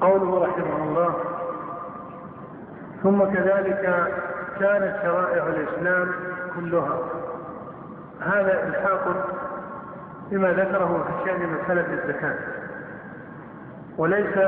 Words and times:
قوله 0.00 0.46
رحمه 0.46 0.76
الله 0.82 1.14
ثم 3.02 3.24
كذلك 3.24 3.82
كانت 4.60 5.02
شرائع 5.02 5.46
الإسلام 5.46 6.14
كلها. 6.54 6.98
هذا 8.20 8.68
إلحاق 8.68 9.31
بما 10.32 10.52
ذكره 10.52 11.04
في 11.06 11.30
شأن 11.30 11.48
مسألة 11.48 11.86
الزكاة. 11.94 12.34
وليس 13.98 14.38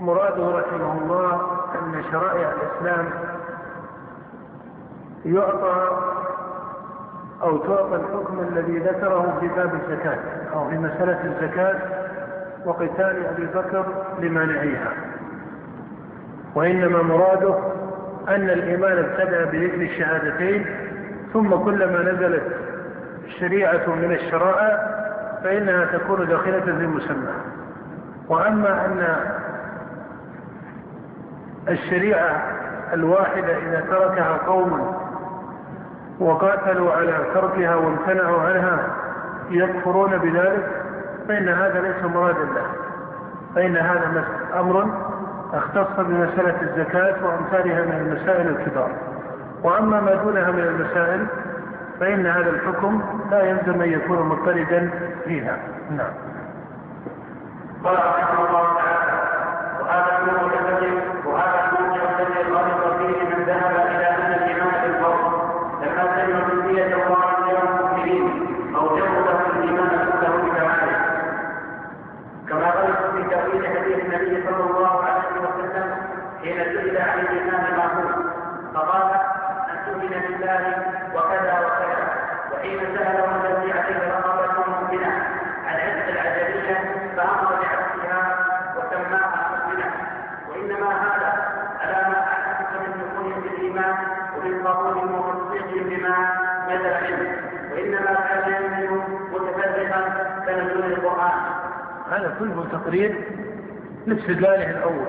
مراده 0.00 0.58
رحمه 0.58 1.02
الله 1.02 1.34
أن 1.74 2.02
شرائع 2.12 2.52
الإسلام 2.52 3.06
يعطى 5.24 5.88
أو 7.42 7.56
تعطى 7.58 7.96
الحكم 7.96 8.40
الذي 8.40 8.78
ذكره 8.78 9.36
في 9.40 9.48
باب 9.48 9.74
الزكاة 9.74 10.18
أو 10.54 10.68
في 10.70 10.78
مسألة 10.78 11.24
الزكاة 11.24 11.76
وقتال 12.64 13.26
أبي 13.26 13.46
بكر 13.46 13.86
لمانعيها 14.20 14.92
وإنما 16.54 17.02
مراده 17.02 17.54
أن 18.28 18.50
الإيمان 18.50 18.98
ابتدأ 18.98 19.44
بذكر 19.44 19.82
الشهادتين 19.82 20.66
ثم 21.32 21.54
كلما 21.56 22.12
نزلت 22.12 22.63
الشريعة 23.34 23.94
من 23.94 24.12
الشرائع 24.12 24.78
فإنها 25.44 25.84
تكون 25.84 26.26
داخلة 26.26 26.60
في 26.60 26.70
المسمى 26.70 27.32
وأما 28.28 28.86
أن 28.86 29.16
الشريعة 31.68 32.42
الواحدة 32.92 33.56
إذا 33.56 33.80
تركها 33.90 34.36
قوم 34.46 34.96
وقاتلوا 36.20 36.92
على 36.92 37.12
تركها 37.34 37.74
وامتنعوا 37.74 38.40
عنها 38.40 38.86
يكفرون 39.50 40.18
بذلك 40.18 40.66
فإن 41.28 41.48
هذا 41.48 41.80
ليس 41.80 42.12
مرادا 42.14 42.44
له. 42.44 42.66
فإن 43.54 43.76
هذا 43.76 44.24
أمر 44.58 44.90
اختص 45.52 46.00
بمسألة 46.00 46.62
الزكاة 46.62 47.26
وأمثالها 47.26 47.84
من 47.84 48.06
المسائل 48.06 48.48
الكبار. 48.48 48.90
وأما 49.62 50.00
ما 50.00 50.14
دونها 50.14 50.50
من 50.50 50.60
المسائل 50.60 51.26
فإن 52.00 52.26
هذا 52.26 52.50
الحكم 52.50 53.02
لا 53.30 53.42
يلزم 53.42 53.82
أن 53.82 53.92
يكون 53.92 54.18
مضطردا 54.18 54.90
فيها. 55.24 55.58
نعم. 55.90 56.12
قال 57.84 57.96
رحمه 57.96 58.48
الله 58.48 58.74
تعالى 58.74 59.14
وهذا 59.80 60.18
الذي 60.22 61.00
وهذا 61.26 61.72
النور 61.72 62.00
الذي 62.20 62.52
غلط 62.52 62.96
فيه 62.98 63.36
من 63.36 63.44
ذهب 63.46 63.74
إلى 63.86 64.08
ان 64.08 64.32
الايمان 64.32 64.82
بالفرض 64.82 65.32
لما 65.82 66.16
سلم 66.16 66.38
جندية 66.50 66.94
الله 66.94 67.24
غير 67.46 67.58
المؤمنين 67.62 68.26
أو 68.76 68.96
جرد 68.96 69.40
الايمان 69.56 69.88
كله 69.88 70.36
بكماله 70.36 71.14
كما 72.48 72.70
غلط 72.70 73.14
في 73.16 73.30
تاويل 73.30 73.66
حديث 73.66 73.98
النبي 74.04 74.44
صلى 74.48 74.70
الله 74.70 75.04
عليه 75.04 75.40
وسلم 75.40 75.94
حين 76.42 76.56
سئل 76.56 76.96
عن 76.98 77.18
الايمان 77.20 77.64
المعقول 77.72 78.24
فقال 78.74 79.12
ان 79.70 79.76
تؤمن 79.86 80.08
بالله 80.08 80.82
وكذا 81.14 81.54
وكذا 81.66 81.98
وحين 82.52 82.78
ساله 82.78 83.24
الذي 83.36 83.72
عليه 83.72 84.12
رقبه 84.12 84.70
مؤمنه 84.70 85.12
عن 85.66 85.76
عتق 85.76 86.08
العجليه 86.08 86.94
فامر 87.16 87.50
بعتقها 87.60 88.46
وسماها 88.76 89.50
مؤمنه 89.50 89.90
وانما 90.50 90.90
هذا 90.92 91.32
على 91.80 92.08
ما 92.10 92.20
احدث 92.20 92.68
من 92.80 92.92
دخول 93.00 93.42
في 93.42 93.48
الايمان 93.48 93.94
ومن 94.36 94.66
قبول 94.66 94.96
وتصديق 94.96 95.82
بما 95.82 96.28
نزل 96.68 97.16
منه 97.16 97.36
وانما 97.72 98.14
كان 98.14 98.52
ينزل 98.52 99.00
متفرقا 99.32 100.00
كنزول 100.46 100.92
القران 100.92 101.38
هذا 102.10 102.23
كله 102.38 102.64
تقرير 102.72 103.24
لاستدلاله 104.06 104.70
الأول 104.70 105.06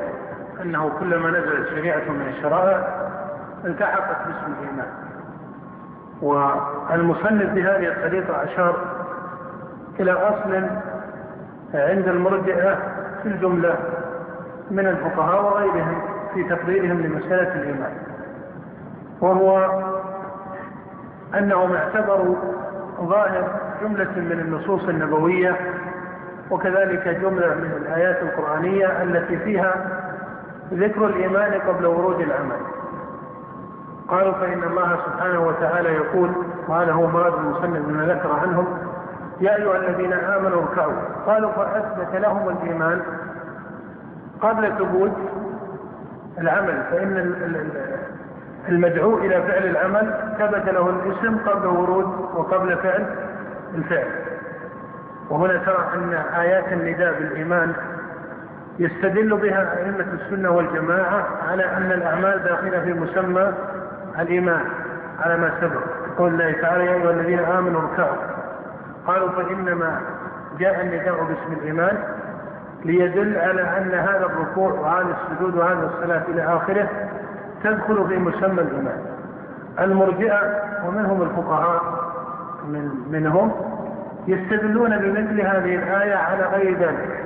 أنه 0.62 0.91
كلما 1.00 1.30
نزلت 1.30 1.69
شريعة 1.69 2.12
من 2.12 2.34
الشرائع 2.38 2.88
التحقت 3.66 4.28
باسم 4.28 4.53
الإيمان. 4.59 4.88
والمصنف 6.22 7.53
بهذه 7.53 7.88
الطريقة 7.88 8.44
أشار 8.44 8.75
إلى 10.00 10.12
أصل 10.12 10.56
عند 11.74 12.08
المرجئة 12.08 12.75
في 13.24 13.30
الجملة 13.30 13.75
من 14.72 14.88
الفقهاء 14.88 15.44
وغيرهم 15.44 16.02
في 16.34 16.44
تقريرهم 16.44 17.02
لمسألة 17.02 17.56
الإيمان. 17.56 17.94
وهو 19.22 19.81
أنهم 21.38 21.74
اعتبروا 21.74 22.36
ظاهر 23.02 23.59
جملة 23.81 24.12
من 24.16 24.40
النصوص 24.40 24.84
النبوية 24.90 25.56
وكذلك 26.51 27.07
جملة 27.07 27.47
من 27.56 27.72
الآيات 27.81 28.22
القرآنية 28.22 29.03
التي 29.03 29.38
فيها 29.38 29.73
ذكر 30.73 31.06
الإيمان 31.06 31.61
قبل 31.67 31.85
ورود 31.85 32.19
العمل. 32.22 32.57
قالوا 34.07 34.33
فإن 34.33 34.63
الله 34.63 34.97
سبحانه 35.06 35.39
وتعالى 35.47 35.89
يقول 35.89 36.31
وهذا 36.67 36.91
هو 36.91 37.07
مراد 37.07 37.33
المصنف 37.33 37.85
بما 37.85 38.06
ذكر 38.06 38.31
عنهم 38.31 38.78
يا 39.41 39.56
أيها 39.56 39.78
الذين 39.78 40.13
آمنوا 40.13 40.61
اركعوا. 40.61 40.94
قالوا 41.25 41.51
فأثبت 41.51 42.16
لهم 42.16 42.50
الإيمان 42.50 43.01
قبل 44.41 44.72
ثبوت 44.77 45.12
العمل 46.38 46.83
فإن 46.91 47.35
المدعو 48.69 49.17
إلى 49.17 49.41
فعل 49.41 49.66
العمل 49.66 50.13
ثبت 50.39 50.69
له 50.69 50.89
الاسم 50.89 51.38
قبل 51.38 51.67
ورود 51.67 52.06
وقبل 52.35 52.77
فعل 52.77 53.06
الفعل. 53.75 54.34
وهنا 55.30 55.58
ترى 55.58 55.90
أن 55.96 56.13
آيات 56.13 56.74
النداء 56.74 57.13
بالإيمان 57.19 57.74
يستدل 58.80 59.38
بها 59.38 59.78
أئمة 59.78 60.06
السنة 60.13 60.50
والجماعة 60.50 61.28
على 61.52 61.66
أن 61.66 61.91
الأعمال 61.91 62.44
داخلة 62.44 62.80
في 62.80 62.94
مسمى 62.94 63.53
الإيمان 64.19 64.62
على 65.19 65.38
ما 65.38 65.52
سبق. 65.62 65.81
قول 66.18 66.34
الله 66.34 66.52
تعالى 66.62 66.86
يا 66.86 66.94
أيها 66.94 67.12
الذين 67.12 67.40
آمنوا 67.40 67.81
اركعوا. 67.81 68.18
قالوا 69.08 69.30
فإنما 69.30 70.00
جاء 70.59 70.81
النداء 70.81 71.16
باسم 71.16 71.53
الإيمان 71.62 71.97
ليدل 72.86 73.38
على 73.38 73.62
أن 73.62 73.94
هذا 73.94 74.25
الركوع 74.25 74.72
وهذا 74.72 75.16
السجود 75.22 75.56
وهذا 75.56 75.92
الصلاة 75.96 76.24
إلى 76.28 76.44
آخره 76.44 76.90
تدخل 77.63 78.07
في 78.07 78.18
مسمى 78.18 78.62
الإيمان. 78.62 79.00
المرجئة 79.80 80.63
ومنهم 80.88 81.22
الفقهاء 81.22 81.81
من 82.68 82.92
منهم؟ 83.12 83.75
يستدلون 84.28 84.97
بمثل 84.97 85.41
هذه 85.41 85.75
الآية 85.75 86.16
على 86.16 86.44
غير 86.44 86.78
ذلك 86.80 87.25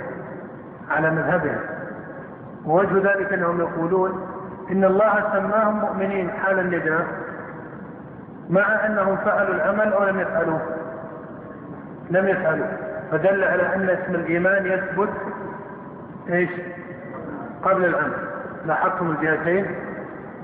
على 0.90 1.10
مذهبهم. 1.12 1.60
ووجه 2.66 2.96
ذلك 3.14 3.34
أنهم 3.34 3.60
يقولون 3.60 4.28
إن 4.72 4.84
الله 4.84 5.24
سماهم 5.34 5.80
مؤمنين 5.80 6.32
حال 6.32 6.60
النداء 6.60 7.06
مع 8.50 8.86
أنهم 8.86 9.16
فعلوا 9.16 9.56
العمل 9.56 9.94
أو 9.94 10.04
لم 10.04 10.20
يفعلوه. 10.20 10.62
لم 12.10 12.28
يفعلوا 12.28 12.68
فدل 13.12 13.44
على 13.44 13.76
أن 13.76 13.90
اسم 13.90 14.16
الإيمان 14.16 14.66
يثبت 14.66 15.10
إيش؟ 16.30 16.50
قبل 17.64 17.86
العمل. 17.86 18.14
لاحظتم 18.66 19.12
الجهتين؟ 19.12 19.66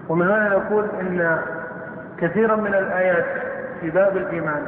ومن 0.09 0.27
هنا 0.27 0.49
نقول 0.49 0.85
إن 1.01 1.37
كثيرا 2.17 2.55
من 2.55 2.73
الآيات 2.73 3.25
في 3.81 3.89
باب 3.89 4.17
الإيمان 4.17 4.65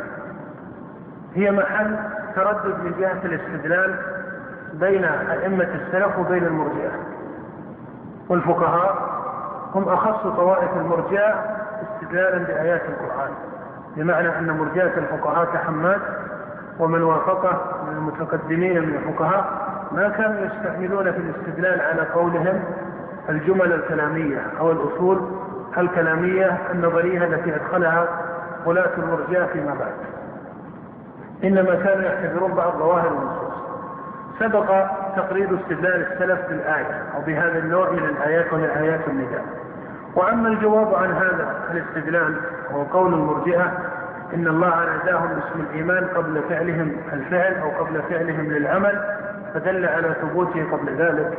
هي 1.35 1.51
محل 1.51 1.95
تردد 2.35 2.83
من 2.83 2.95
جهة 2.99 3.19
الاستدلال 3.25 3.95
بين 4.73 5.03
أئمة 5.05 5.67
السلف 5.75 6.19
وبين 6.19 6.45
المرجئة. 6.45 6.91
والفقهاء 8.29 9.17
هم 9.75 9.89
أخص 9.89 10.27
طوائف 10.27 10.77
المرجئة 10.77 11.35
استدلالا 11.93 12.37
بآيات 12.37 12.81
القرآن 12.81 13.31
بمعنى 13.95 14.39
أن 14.39 14.57
مرجئة 14.57 14.97
الفقهاء 14.97 15.45
كحماد 15.45 16.01
ومن 16.79 17.01
وافقه 17.03 17.61
من 17.87 17.97
المتقدمين 17.97 18.81
من 18.81 18.95
الفقهاء 18.95 19.67
ما 19.91 20.09
كانوا 20.09 20.45
يستعملون 20.45 21.11
في 21.11 21.17
الاستدلال 21.17 21.81
على 21.81 22.01
قولهم 22.01 22.63
الجمل 23.29 23.73
الكلامية 23.73 24.41
أو 24.59 24.71
الأصول 24.71 25.31
الكلامية 25.77 26.57
النظرية 26.71 27.23
التي 27.25 27.55
أدخلها 27.55 28.07
ولاة 28.65 28.91
المرجئة 28.97 29.45
فيما 29.45 29.75
بعد. 29.79 29.93
إنما 31.43 31.75
كانوا 31.75 32.03
يعتبرون 32.03 32.53
بعض 32.53 32.77
ظواهر 32.77 33.07
النصوص. 33.07 33.53
سبق 34.39 34.85
تقرير 35.15 35.59
استدلال 35.61 36.11
السلف 36.11 36.49
بالآية 36.49 37.03
أو 37.15 37.21
بهذا 37.21 37.59
النوع 37.59 37.91
من 37.91 38.05
الآيات 38.05 38.53
وهي 38.53 38.79
آيات 38.79 39.07
النداء. 39.07 39.45
وأما 40.15 40.47
الجواب 40.47 40.95
عن 40.95 41.11
هذا 41.11 41.55
الاستدلال 41.71 42.35
هو 42.71 42.83
قول 42.83 43.13
المرجئة 43.13 43.71
إن 44.33 44.47
الله 44.47 44.85
ناداهم 44.85 45.27
باسم 45.27 45.59
الإيمان 45.69 46.07
قبل 46.07 46.41
فعلهم 46.49 46.91
الفعل 47.13 47.55
أو 47.55 47.69
قبل 47.69 48.01
فعلهم 48.09 48.51
للعمل 48.51 49.03
فدل 49.53 49.85
على 49.85 50.15
ثبوته 50.21 50.71
قبل 50.71 50.95
ذلك. 50.95 51.37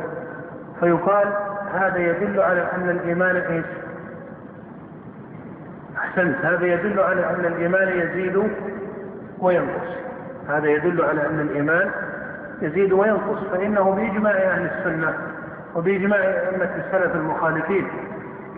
فيقال 0.79 1.27
هذا 1.73 1.97
يدل 1.97 2.41
على 2.41 2.67
أن 2.75 2.89
الإيمان 2.89 3.35
إيش؟ 3.35 3.65
أحسنت. 5.97 6.45
هذا 6.45 6.65
يدل 6.65 6.99
على 6.99 7.29
أن 7.29 7.45
الإيمان 7.45 7.87
يزيد 7.87 8.51
وينقص. 9.41 9.87
هذا 10.49 10.67
يدل 10.69 11.05
على 11.05 11.25
أن 11.25 11.39
الإيمان 11.39 11.91
يزيد 12.61 12.93
وينقص 12.93 13.43
فإنه 13.51 13.91
بإجماع 13.91 14.31
أهل 14.33 14.65
السنة 14.77 15.13
وبإجماع 15.75 16.19
أئمة 16.19 16.69
السلف 16.85 17.15
المخالفين 17.15 17.87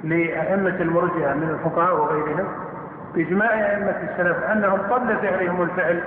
لأئمة 0.04 0.82
المرجئة 0.82 1.34
من 1.34 1.50
الفقهاء 1.50 1.96
وغيرهم 1.96 2.48
بإجماع 3.16 3.50
أئمة 3.72 3.96
السلف 4.12 4.44
أنهم 4.44 4.80
قبل 4.80 5.18
فعلهم 5.18 5.62
الفعل 5.62 6.02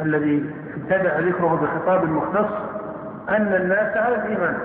الذي 0.00 0.50
ابتدأ 0.76 1.20
ذكره 1.20 1.60
بخطاب 1.62 2.04
مختص 2.10 2.52
أن 3.28 3.54
الناس 3.54 3.96
على 3.96 4.14
الإيمان 4.14 4.58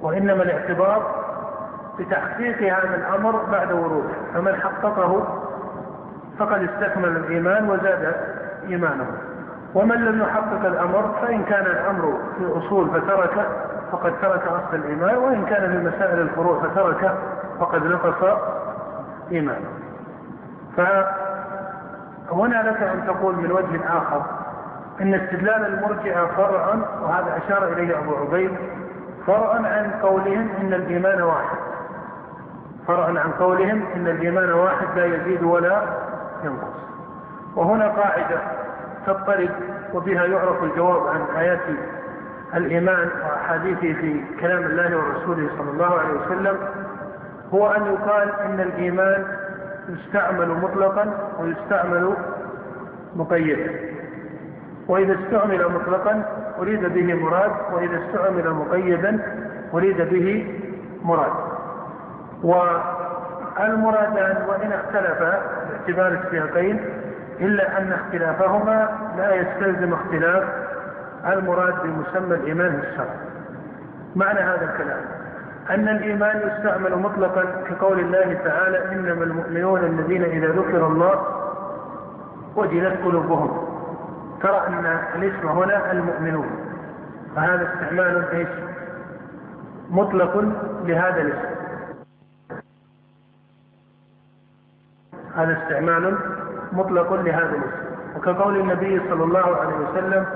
وإنما 0.00 0.42
الاعتبار 0.42 1.22
بتحقيق 1.98 2.62
هذا 2.62 2.94
الأمر 2.96 3.36
بعد 3.44 3.72
وروده 3.72 4.08
فمن 4.34 4.54
حققه 4.54 5.41
فقد 6.38 6.62
استكمل 6.62 7.08
الإيمان 7.16 7.70
وزاد 7.70 8.14
إيمانه. 8.68 9.06
ومن 9.74 9.96
لم 9.96 10.22
يحقق 10.22 10.66
الأمر 10.66 11.14
فإن 11.22 11.44
كان 11.44 11.66
الأمر 11.66 12.18
في 12.38 12.44
الأصول 12.44 12.90
فتركه 12.90 13.46
فقد 13.92 14.12
ترك 14.22 14.42
أصل 14.46 14.76
الإيمان 14.76 15.16
وإن 15.16 15.44
كان 15.44 15.70
في 15.72 15.78
مسائل 15.96 16.20
الفروع 16.20 16.60
فتركه 16.62 17.14
فقد 17.60 17.86
نقص 17.86 18.38
إيمانه. 19.32 19.68
فهنا 20.76 22.70
لك 22.70 22.82
أن 22.82 23.06
تقول 23.06 23.36
من 23.36 23.52
وجه 23.52 23.80
آخر 23.98 24.22
أن 25.00 25.14
استدلال 25.14 25.66
المرجئة 25.66 26.26
فرع 26.26 26.74
وهذا 27.02 27.38
أشار 27.46 27.68
إليه 27.72 27.98
أبو 27.98 28.14
عبيد 28.16 28.50
فرع 29.26 29.52
عن 29.54 29.90
قولهم 30.02 30.48
إن 30.60 30.74
الإيمان 30.74 31.22
واحد. 31.22 31.56
فرع 32.86 33.04
عن 33.06 33.32
قولهم 33.40 33.84
إن 33.96 34.08
الإيمان 34.08 34.52
واحد 34.52 34.86
لا 34.96 35.04
يزيد 35.04 35.42
ولا 35.42 35.82
ينقص. 36.44 36.76
وهنا 37.56 37.88
قاعدة 37.88 38.40
تضطرب 39.06 39.50
وبها 39.94 40.24
يعرف 40.24 40.62
الجواب 40.62 41.06
عن 41.06 41.20
آيات 41.38 41.60
الإيمان 42.54 43.08
وأحاديثه 43.24 43.80
في 43.80 44.20
كلام 44.40 44.62
الله 44.62 44.96
ورسوله 44.96 45.48
صلى 45.58 45.70
الله 45.70 45.98
عليه 45.98 46.14
وسلم. 46.20 46.58
هو 47.54 47.70
أن 47.72 47.86
يقال 47.86 48.40
إن 48.40 48.60
الإيمان 48.60 49.24
يستعمل 49.88 50.48
مطلقا 50.48 51.30
ويستعمل 51.40 52.14
مقيدا. 53.16 53.72
وإذا 54.88 55.14
استعمل 55.14 55.72
مطلقا 55.72 56.24
أريد 56.58 56.86
به 56.94 57.14
مراد 57.14 57.52
وإذا 57.72 57.98
استعمل 58.06 58.50
مقيدا 58.50 59.18
أريد 59.74 59.96
به 59.96 60.58
مراد. 61.02 61.32
والمرادان 62.42 64.36
وإن 64.48 64.72
اختلفا 64.72 65.40
باعتبار 65.86 66.20
السياقين 66.24 66.80
إلا 67.40 67.78
أن 67.78 67.92
اختلافهما 67.92 68.98
لا 69.16 69.34
يستلزم 69.34 69.92
اختلاف 69.92 70.44
المراد 71.26 71.74
بمسمى 71.82 72.34
الإيمان 72.34 72.82
الشرعي 72.90 73.16
معنى 74.16 74.40
هذا 74.40 74.64
الكلام 74.72 75.00
أن 75.70 75.88
الإيمان 75.88 76.36
يستعمل 76.36 76.96
مطلقا 76.96 77.44
كقول 77.68 78.00
الله 78.00 78.38
تعالى 78.44 78.92
إنما 78.92 79.24
المؤمنون 79.24 79.84
الذين 79.84 80.24
إذا 80.24 80.46
ذكر 80.48 80.86
الله 80.86 81.26
وجلت 82.56 83.04
قلوبهم. 83.04 83.68
ترى 84.42 84.62
أن 84.68 84.98
الاسم 85.14 85.48
هنا 85.48 85.92
المؤمنون 85.92 86.46
فهذا 87.36 87.68
استعمال 87.72 88.24
إيش؟ 88.32 88.48
مطلق 89.90 90.44
لهذا 90.84 91.20
الاسم. 91.20 91.51
هذا 95.36 95.58
استعمال 95.62 96.16
مطلق 96.72 97.12
لهذا 97.12 97.50
الاسم. 97.50 97.92
وكقول 98.16 98.60
النبي 98.60 99.00
صلى 99.08 99.24
الله 99.24 99.56
عليه 99.56 99.74
وسلم 99.76 100.26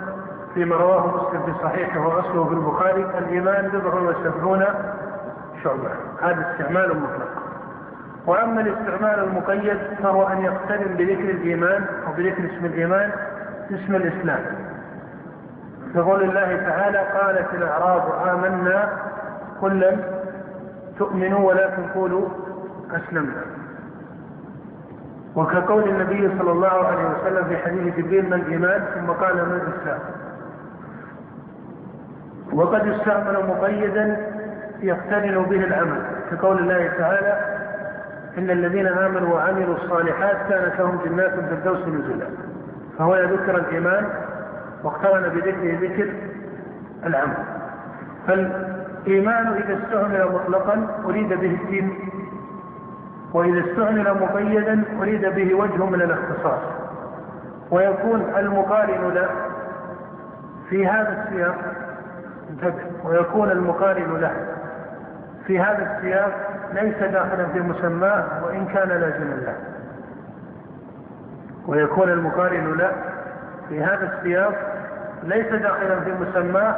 فيما 0.54 0.76
رواه 0.76 1.06
مسلم 1.06 1.42
في 1.42 1.52
صحيحه 1.62 2.06
واصله 2.06 2.44
في 2.44 2.52
البخاري 2.54 3.06
الإيمان 3.18 3.68
بضع 3.68 3.94
وسبعون 3.94 4.64
شعبة. 5.64 5.90
هذا 6.22 6.50
استعمال 6.50 6.88
مطلق. 6.88 7.28
وأما 8.26 8.60
الاستعمال 8.60 9.24
المقيد 9.24 9.78
فهو 10.02 10.28
أن 10.28 10.44
يقترن 10.44 10.94
بذكر 10.96 11.30
الإيمان 11.30 11.84
أو 12.06 12.12
بذكر 12.12 12.44
اسم 12.44 12.64
الإيمان 12.64 13.10
اسم 13.70 13.94
الإسلام. 13.94 14.40
يقول 15.94 16.22
الله 16.22 16.56
تعالى 16.56 16.98
قالت 16.98 17.54
الأعراب 17.54 18.02
آمنا 18.28 18.88
قل 19.62 19.80
لم 19.80 20.02
تؤمنوا 20.98 21.48
ولكن 21.48 21.82
قولوا 21.94 22.28
أسلمنا. 22.90 23.42
وكقول 25.36 25.88
النبي 25.88 26.38
صلى 26.38 26.52
الله 26.52 26.86
عليه 26.86 27.04
وسلم 27.10 27.44
في 27.44 27.56
حديث 27.56 27.96
جبريل 27.96 28.28
ما 28.28 28.36
الايمان 28.36 28.84
ثم 28.94 29.12
قال 29.12 29.36
ما 29.36 29.60
الاسلام 29.62 29.98
وقد 32.52 32.88
استعمل 32.88 33.46
مقيدا 33.48 34.26
يقترن 34.80 35.42
به 35.42 35.64
العمل. 35.64 36.02
كقول 36.30 36.58
الله 36.58 36.90
تعالى 36.98 37.56
إن 38.38 38.50
الذين 38.50 38.86
آمنوا 38.86 39.34
وعملوا 39.34 39.74
الصالحات 39.74 40.36
كانت 40.48 40.80
لهم 40.80 40.98
جنات 41.04 41.32
الفردوس 41.32 41.88
نزلا. 41.88 42.26
فهو 42.98 43.16
ذكر 43.16 43.56
الإيمان 43.56 44.06
واقترن 44.84 45.28
بذكره 45.28 45.78
ذكر 45.80 46.12
العمل. 47.06 47.36
فالإيمان 48.26 49.46
إذا 49.46 49.78
استعمل 49.84 50.28
مطلقا 50.34 50.86
أريد 51.04 51.28
به 51.28 51.58
الدين 51.62 52.05
وإذا 53.32 53.60
استعمل 53.60 54.14
مقيدا 54.20 54.82
أريد 55.00 55.26
به 55.26 55.54
وجه 55.54 55.84
من 55.86 56.02
الاختصاص 56.02 56.60
ويكون 57.70 58.32
المقارن 58.36 59.14
له 59.14 59.28
في 60.70 60.86
هذا 60.86 61.22
السياق 61.24 61.54
انتبه 62.50 62.82
ويكون 63.04 63.50
المقارن 63.50 64.20
له 64.20 64.32
في 65.46 65.60
هذا 65.60 65.96
السياق 65.96 66.32
ليس 66.72 66.96
داخلا 66.98 67.46
في 67.46 67.60
مسماه 67.60 68.24
وإن 68.44 68.66
كان 68.66 68.88
لازما 68.88 69.34
له 69.34 69.54
ويكون 71.66 72.10
المقارن 72.10 72.76
له 72.76 72.92
في 73.68 73.82
هذا 73.84 74.12
السياق 74.16 74.54
ليس 75.22 75.46
داخلا 75.46 76.00
في 76.00 76.12
مسماه 76.12 76.76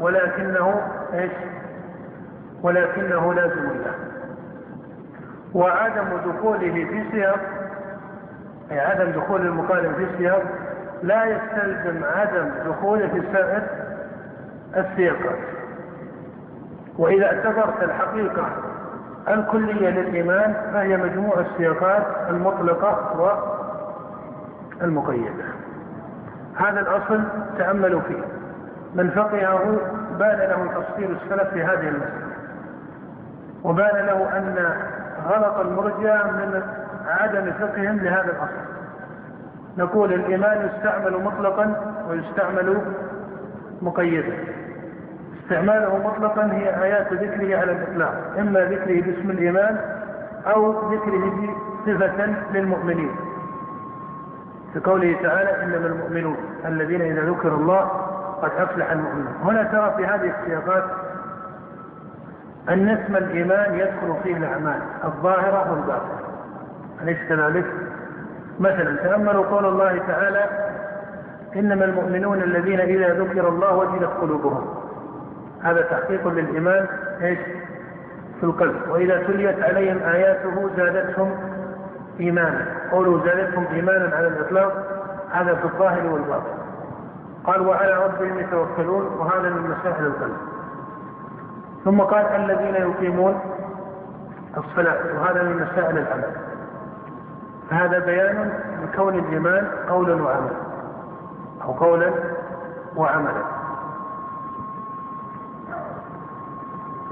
ولكنه 0.00 0.80
إيش؟ 1.14 1.32
ولكنه 2.62 3.34
لازم 3.34 3.64
له 3.64 4.09
وعدم 5.54 6.04
دخوله 6.26 6.72
في 6.84 7.04
سياق 7.12 7.40
أي 8.70 8.80
عدم 8.80 9.10
دخول 9.10 9.40
المقارن 9.40 9.92
في 9.94 10.06
سياق 10.18 10.42
لا 11.02 11.24
يستلزم 11.24 12.04
عدم 12.04 12.50
دخوله 12.66 13.08
في 13.08 13.22
سائر 13.32 13.62
السياقات 14.76 15.38
وإذا 16.98 17.26
اعتبرت 17.26 17.82
الحقيقة 17.82 18.46
الكلية 19.28 19.90
للإيمان 19.90 20.54
فهي 20.72 20.96
مجموع 20.96 21.34
السياقات 21.40 22.02
المطلقة 22.30 23.20
والمقيدة 24.80 25.44
هذا 26.56 26.80
الأصل 26.80 27.22
تأملوا 27.58 28.00
فيه. 28.00 28.22
من 28.94 29.10
فقهه 29.10 29.76
بان 30.18 30.38
له 30.38 30.66
تفصيل 30.80 31.16
السلف 31.22 31.48
في 31.50 31.62
هذه 31.62 31.88
المسألة. 31.88 32.30
وبان 33.64 34.06
له 34.06 34.36
أن 34.36 34.74
غلط 35.28 35.58
المرجع 35.58 36.26
من 36.26 36.62
عدم 37.06 37.52
فقههم 37.52 37.96
لهذا 37.96 38.24
الأصل. 38.32 38.70
نقول 39.78 40.12
الإيمان 40.12 40.68
يستعمل 40.68 41.24
مطلقا 41.24 41.94
ويستعمل 42.08 42.78
مقيدا. 43.82 44.34
استعماله 45.42 45.96
مطلقا 45.96 46.52
هي 46.52 46.82
آيات 46.82 47.12
ذكره 47.12 47.56
على 47.56 47.72
الإطلاق 47.72 48.14
إما 48.38 48.60
ذكره 48.60 49.02
باسم 49.02 49.30
الإيمان 49.30 49.80
أو 50.46 50.92
ذكره 50.92 51.54
صفه 51.86 52.34
للمؤمنين. 52.54 53.10
في 54.72 54.80
قوله 54.80 55.16
تعالى 55.22 55.62
إنما 55.62 55.86
المؤمنون 55.86 56.36
الذين 56.64 57.00
إذا 57.02 57.22
ذكر 57.30 57.54
الله 57.54 57.80
قد 58.42 58.50
أفلح 58.58 58.90
المؤمنون. 58.90 59.34
هنا 59.42 59.62
ترى 59.62 59.94
في 59.96 60.06
هذه 60.06 60.34
السياقات 60.40 60.84
أن 62.68 62.88
اسم 62.88 63.16
الإيمان 63.16 63.74
يدخل 63.74 64.14
فيه 64.22 64.36
الأعمال 64.36 64.82
الظاهرة 65.04 65.72
والباطنة. 65.72 66.20
أليس 67.02 67.18
كذلك؟ 67.28 67.66
مثلا 68.60 68.96
تأملوا 68.96 69.46
قول 69.46 69.66
الله 69.66 69.98
تعالى 69.98 70.44
إنما 71.56 71.84
المؤمنون 71.84 72.42
الذين 72.42 72.80
إذا 72.80 73.14
ذكر 73.14 73.48
الله 73.48 73.76
وجلت 73.76 74.10
قلوبهم. 74.20 74.74
هذا 75.62 75.82
تحقيق 75.82 76.28
للإيمان 76.28 76.86
إيش؟ 77.22 77.38
في 78.40 78.46
القلب. 78.46 78.76
وإذا 78.88 79.22
تليت 79.22 79.62
عليهم 79.62 79.98
آياته 80.02 80.70
زادتهم 80.76 81.30
إيمانا. 82.20 82.66
قولوا 82.92 83.24
زادتهم 83.24 83.66
إيمانا 83.72 84.16
على 84.16 84.26
الإطلاق 84.26 84.72
هذا 85.30 85.54
في 85.54 85.64
الظاهر 85.64 86.06
والباطن. 86.06 86.60
قال 87.44 87.66
وعلى 87.66 88.04
ربهم 88.04 88.38
يتوكلون 88.38 89.06
وهذا 89.06 89.50
من 89.50 89.74
مسائل 89.78 90.06
القلب. 90.06 90.36
ثم 91.84 92.00
قال 92.00 92.26
الذين 92.26 92.74
يقيمون 92.74 93.40
الصلاة 94.56 94.98
وهذا 95.14 95.42
من 95.42 95.56
مسائل 95.56 95.98
العمل. 95.98 96.32
فهذا 97.70 97.98
بيان 97.98 98.52
لكون 98.82 99.14
الإيمان 99.14 99.68
قولا 99.88 100.22
وعملا 100.22 100.56
أو 101.64 101.72
قولا 101.72 102.12
وعملا. 102.96 103.42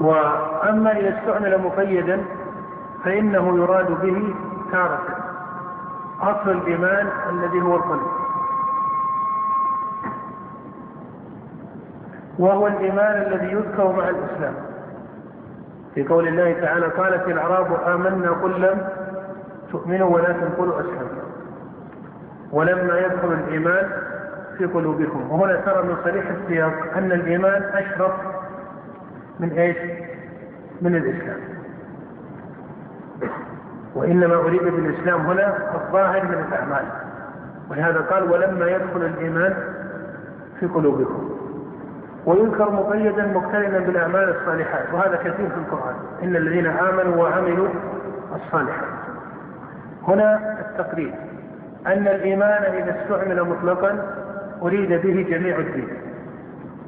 وأما 0.00 0.92
إذا 0.92 1.18
استعمل 1.18 1.62
مقيدا 1.64 2.25
فإنه 3.04 3.56
يراد 3.58 3.90
به 3.90 4.34
تارة 4.72 5.00
أصل 6.20 6.50
الإيمان 6.50 7.08
الذي 7.30 7.60
هو 7.60 7.76
القلب. 7.76 8.27
وهو 12.38 12.66
الإيمان 12.66 13.23
الذي 13.23 13.52
يذكر 13.52 13.92
مع 13.92 14.09
الإسلام. 14.09 14.54
في 15.95 16.04
قول 16.04 16.28
الله 16.28 16.61
تعالى 16.61 16.87
قالت 16.87 17.28
الأعراب 17.28 17.66
آمنا 17.87 18.30
قل 18.30 18.61
لم 18.62 18.88
تؤمنوا 19.73 20.14
ولكن 20.14 20.49
قولوا 20.59 20.80
أسلمنا 20.80 21.23
ولما 22.52 22.99
يدخل 22.99 23.33
الإيمان 23.33 23.90
في 24.59 24.66
قلوبكم. 24.66 25.30
وهنا 25.30 25.57
ترى 25.61 25.83
من 25.83 25.97
صريح 26.04 26.25
السياق 26.30 26.73
أن 26.97 27.12
الإيمان 27.12 27.62
أشرف 27.62 28.12
من 29.40 29.50
إيش؟ 29.50 29.76
من 30.83 30.97
الإسلام. 30.97 31.40
وإنما 33.95 34.35
أريد 34.35 34.62
بالإسلام 34.62 35.21
هنا 35.21 35.75
الظاهر 35.75 36.25
من 36.25 36.45
الأعمال. 36.49 36.85
ولهذا 37.71 38.00
قال 38.00 38.30
ولما 38.30 38.66
يدخل 38.66 39.02
الإيمان 39.02 39.54
في 40.61 40.66
قلوبكم. 40.66 41.27
ويذكر 42.28 42.70
مقيدا 42.70 43.26
مقترنا 43.26 43.78
بالأعمال 43.78 44.37
الصالحات 44.37 44.94
وهذا 44.94 45.16
كثير 45.16 45.49
في 45.49 45.56
القرآن. 45.56 45.94
إن 46.23 46.37
الذين 46.37 46.66
آمنوا 46.66 47.23
وعملوا 47.23 47.68
الصالحات. 48.37 48.88
هنا 50.08 50.56
التقرير 50.61 51.14
أن 51.87 52.08
الإيمان 52.08 52.62
إذا 52.62 52.97
استعمل 53.02 53.42
مطلقا 53.44 54.06
أريد 54.62 54.88
به 54.88 55.26
جميع 55.30 55.58
الدين. 55.58 55.88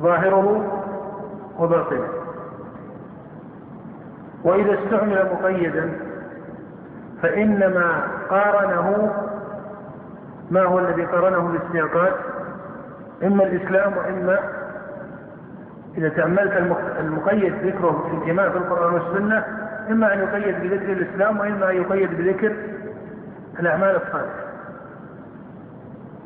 ظاهره 0.00 0.64
وباطنه. 1.59 2.09
وإذا 4.44 4.78
استعمل 4.85 5.28
مقيدا 5.32 5.92
فإنما 7.23 8.02
قارنه 8.30 9.12
ما 10.50 10.62
هو 10.62 10.78
الذي 10.78 11.04
قارنه 11.04 11.38
بالسياقات 11.59 12.12
إما 13.23 13.44
الإسلام 13.44 13.97
وإما 13.97 14.38
إذا 15.99 16.09
تأملت 16.09 16.52
المقيد 17.00 17.54
ذكره 17.54 18.09
في 18.09 18.16
الإيمان 18.16 18.50
في 18.50 18.56
القرآن 18.59 18.94
والسنة 18.94 19.44
إما 19.90 20.14
أن 20.14 20.18
يقيد 20.18 20.61
بذكر 20.61 20.92
الإسلام 20.92 21.40
وإما 21.40 21.70
أن 21.70 21.76
يقيد 21.76 22.18
بذكر 22.18 22.56
الأعمال 23.61 23.97
الصالحة. 23.97 24.50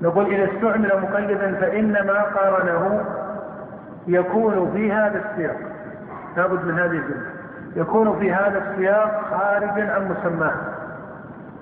نقول 0.03 0.35
إذا 0.35 0.45
استعمل 0.45 0.93
مقيدا 1.03 1.55
فإنما 1.55 2.23
قارنه 2.23 3.05
يكون 4.07 4.71
في 4.73 4.93
هذا 4.93 5.25
السياق. 5.25 5.57
لابد 6.37 6.65
من 6.65 6.79
هذه 6.79 6.91
الجملة. 6.91 7.35
يكون 7.77 8.19
في 8.19 8.33
هذا 8.33 8.59
السياق 8.59 9.25
خارجا 9.31 9.93
عن 9.93 10.09
مسماه. 10.09 10.55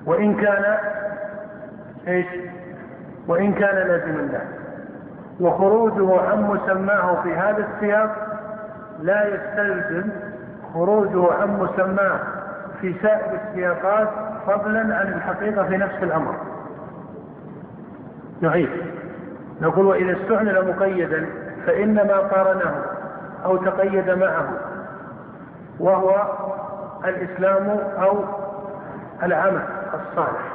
وإن 0.06 0.34
كان 0.34 0.76
إيش؟ 2.08 2.26
وإن 3.28 3.52
كان 3.52 3.88
لازما 3.88 4.22
له. 4.22 4.61
وخروجه 5.40 6.20
عن 6.20 6.42
مسماه 6.42 7.22
في 7.22 7.34
هذا 7.34 7.66
السياق 7.74 8.10
لا 9.00 9.28
يستلزم 9.28 10.08
خروجه 10.74 11.32
عن 11.32 11.58
مسماه 11.60 12.18
في 12.80 12.94
سائر 13.02 13.38
السياقات 13.48 14.08
فضلا 14.46 14.80
عن 14.80 15.12
الحقيقة 15.12 15.64
في 15.64 15.76
نفس 15.76 16.02
الأمر. 16.02 16.34
نعيد. 18.40 18.68
نقول 19.60 19.86
وإذا 19.86 20.12
استعمل 20.12 20.68
مقيدا 20.68 21.26
فإنما 21.66 22.16
قارنه 22.18 22.74
أو 23.44 23.56
تقيد 23.56 24.10
معه 24.10 24.48
وهو 25.80 26.26
الإسلام 27.04 27.78
أو 28.02 28.24
العمل 29.22 29.62
الصالح. 29.94 30.52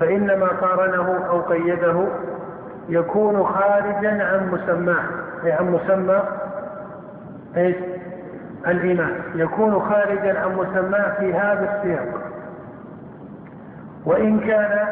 فإنما 0.00 0.46
قارنه 0.46 1.26
أو 1.28 1.40
قيده 1.40 2.06
يكون 2.88 3.44
خارجا 3.44 4.24
عن 4.24 4.50
مسماه 4.52 5.04
أي 5.44 5.52
عن 5.52 5.70
مسمى 5.70 6.22
إيش؟ 7.56 7.76
الإيمان. 8.66 9.14
يكون 9.34 9.80
خارجا 9.80 10.38
عن 10.40 10.54
مسماه 10.56 11.14
في 11.18 11.34
هذا 11.34 11.76
السياق. 11.76 12.20
وإن 14.04 14.40
كان 14.40 14.86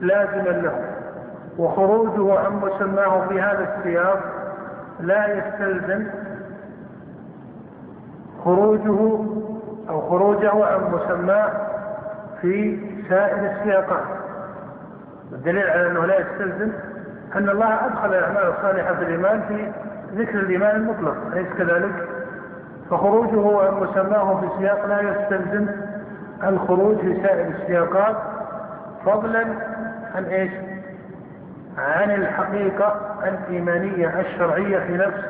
لازما 0.00 0.50
له. 0.50 0.84
وخروجه 1.58 2.38
عن 2.38 2.52
مسماه 2.52 3.28
في 3.28 3.40
هذا 3.40 3.76
السياق 3.76 4.20
لا 5.00 5.38
يستلزم 5.38 6.06
خروجه 8.44 9.24
أو 9.88 10.00
خروجه 10.00 10.64
عن 10.64 10.80
مسماه 10.92 11.52
في 12.40 12.78
سائر 13.08 13.50
السياقات. 13.50 14.27
الدليل 15.32 15.70
على 15.70 15.86
أنه 15.86 16.06
لا 16.06 16.20
يستلزم 16.20 16.72
أن 17.36 17.48
الله 17.48 17.86
أدخل 17.86 18.08
الأعمال 18.14 18.54
الصالحة 18.56 18.94
في 18.94 19.02
الإيمان 19.02 19.42
في 19.48 19.72
ذكر 20.14 20.38
الإيمان 20.38 20.76
المطلق 20.76 21.16
أليس 21.32 21.48
كذلك؟ 21.58 22.08
فخروجه 22.90 23.66
عن 23.66 23.74
مسماه 23.74 24.40
في 24.40 24.48
سياق 24.58 24.86
لا 24.86 25.00
يستلزم 25.00 25.66
الخروج 26.44 26.96
في 26.96 27.22
سائر 27.22 27.46
السياقات 27.46 28.16
فضلا 29.04 29.44
عن 30.14 30.24
إيش؟ 30.24 30.52
عن 31.78 32.10
الحقيقة 32.10 33.00
الإيمانية 33.24 34.20
الشرعية 34.20 34.78
في 34.78 34.96
نفس 34.96 35.20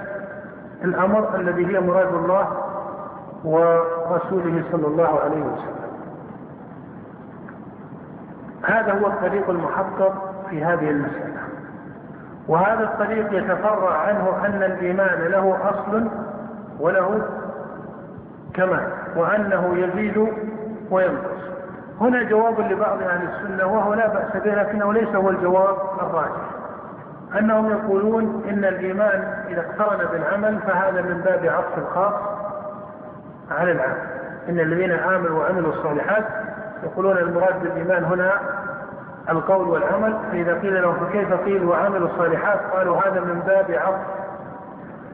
الأمر 0.84 1.36
الذي 1.36 1.66
هي 1.66 1.80
مراد 1.80 2.14
الله 2.14 2.48
ورسوله 3.44 4.62
صلى 4.72 4.86
الله 4.86 5.20
عليه 5.20 5.42
وسلم 5.42 5.88
هذا 8.68 8.92
هو 8.92 9.06
الطريق 9.06 9.50
المحقق 9.50 10.34
في 10.50 10.64
هذه 10.64 10.90
المسألة. 10.90 11.38
وهذا 12.48 12.84
الطريق 12.84 13.32
يتفرع 13.32 13.98
عنه 13.98 14.46
أن 14.46 14.62
الإيمان 14.62 15.18
له 15.22 15.56
أصل 15.70 16.08
وله 16.80 17.22
كمال 18.54 18.88
وأنه 19.16 19.75
يزيد 19.76 20.28
وينقص. 20.90 21.38
هنا 22.00 22.22
جواب 22.22 22.60
لبعض 22.60 23.02
أهل 23.02 23.28
السنة 23.28 23.66
وهو 23.66 23.94
لا 23.94 24.08
بأس 24.08 24.42
به 24.42 24.54
لكنه 24.54 24.92
ليس 24.92 25.14
هو 25.14 25.30
الجواب 25.30 25.76
الراجح. 26.00 26.58
أنهم 27.38 27.70
يقولون 27.70 28.42
إن 28.48 28.64
الإيمان 28.64 29.44
إذا 29.48 29.60
اقترن 29.60 30.06
بالعمل 30.12 30.58
فهذا 30.58 31.02
من 31.02 31.20
باب 31.25 31.46
عطف 31.46 31.78
الخاص 31.78 32.14
على 33.50 33.72
العام 33.72 33.96
إن 34.48 34.60
الذين 34.60 34.90
آمنوا 34.92 35.38
وعملوا 35.40 35.72
الصالحات 35.72 36.25
يقولون 36.82 37.18
المراد 37.18 37.62
بالإيمان 37.62 38.04
هنا 38.04 38.32
القول 39.28 39.68
والعمل. 39.68 40.16
فإذا 40.32 40.54
قيل 40.54 40.82
لهم 40.82 41.06
فكيف 41.06 41.32
قيل 41.32 41.64
وعملوا 41.64 42.08
الصالحات؟ 42.08 42.61
قالوا 42.73 42.97
هذا 42.97 43.20
من 43.20 43.42
باب 43.47 43.70
عطف. 43.70 44.06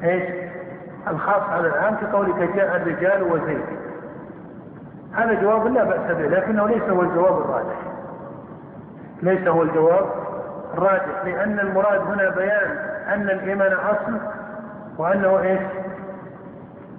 إيش؟ 0.03 0.25
الخاص 1.09 1.43
على 1.51 1.69
العام 1.69 1.97
في 1.97 2.07
قولك 2.07 2.55
جاء 2.57 2.77
الرجال 2.77 3.23
وزيد. 3.23 3.65
هذا 5.13 5.43
جواب 5.43 5.67
لا 5.67 5.85
بأس 5.85 6.17
به 6.17 6.27
لكنه 6.27 6.69
ليس 6.69 6.83
هو 6.83 7.03
الجواب 7.03 7.39
الراجح. 7.39 7.77
ليس 9.23 9.49
هو 9.49 9.63
الجواب 9.63 10.07
الراجح 10.75 11.25
لأن 11.25 11.61
المراد 11.61 12.01
هنا 12.01 12.31
بيان 12.31 12.77
أن 13.09 13.31
الإيمان 13.31 13.73
أصل 13.73 14.19
وأنه 14.99 15.39
إيش؟ 15.39 15.61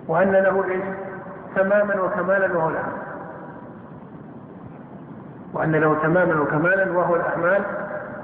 وأن 0.08 0.32
له 0.32 0.64
إيش؟ 0.70 0.84
تماما 1.56 2.02
وكمالا 2.02 2.58
وهو 2.58 2.70
العمل. 2.70 3.06
وأن 5.56 5.72
له 5.72 5.98
تماما 6.04 6.42
وكمالا 6.42 6.92
وهو 6.92 7.16
الأعمال 7.16 7.62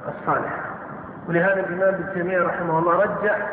الصالحة. 0.07 0.61
ولهذا 1.29 1.59
الإمام 1.59 1.93
ابن 1.93 2.13
تيمية 2.13 2.41
رحمه 2.41 2.79
الله 2.79 2.93
رجح 3.03 3.47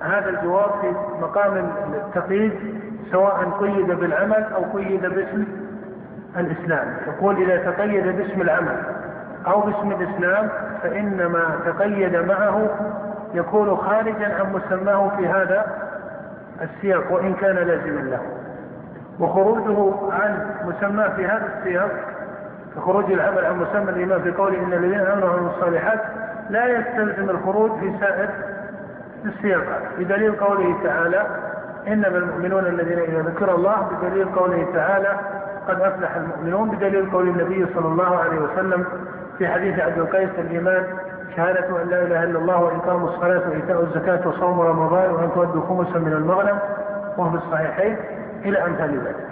هذا 0.00 0.28
الجواب 0.28 0.70
في 0.80 0.94
مقام 1.20 1.72
التقييد 1.94 2.80
سواء 3.12 3.50
قيد 3.60 3.86
بالعمل 3.86 4.44
أو 4.54 4.78
قيد 4.78 5.00
باسم 5.06 5.44
الإسلام. 6.36 6.96
يقول 7.06 7.36
إذا 7.36 7.70
تقيد 7.70 8.16
باسم 8.16 8.40
العمل 8.40 8.82
أو 9.46 9.60
باسم 9.60 9.92
الإسلام 9.92 10.48
فإنما 10.82 11.56
تقيد 11.66 12.16
معه 12.16 12.68
يكون 13.34 13.76
خارجا 13.76 14.34
عن 14.34 14.52
مسماه 14.52 15.16
في 15.16 15.28
هذا 15.28 15.66
السياق 16.62 17.12
وإن 17.12 17.34
كان 17.34 17.54
لازما 17.54 18.00
له. 18.00 18.20
وخروجه 19.20 19.94
عن 20.12 20.46
مسماه 20.64 21.08
في 21.08 21.26
هذا 21.26 21.48
السياق 21.58 21.90
خروج 22.78 23.12
العمل 23.12 23.44
عن 23.44 23.58
مسمى 23.58 23.90
الإيمان 23.90 24.22
في 24.22 24.30
قوله 24.30 24.58
إن 24.58 24.72
الذين 24.72 25.00
آمنوا 25.00 25.28
وعملوا 25.28 25.50
الصالحات 25.50 26.00
لا 26.50 26.66
يستلزم 26.66 27.30
الخروج 27.30 27.70
في 27.80 27.92
سائر 28.00 28.28
السياقات 29.24 29.82
بدليل 29.98 30.32
قوله 30.32 30.76
تعالى 30.84 31.26
إنما 31.88 32.18
المؤمنون 32.18 32.66
الذين 32.66 32.98
إذا 32.98 33.22
ذكر 33.22 33.54
الله 33.54 33.88
بدليل 34.02 34.28
قوله 34.28 34.66
تعالى 34.74 35.16
قد 35.68 35.80
أفلح 35.80 36.16
المؤمنون 36.16 36.70
بدليل 36.70 37.10
قول 37.10 37.28
النبي 37.28 37.66
صلى 37.74 37.86
الله 37.86 38.16
عليه 38.16 38.38
وسلم 38.40 38.84
في 39.38 39.48
حديث 39.48 39.78
عبد 39.78 39.98
القيس 39.98 40.30
الإيمان 40.38 40.84
شهادة 41.36 41.82
أن 41.82 41.88
لا 41.88 42.02
إله 42.02 42.22
إلا 42.24 42.38
الله 42.38 42.60
وإقام 42.60 43.04
الصلاة 43.04 43.48
وإيتاء 43.50 43.82
الزكاة 43.82 44.28
وصوم 44.28 44.60
رمضان 44.60 45.10
وأن 45.10 45.30
تؤدوا 45.34 45.62
خمسا 45.62 45.98
من 45.98 46.12
المغنم 46.12 46.58
وهو 47.16 47.30
في 47.30 47.36
الصحيحين 47.36 47.96
إلى 48.44 48.66
أمثال 48.66 49.00
ذلك. 49.00 49.29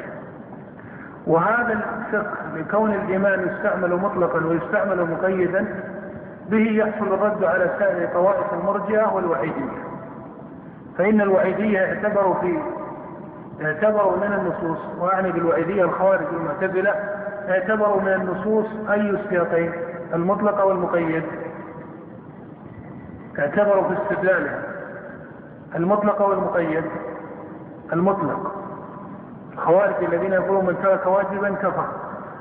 وهذا 1.28 1.72
الفقه 1.72 2.34
لكون 2.56 2.94
الإيمان 2.94 3.48
يستعمل 3.48 3.96
مطلقا 3.96 4.46
ويستعمل 4.46 5.10
مقيدا 5.10 5.66
به 6.48 6.70
يحصل 6.70 7.14
الرد 7.14 7.44
على 7.44 7.70
سائر 7.78 8.08
طوائف 8.14 8.52
المرجئة 8.52 9.14
والوعيدية. 9.14 9.78
فإن 10.98 11.20
الوعيدية 11.20 11.78
اعتبروا 11.78 12.34
في 12.34 12.58
اعتبروا 13.62 14.16
من 14.16 14.32
النصوص 14.32 14.78
وأعني 14.98 15.32
بالوعيدية 15.32 15.84
الخوارج 15.84 16.26
المعتزلة 16.32 16.90
اعتبروا 17.48 18.00
من 18.00 18.12
النصوص 18.12 18.66
أي 18.90 19.00
السياقين 19.00 19.72
المطلق 20.14 20.64
والمقيد. 20.64 21.22
اعتبروا 23.38 23.84
في 23.88 24.02
استدلالها 24.02 24.62
المطلق 25.76 26.22
والمقيد. 26.28 26.84
المطلق. 27.92 28.67
الخوارج 29.58 30.04
الذين 30.04 30.32
يقولون 30.32 30.66
من 30.66 30.76
ترك 30.82 31.06
واجبا 31.06 31.54
كفر. 31.54 31.84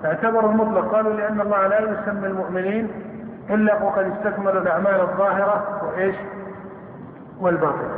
اعتبروا 0.06 0.52
المطلق. 0.52 0.96
قالوا 0.96 1.14
لأن 1.14 1.42
الله 1.42 1.68
لا 1.68 1.80
يسمي 1.80 2.28
المؤمنين 2.28 2.90
إلا 3.50 3.84
وقد 3.84 4.12
استكملوا 4.18 4.62
الأعمال 4.62 5.02
الظاهرة 5.02 5.82
وإيش؟ 5.86 6.16
والباطنة. 7.42 7.90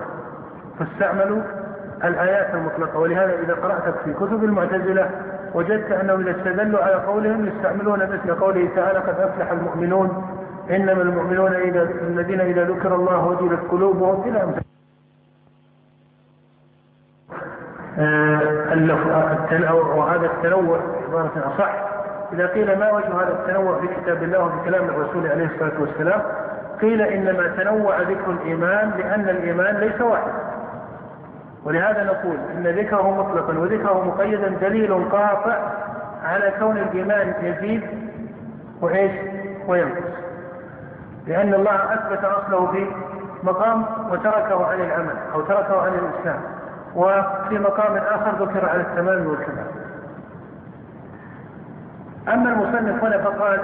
فاستعملوا 0.79 1.41
الآيات 2.03 2.55
المطلقة. 2.55 2.99
ولهذا 2.99 3.33
إذا 3.33 3.53
قرأت 3.53 3.93
في 4.05 4.13
كتب 4.13 4.43
المعتزلة 4.43 5.09
وجدت 5.53 5.91
أنهم 5.91 6.19
إذا 6.19 6.31
استدلوا 6.31 6.83
على 6.83 6.95
قولهم 6.95 7.45
يستعملون 7.45 7.99
مثل 7.99 8.39
قوله 8.39 8.69
تعالى 8.75 8.99
قد 8.99 9.19
أفلح 9.19 9.51
المؤمنون. 9.51 10.23
إنما 10.69 11.01
المؤمنون 11.01 11.53
إذا 11.53 11.81
الذين 11.83 12.41
إذا 12.41 12.63
ذكر 12.63 12.95
الله 12.95 13.27
وجلت 13.27 13.59
قلوبهم 13.71 14.29
إلى 14.29 14.43
أمثال 14.43 14.63
التنوع 17.98 19.96
وهذا 19.96 20.25
التنوع 20.25 20.79
عبارة 21.08 21.53
أصح 21.55 21.75
إذا 22.34 22.48
قيل 22.48 22.79
ما 22.79 22.91
وجه 22.91 23.08
هذا 23.08 23.31
التنوع 23.31 23.79
في 23.79 23.88
كتاب 23.88 24.24
الله 24.24 24.43
وفي 24.43 24.55
كلام 24.65 24.86
الرسول 24.89 25.27
عليه 25.27 25.46
الصلاة 25.46 25.81
والسلام 25.81 26.22
قيل 26.81 27.01
إنما 27.01 27.48
تنوع 27.48 28.01
ذكر 28.01 28.31
الإيمان 28.31 28.91
لأن 28.98 29.29
الإيمان 29.29 29.77
ليس 29.77 30.01
واحد 30.01 30.31
ولهذا 31.65 32.03
نقول 32.03 32.38
إن 32.55 32.67
ذكره 32.67 33.12
مطلقا 33.17 33.60
وذكره 33.60 34.03
مقيدا 34.08 34.48
دليل 34.48 35.10
قاطع 35.10 35.58
على 36.24 36.53
كون 36.60 36.77
الإيمان 36.77 37.34
يزيد 37.41 37.84
وإيش؟ 38.81 39.12
وينقص. 39.67 40.12
لأن 41.27 41.53
الله 41.53 41.93
أثبت 41.93 42.24
أصله 42.24 42.72
في 42.72 42.88
مقام 43.43 43.86
وتركه 44.12 44.65
عن 44.65 44.81
العمل 44.81 45.15
أو 45.34 45.41
تركه 45.41 45.81
عن 45.81 45.91
الإسلام. 45.93 46.39
وفي 46.96 47.60
مقام 47.60 47.98
آخر 47.98 48.46
ذكر 48.46 48.69
على 48.69 48.81
التمام 48.81 49.27
والكمال. 49.27 49.65
أما 52.27 52.50
المصنف 52.50 53.03
هنا 53.03 53.17
فقال 53.17 53.60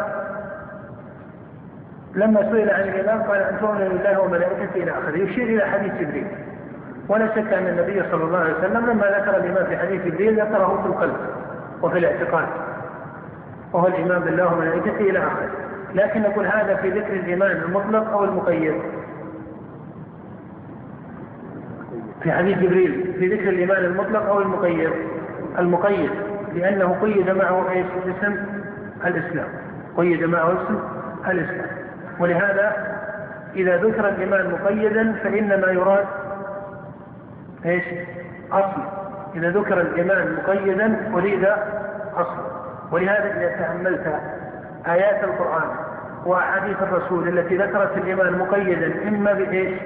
لما 2.16 2.52
سئل 2.52 2.70
عن 2.70 2.82
الإيمان 2.82 3.24
قال 3.24 3.42
ان 3.42 3.60
تؤمن 3.60 3.90
بالله 3.90 4.20
وملائكته 4.20 4.84
إلى 4.84 4.92
آخره. 4.92 5.18
يشير 5.18 5.48
إلى 5.48 5.72
حديث 5.72 5.94
جبريل. 5.94 6.28
ولا 7.10 7.28
شك 7.28 7.54
أن 7.54 7.68
النبي 7.68 8.04
صلى 8.12 8.24
الله 8.24 8.40
عليه 8.40 8.54
وسلم 8.54 8.86
لما 8.86 9.06
ذكر 9.08 9.38
الإيمان 9.38 9.66
في 9.66 9.78
حديث 9.78 10.06
جبريل 10.06 10.42
ذكره 10.42 10.82
في 10.82 10.88
القلب 10.88 11.18
وفي 11.82 11.98
الاعتقاد 11.98 12.48
وهو 13.74 13.88
الإيمان 13.88 14.20
بالله 14.20 14.54
وملائكته 14.54 15.02
إلى 15.02 15.20
آخره. 15.20 15.50
لكن 15.94 16.22
نقول 16.22 16.46
هذا 16.46 16.76
في 16.76 16.90
ذكر 16.90 17.14
الإيمان 17.14 17.52
المطلق 17.52 18.12
أو 18.12 18.24
المقيد. 18.24 18.76
في 22.26 22.32
حديث 22.32 22.58
جبريل 22.58 23.14
في 23.20 23.28
ذكر 23.28 23.50
الإيمان 23.50 23.86
المطلق 23.86 24.26
أو 24.26 24.42
المقيد 24.42 24.90
المقيد 25.60 26.10
لأنه 26.56 26.98
قيد 27.02 27.30
معه 27.30 27.72
إيش؟ 27.72 27.86
اسم 28.06 28.36
الإسلام 29.06 29.48
قيد 29.98 30.24
معه 30.24 30.52
اسم 30.54 30.80
الإسلام 31.28 31.68
ولهذا 32.20 32.96
إذا 33.56 33.78
ذكر 33.78 34.10
الإيمان 34.10 34.52
مقيدا 34.52 35.14
فإنما 35.24 35.68
يراد 35.72 36.06
إيش؟ 37.66 37.84
أصل 38.52 38.82
إذا 39.36 39.50
ذكر 39.50 39.82
الإيمان 39.82 40.36
مقيدا 40.44 41.12
أريد 41.14 41.46
أصل 42.16 42.42
ولهذا 42.92 43.38
إذا 43.38 43.48
تاملت 43.48 44.20
آيات 44.88 45.24
القرآن 45.24 45.70
وأحاديث 46.26 46.78
الرسول 46.82 47.28
التي 47.40 47.58
ذكرت 47.58 47.98
الإيمان 47.98 48.38
مقيدا 48.38 49.08
إما 49.08 49.34
بإيش؟ 49.34 49.80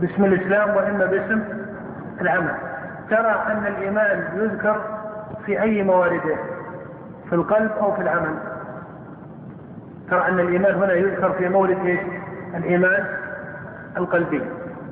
باسم 0.00 0.24
الإسلام 0.24 0.76
وإما 0.76 1.06
باسم 1.06 1.42
العمل. 2.20 2.54
ترى 3.10 3.44
أن 3.46 3.66
الإيمان 3.66 4.24
يذكر 4.36 4.80
في 5.46 5.62
أي 5.62 5.82
موارده 5.82 6.36
في 7.28 7.34
القلب 7.34 7.70
أو 7.80 7.92
في 7.92 8.02
العمل. 8.02 8.34
ترى 10.10 10.28
أن 10.28 10.40
الإيمان 10.40 10.74
هنا 10.74 10.92
يذكر 10.92 11.32
في 11.32 11.48
مورد 11.48 11.78
إيش؟ 11.86 12.00
الإيمان 12.54 13.04
القلبي. 13.96 14.42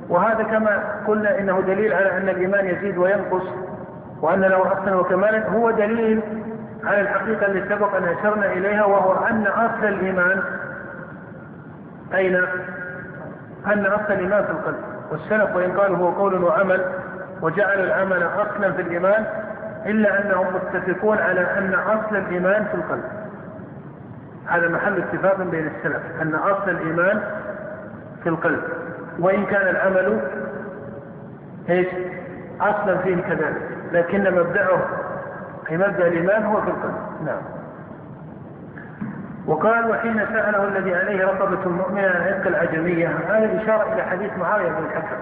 وهذا 0.09 0.43
كما 0.43 0.83
قلنا 1.07 1.39
إنه 1.39 1.61
دليل 1.61 1.93
على 1.93 2.17
أن 2.17 2.29
الإيمان 2.29 2.65
يزيد 2.65 2.97
وينقص 2.97 3.43
وأن 4.21 4.41
له 4.41 4.73
أصلا 4.73 4.95
وكمالا. 4.95 5.49
هو 5.49 5.71
دليل 5.71 6.21
على 6.83 7.01
الحقيقة 7.01 7.45
التي 7.45 7.69
سبق 7.69 7.95
أن 7.95 8.03
أشرنا 8.03 8.51
إليها 8.53 8.85
وهو 8.85 9.25
أن 9.25 9.47
أصل 9.47 9.85
الإيمان 9.85 10.41
أين؟ 12.13 12.35
أن 13.67 13.85
أصل 13.85 14.13
الإيمان 14.13 14.43
في 14.43 14.51
القلب. 14.51 14.86
والسلف 15.11 15.55
وإن 15.55 15.71
قالوا 15.79 15.97
هو 15.97 16.09
قول 16.09 16.43
وعمل 16.43 16.81
وجعل 17.41 17.79
العمل 17.83 18.23
أصلا 18.23 18.71
في 18.71 18.81
الإيمان 18.81 19.25
إلا 19.85 20.21
أنهم 20.21 20.47
متفقون 20.55 21.17
على 21.17 21.41
أن 21.41 21.73
أصل 21.73 22.15
الإيمان 22.15 22.65
في 22.65 22.75
القلب. 22.75 23.03
هذا 24.47 24.67
محل 24.69 24.97
اتفاق 24.97 25.41
بين 25.41 25.67
السلف 25.67 26.01
أن 26.21 26.35
أصل 26.35 26.69
الإيمان 26.69 27.21
في 28.23 28.29
القلب. 28.29 28.63
وإن 29.19 29.45
كان 29.45 29.67
العمل 29.67 30.19
إيش؟ 31.69 31.87
أصلا 32.61 32.97
فيه 32.97 33.21
كذلك 33.21 33.61
لكن 33.91 34.35
مبدأه 34.35 34.79
أي 35.71 35.77
مبدأ 35.77 36.07
الإيمان 36.07 36.45
هو 36.45 36.61
في 36.61 36.67
القلب. 36.67 36.95
نعم. 37.25 37.56
وقال 39.47 39.89
وحين 39.91 40.25
سأله 40.25 40.63
الذي 40.63 40.95
عليه 40.95 41.25
رقبة 41.25 41.65
المؤمنة 41.65 42.07
عن 42.07 42.21
عتق 42.21 42.47
العجمية 42.47 43.07
هذا 43.07 43.61
إشارة 43.63 43.93
إلى 43.93 44.03
حديث 44.03 44.37
معاوية 44.37 44.69
بن 44.69 44.85
الحكم 44.85 45.15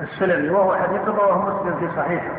السلمي 0.00 0.50
وهو 0.50 0.74
حديث 0.74 1.08
رواه 1.08 1.38
مسلم 1.38 1.76
في 1.78 1.96
صحيحه. 1.96 2.32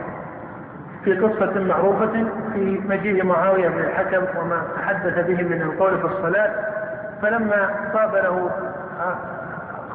في 1.04 1.14
قصة 1.14 1.60
معروفة 1.60 2.26
في 2.54 2.82
مجيء 2.86 3.26
معاوية 3.26 3.70
بن 3.70 3.80
الحكم 3.80 4.40
وما 4.40 4.64
تحدث 4.76 5.28
به 5.28 5.44
من 5.44 5.62
القول 5.62 5.98
في 5.98 6.06
الصلاة 6.06 6.52
فلما 7.22 7.70
طاب 7.94 8.16
له 8.16 8.52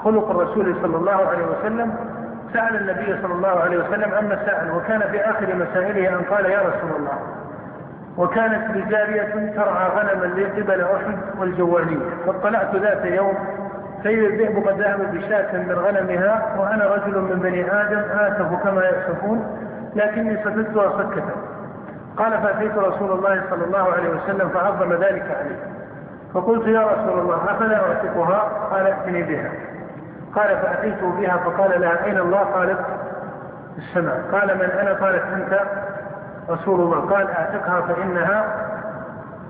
خلق 0.05 0.31
الرسول 0.31 0.77
صلى 0.83 0.97
الله 0.97 1.27
عليه 1.29 1.47
وسلم 1.47 1.95
سأل 2.53 2.77
النبي 2.77 3.23
صلى 3.23 3.35
الله 3.35 3.61
عليه 3.61 3.79
وسلم 3.79 4.15
عن 4.15 4.27
مسائل 4.27 4.71
وكان 4.71 5.01
في 5.01 5.21
آخر 5.21 5.55
مسائله 5.55 6.09
أن 6.09 6.23
قال 6.31 6.47
يا 6.47 6.59
رسول 6.59 6.97
الله. 6.97 7.19
وكانت 8.19 8.71
لي 8.71 8.83
جارية 8.83 9.53
ترعى 9.57 9.89
غنما 9.89 10.25
لي 10.25 10.45
قبل 10.45 10.81
أحد 10.81 11.19
والجوانية 11.39 11.97
فاطلعت 12.27 12.77
ذات 12.77 13.05
يوم 13.05 13.35
فإذا 14.05 14.27
الذئب 14.27 14.69
قد 14.69 14.81
ذهب 14.81 15.15
بشاة 15.15 15.57
من 15.57 15.75
غنمها 15.75 16.57
وأنا 16.59 16.87
رجل 16.95 17.19
من 17.21 17.39
بني 17.39 17.73
آدم 17.73 17.99
آسف 17.99 18.63
كما 18.63 18.85
يأسفون 18.85 19.47
لكني 19.95 20.37
سكتها 20.37 21.03
سكة 21.03 21.25
قال 22.17 22.33
فأتيت 22.43 22.79
رسول 22.79 23.13
الله 23.13 23.43
صلى 23.51 23.65
الله 23.65 23.93
عليه 23.93 24.09
وسلم 24.09 24.49
فعظم 24.49 24.93
ذلك 24.93 25.37
عليه. 25.41 25.59
فقلت 26.35 26.67
يا 26.67 26.81
رسول 26.81 27.19
الله 27.19 27.45
أفلا 27.45 27.77
أعتقها؟ 27.77 28.39
قال 28.71 28.87
ائتني 28.87 29.23
بها. 29.23 29.51
قال 30.37 30.57
فأتيت 30.57 31.05
بها 31.05 31.37
فقال 31.37 31.81
لها 31.81 32.05
أين 32.05 32.19
الله؟ 32.19 32.39
قالت 32.39 32.79
السماء. 33.79 34.21
قال 34.33 34.59
من 34.59 34.71
أنا؟ 34.71 34.93
قالت 34.93 35.23
أنت. 35.35 35.61
رسول 36.51 36.81
الله 36.81 37.01
قال 37.01 37.31
أعتقها 37.31 37.81
فإنها 37.81 38.67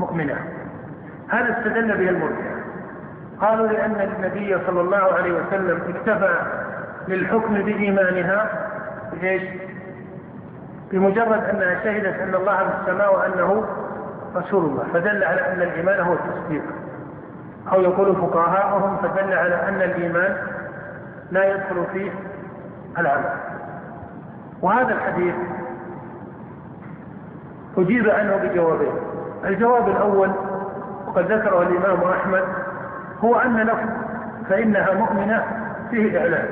مؤمنة. 0.00 0.36
هذا 1.28 1.58
استدل 1.58 1.96
به 1.96 2.08
المرجع 2.08 2.58
قالوا 3.40 3.66
لأن 3.66 4.00
النبي 4.00 4.58
صلى 4.66 4.80
الله 4.80 5.14
عليه 5.14 5.32
وسلم 5.32 5.82
اكتفى 5.88 6.34
للحكم 7.08 7.54
بإيمانها 7.54 8.50
بإيش؟ 9.12 9.42
بمجرد 10.90 11.44
أنها 11.44 11.84
شهدت 11.84 12.20
أن 12.20 12.34
الله 12.34 12.56
في 12.56 12.70
السماء 12.80 13.14
وأنه 13.14 13.66
رسول 14.36 14.64
الله. 14.64 14.84
فدل 14.92 15.24
على 15.24 15.40
أن 15.52 15.62
الإيمان 15.62 16.00
هو 16.00 16.12
التصديق. 16.12 16.62
أو 17.72 17.80
يقول 17.80 18.16
فقهاءهم 18.16 18.96
فدل 18.96 19.32
على 19.32 19.54
أن 19.68 19.82
الإيمان 19.82 20.36
لا 21.30 21.54
يدخل 21.54 21.84
فيه 21.92 22.10
العمل. 22.98 23.30
وهذا 24.62 24.94
الحديث 24.94 25.34
أجيب 27.78 28.08
عنه 28.08 28.36
بجوابين 28.36 28.92
الجواب 29.44 29.88
الأول 29.88 30.30
وقد 31.06 31.32
ذكره 31.32 31.62
الإمام 31.62 32.02
أحمد 32.10 32.42
هو 33.24 33.36
أن 33.36 33.56
لفظ 33.56 33.88
فإنها 34.48 34.94
مؤمنة 34.94 35.44
فيه 35.90 36.20
إعلان. 36.20 36.48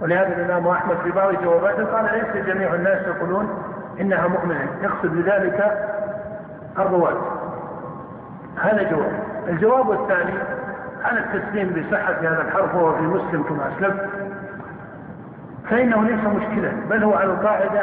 ولهذا 0.00 0.36
الإمام 0.36 0.68
أحمد 0.68 0.96
في 1.04 1.10
بعض 1.10 1.34
جواباته 1.42 1.84
قال 1.84 2.04
ليس 2.04 2.46
جميع 2.46 2.74
الناس 2.74 3.06
يقولون 3.06 3.62
إنها 4.00 4.26
مؤمنة. 4.28 4.68
يقصد 4.82 5.06
بذلك 5.06 5.88
الرواة. 6.78 7.16
هذا 8.62 8.82
جواب. 8.90 9.12
الجواب 9.48 9.90
الثاني 9.90 10.38
على 11.04 11.20
التسليم 11.20 11.68
بصحة 11.68 12.12
هذا 12.12 12.42
الحرف 12.42 12.74
وهو 12.74 12.92
في 12.96 13.02
مسلم 13.02 13.42
كما 13.42 13.68
أسلفت 13.76 14.08
فإنه 15.70 16.04
ليس 16.04 16.24
مشكلة 16.24 16.72
بل 16.90 17.04
هو 17.04 17.14
على 17.14 17.32
القاعدة 17.32 17.82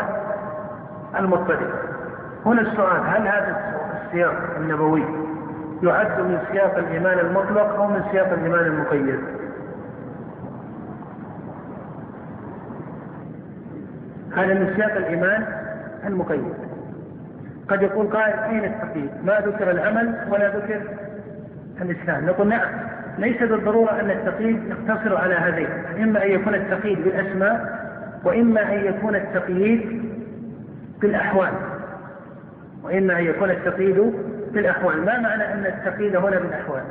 المضطردة 1.20 1.74
هنا 2.46 2.62
السؤال 2.62 3.02
هل 3.06 3.28
هذا 3.28 3.74
السياق 4.06 4.56
النبوي 4.58 5.04
يعد 5.84 6.20
من 6.22 6.40
سياق 6.52 6.78
الإيمان 6.78 7.20
المطلق 7.20 7.76
أو 7.76 7.88
من 7.88 8.04
سياق 8.12 8.34
الإيمان 8.34 8.66
المقيد؟ 8.66 9.20
هذا 14.36 14.54
من 14.54 14.74
سياق 14.76 14.96
الإيمان 14.96 15.46
المقيد. 16.08 16.54
قد 17.70 17.82
يقول 17.82 18.08
قائل 18.08 18.40
أين 18.40 18.66
التقييد؟ 18.66 19.10
ما 19.26 19.40
ذكر 19.40 19.72
العمل 19.72 20.16
ولا 20.30 20.58
ذكر 20.58 20.82
الإسلام. 21.82 22.26
نقول 22.26 22.48
نعم 22.48 22.70
ليس 23.18 23.44
بالضرورة 23.44 24.00
أن 24.00 24.12
التقييد 24.12 24.64
يقتصر 24.68 25.18
على 25.18 25.36
هذين 25.36 25.70
إما 26.04 26.26
أن 26.26 26.32
يكون 26.32 26.56
التقييد 26.56 27.04
بالأسماء 27.04 27.84
وإما 28.24 28.74
أن 28.74 28.86
يكون 28.86 29.16
التقييد 29.16 30.04
بالأحوال. 31.02 31.73
وإما 32.84 33.20
أن 33.20 33.26
يكون 33.26 33.50
التقييد 33.52 34.14
بالأحوال 34.52 35.06
ما 35.06 35.20
معنى 35.20 35.54
أن 35.54 35.66
التقييد 35.66 36.16
هنا 36.16 36.40
بالأحوال 36.40 36.84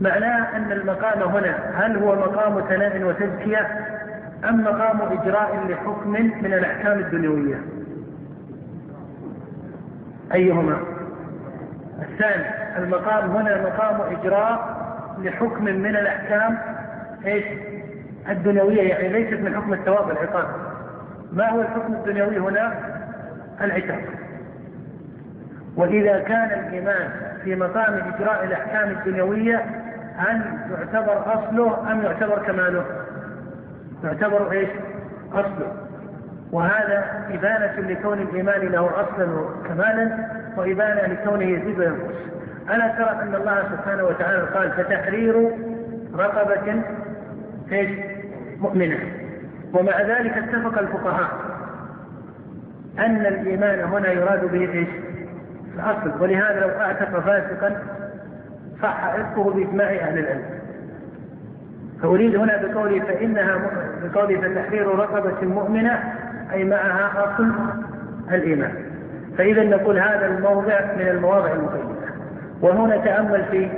معناه 0.00 0.56
أن 0.56 0.72
المقام 0.72 1.22
هنا 1.22 1.56
هل 1.74 1.96
هو 1.96 2.14
مقام 2.14 2.60
ثناء 2.68 3.02
وتزكية 3.02 3.86
أم 4.48 4.64
مقام 4.64 5.00
إجراء 5.00 5.66
لحكم 5.68 6.10
من 6.10 6.54
الأحكام 6.54 6.98
الدنيوية؟ 6.98 7.60
أيهما؟ 10.34 10.78
الثاني 12.02 12.44
المقام 12.78 13.30
هنا 13.30 13.62
مقام 13.62 14.00
إجراء 14.00 14.80
لحكم 15.18 15.64
من 15.64 15.96
الأحكام 15.96 16.58
إيش؟ 17.26 17.44
الدنيوية 18.28 18.82
يعني 18.82 19.08
ليست 19.08 19.40
من 19.40 19.54
حكم 19.56 19.72
الثواب 19.72 20.08
والعقاب. 20.08 20.46
ما 21.32 21.50
هو 21.50 21.60
الحكم 21.60 21.92
الدنيوي 21.92 22.38
هنا؟ 22.38 22.74
العتاب. 23.60 24.00
وإذا 25.76 26.18
كان 26.18 26.50
الإيمان 26.66 27.10
في 27.44 27.54
مقام 27.54 27.94
إجراء 28.14 28.44
الأحكام 28.44 28.90
الدنيوية 28.90 29.64
هل 30.16 30.42
يعتبر 30.70 31.34
أصله 31.34 31.92
أم 31.92 32.02
يعتبر 32.02 32.38
كماله؟ 32.38 32.84
يعتبر 34.04 34.52
إيش؟ 34.52 34.68
أصله 35.32 35.72
وهذا 36.52 37.04
إبانة 37.30 37.88
لكون 37.88 38.18
الإيمان 38.18 38.60
له 38.60 38.90
أصلا 39.00 39.24
وكمالا 39.34 40.18
وإبانة 40.56 41.14
لكونه 41.14 41.44
يزيد 41.44 41.78
وينقص 41.78 42.14
ألا 42.70 42.88
ترى 42.88 43.22
أن 43.22 43.34
الله 43.34 43.62
سبحانه 43.62 44.04
وتعالى 44.04 44.42
قال 44.42 44.70
فتحرير 44.70 45.50
رقبة 46.14 46.82
إيش؟ 47.72 47.90
مؤمنة 48.60 48.98
ومع 49.74 50.02
ذلك 50.02 50.32
اتفق 50.38 50.78
الفقهاء 50.78 51.30
أن 52.98 53.26
الإيمان 53.26 53.80
هنا 53.80 54.12
يراد 54.12 54.44
به 54.52 54.72
إيش؟ 54.72 54.88
الأصل. 55.74 56.22
ولهذا 56.22 56.60
لو 56.60 56.68
أعتق 56.68 57.20
فاسقا 57.20 57.82
صح 58.82 59.04
عتقه 59.04 59.50
بإجماع 59.50 59.90
أهل 59.90 60.18
العلم. 60.18 60.44
فأريد 62.02 62.36
هنا 62.36 62.62
بقولي 62.62 63.00
فإنها 63.00 63.58
بقولي 64.02 64.38
فتحرير 64.38 64.86
رقبة 64.86 65.46
مؤمنة 65.46 66.14
أي 66.52 66.64
معها 66.64 67.24
أصل 67.24 67.52
الإيمان. 68.34 68.72
فإذا 69.38 69.64
نقول 69.64 69.98
هذا 69.98 70.26
الموضع 70.26 70.80
من 70.96 71.08
المواضع 71.08 71.52
المقيدة. 71.52 72.10
وهنا 72.60 72.96
تأمل 72.96 73.44
في 73.50 73.68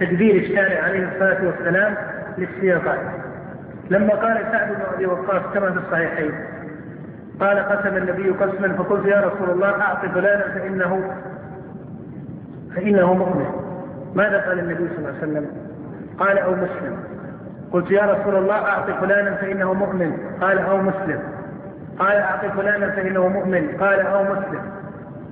تدبير 0.00 0.34
الشارع 0.34 0.82
عليه 0.82 1.08
الصلاة 1.12 1.46
والسلام 1.46 1.94
للسياقات. 2.38 3.00
لما 3.90 4.14
قال 4.14 4.38
سعد 4.52 4.68
بن 4.68 4.80
أبي 4.94 5.06
وقاص 5.06 5.42
كما 5.54 5.70
في 5.72 5.78
الصحيحين 5.78 6.32
قال 7.42 7.58
قسم 7.58 7.96
النبي 7.96 8.30
قسما 8.30 8.72
فقلت 8.72 9.06
يا 9.06 9.20
رسول 9.20 9.50
الله 9.50 9.82
أعط 9.82 10.06
فلانا 10.06 10.42
فإنه 10.42 11.14
فإنه 12.76 13.14
مؤمن. 13.14 13.46
ماذا 14.14 14.40
قال 14.40 14.58
النبي 14.58 14.88
صلى 14.88 14.98
الله 14.98 15.08
عليه 15.08 15.18
وسلم؟ 15.18 15.46
قال 16.18 16.38
أو 16.38 16.50
مسلم. 16.50 16.98
قلت 17.72 17.90
يا 17.90 18.02
رسول 18.02 18.36
الله 18.36 18.54
أعط 18.54 18.90
فلانا 18.90 19.34
فإنه 19.34 19.72
مؤمن. 19.74 20.16
قال 20.40 20.58
أو 20.58 20.76
مسلم. 20.76 21.20
قال 21.98 22.16
أعط 22.16 22.44
فلانا 22.56 22.90
فإنه 22.90 23.28
مؤمن. 23.28 23.76
قال 23.80 24.00
أو 24.00 24.22
مسلم. 24.22 24.62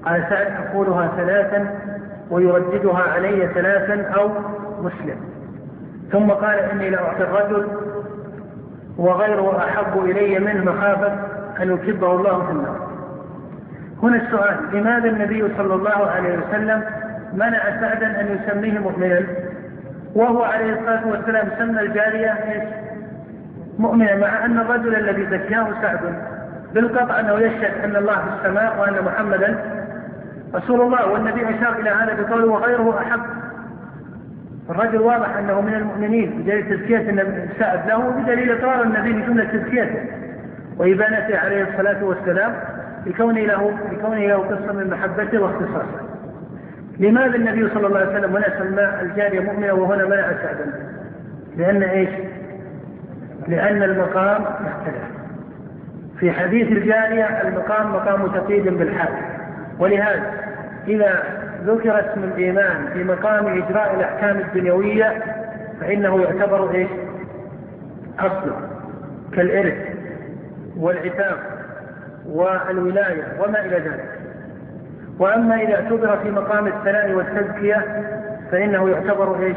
قال 0.05 0.27
سعد 0.31 0.53
أقولها 0.67 1.13
ثلاثا 1.17 1.79
ويرددها 2.31 3.03
علي 3.03 3.49
ثلاثا 3.55 4.03
أو 4.03 4.31
مسلم. 4.83 5.21
ثم 6.13 6.31
قال 6.31 6.59
إني 6.59 6.91
لأعطي 6.91 7.23
الرجل 7.23 7.69
وغيره 8.99 9.59
أحب 9.59 10.05
إلي 10.05 10.39
منه 10.39 10.73
مخافة 10.73 11.40
أن 11.63 11.71
يكبه 11.75 12.13
الله 12.13 12.47
في 12.47 12.53
النار. 12.53 12.91
هنا 14.03 14.17
السؤال 14.17 14.57
لماذا 14.73 15.09
النبي 15.09 15.45
صلى 15.57 15.75
الله 15.75 16.07
عليه 16.07 16.39
وسلم 16.39 16.83
منع 17.35 17.81
سعدا 17.81 18.21
أن 18.21 18.39
يسميه 18.39 18.79
مؤمنا 18.79 19.23
وهو 20.15 20.43
عليه 20.43 20.73
الصلاة 20.73 21.07
والسلام 21.09 21.49
سمى 21.59 21.81
الجارية 21.81 22.35
مؤمنا 23.79 24.17
مع 24.17 24.45
أن 24.45 24.59
الرجل 24.59 24.95
الذي 24.95 25.27
زكاه 25.27 25.67
سعد 25.83 26.01
بالقطع 26.75 27.21
أنه 27.21 27.39
يشهد 27.39 27.85
أن 27.85 27.97
الله 27.97 28.15
في 28.15 28.29
السماء 28.39 28.81
وأن 28.81 29.05
محمدا 29.05 29.59
رسول 30.55 30.81
الله 30.81 31.13
والنبي 31.13 31.45
أشار 31.45 31.81
إلى 31.81 31.91
هذا 31.91 32.23
بقوله 32.23 32.47
وغيره 32.47 32.99
أحب 32.99 33.21
الرجل 34.71 35.01
واضح 35.01 35.37
أنه 35.37 35.61
من 35.61 35.75
المؤمنين 35.75 36.31
بدليل 36.43 36.69
تزكية 36.69 37.25
سعد 37.59 37.89
له 37.89 37.99
وبدليل 37.99 38.53
إقرار 38.53 38.83
النبي 38.83 39.13
بجملة 39.13 39.45
تزكيته. 39.45 40.01
وإبانته 40.79 41.39
عليه 41.39 41.63
الصلاة 41.63 42.05
والسلام 42.05 42.55
لكونه 43.07 43.41
له 43.41 43.79
لكونه 43.93 44.27
له 44.27 44.37
قصة 44.37 44.73
من 44.73 44.91
محبته 44.91 45.43
واختصاصه. 45.43 46.01
لماذا 46.99 47.37
النبي 47.37 47.69
صلى 47.75 47.87
الله 47.87 47.99
عليه 47.99 48.11
وسلم 48.19 48.37
هنا 48.37 48.59
سمى 48.59 49.03
الجارية 49.03 49.41
مؤمنة 49.41 49.73
وهنا 49.73 50.05
منع 50.07 50.33
سعدا؟ 50.43 50.73
لأن 51.57 51.83
إيش؟ 51.83 52.09
لأن 53.49 53.83
المقام 53.83 54.43
يختلف. 54.43 55.11
في 56.21 56.33
حديث 56.33 56.69
الجارية 56.69 57.25
المقام 57.25 57.93
مقام 57.93 58.27
تقييد 58.27 58.69
بالحال 58.69 59.13
ولهذا 59.79 60.33
إذا 60.89 61.23
ذكر 61.67 62.01
اسم 62.01 62.25
الإيمان 62.25 62.87
في 62.93 63.05
مقام 63.05 63.47
إجراء 63.47 63.95
الأحكام 63.95 64.39
الدنيوية 64.39 65.23
فإنه 65.81 66.23
يعتبر 66.23 66.75
إيش؟ 66.75 66.89
أصله 68.19 68.57
كالإرث 69.33 69.90
والعتاب 70.81 71.37
والولاية 72.27 73.25
وما 73.45 73.61
إلى 73.61 73.77
ذلك. 73.77 74.21
وأما 75.19 75.55
إذا 75.55 75.75
اعتبر 75.75 76.17
في 76.17 76.31
مقام 76.31 76.67
الثناء 76.67 77.13
والتزكية 77.13 78.05
فإنه 78.53 78.89
يعتبر 78.89 79.43
إيش؟ 79.43 79.57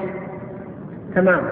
تماما 1.16 1.52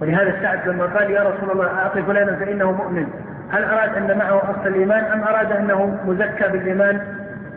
ولهذا 0.00 0.42
سعد 0.42 0.68
لما 0.68 0.84
قال 0.84 1.10
يا 1.10 1.22
رسول 1.22 1.50
الله 1.50 1.66
أعطي 1.66 2.02
فلانا 2.02 2.36
فإنه 2.36 2.72
مؤمن. 2.72 3.06
هل 3.50 3.64
أراد 3.64 3.96
أن 3.96 4.18
معه 4.18 4.50
أصل 4.50 4.66
الإيمان 4.66 5.04
أم 5.04 5.22
أراد 5.22 5.52
أنه 5.52 5.98
مزكى 6.06 6.48
بالإيمان 6.48 7.00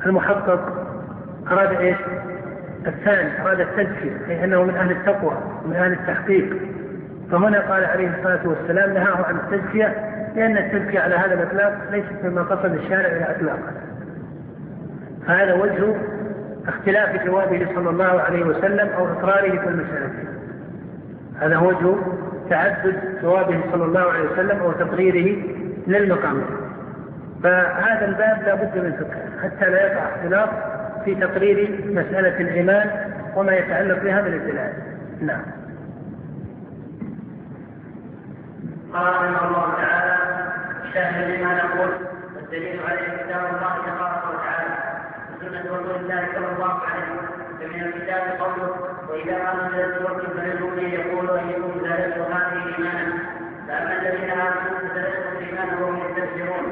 المحقق؟ 0.05 0.59
أراد 1.51 1.71
إيش؟ 1.71 1.97
الثاني 2.87 3.41
أراد 3.41 3.59
التزكية 3.59 4.17
أي 4.29 4.43
أنه 4.43 4.63
من 4.63 4.75
أهل 4.75 4.91
التقوى 4.91 5.37
ومن 5.65 5.75
أهل 5.75 5.91
التحقيق. 5.91 6.57
فهنا 7.31 7.59
قال 7.59 7.85
عليه 7.85 8.09
الصلاة 8.17 8.47
والسلام 8.47 8.93
نهاه 8.93 9.25
عن 9.25 9.35
التزكية 9.35 10.16
لأن 10.37 10.57
التزكية 10.57 10.99
على 10.99 11.15
هذا 11.15 11.33
الإطلاق 11.33 11.77
ليست 11.91 12.23
مما 12.23 12.41
قصد 12.41 12.73
الشارع 12.73 13.07
إلى 13.07 13.35
إطلاقه 13.35 13.71
فهذا 15.27 15.53
وجه 15.53 15.95
اختلاف 16.67 17.25
جوابه 17.25 17.67
صلى 17.75 17.89
الله 17.89 18.21
عليه 18.21 18.43
وسلم 18.43 18.89
أو 18.89 19.07
إقراره 19.07 19.49
في 19.49 19.67
المسألة. 19.67 20.09
هذا 21.39 21.55
هو 21.55 21.67
وجه 21.67 21.95
تعدد 22.49 22.95
جوابه 23.21 23.61
صلى 23.71 23.85
الله 23.85 23.99
عليه 23.99 24.31
وسلم 24.31 24.59
أو 24.59 24.71
تقريره 24.71 25.43
للمقام. 25.87 26.41
فهذا 27.43 28.05
الباب 28.05 28.43
لا 28.45 28.55
بد 28.55 28.77
من 28.77 28.91
فقه 28.91 29.43
حتى 29.43 29.69
لا 29.69 29.87
يقع 29.87 30.15
اختلاف 30.15 30.49
في 31.05 31.15
تقرير 31.15 31.85
مسألة 31.87 32.41
الإيمان 32.41 32.89
وما 33.35 33.55
يتعلق 33.55 34.03
بها 34.03 34.21
من 34.21 34.33
الدلالة 34.33 34.73
نعم. 35.21 35.41
قال 38.93 39.13
الله 39.27 39.73
تعالى 39.77 40.16
شاهد 40.97 41.29
لما 41.31 41.53
نقول 41.53 41.89
والدليل 42.35 42.79
عليه 42.89 43.07
كتاب 43.23 43.41
الله 43.53 43.73
تبارك 43.87 44.23
وتعالى 44.29 44.75
وسنة 45.31 45.61
رسول 45.75 45.95
الله 45.95 46.27
صلى 46.35 46.47
الله 46.55 46.73
عليه 46.89 47.03
وسلم. 47.13 47.37
فمن 47.59 47.81
الكتاب 47.83 48.23
قوله 48.41 48.69
وإذا 49.09 49.37
ما 49.43 49.51
نزلت 49.67 49.97
سورة 49.97 50.23
فمنهم 50.35 50.75
من 50.75 50.89
يقول 50.97 51.29
أيكم 51.29 51.71
زادته 51.83 52.21
هذه 52.35 52.75
إيمانا. 52.75 53.13
فأما 53.67 53.93
الذين 54.01 54.29
آمنوا 54.31 54.79
فزادتهم 54.79 55.37
إيمانا 55.45 55.81
وهم 55.81 55.97
يستبشرون 55.97 56.65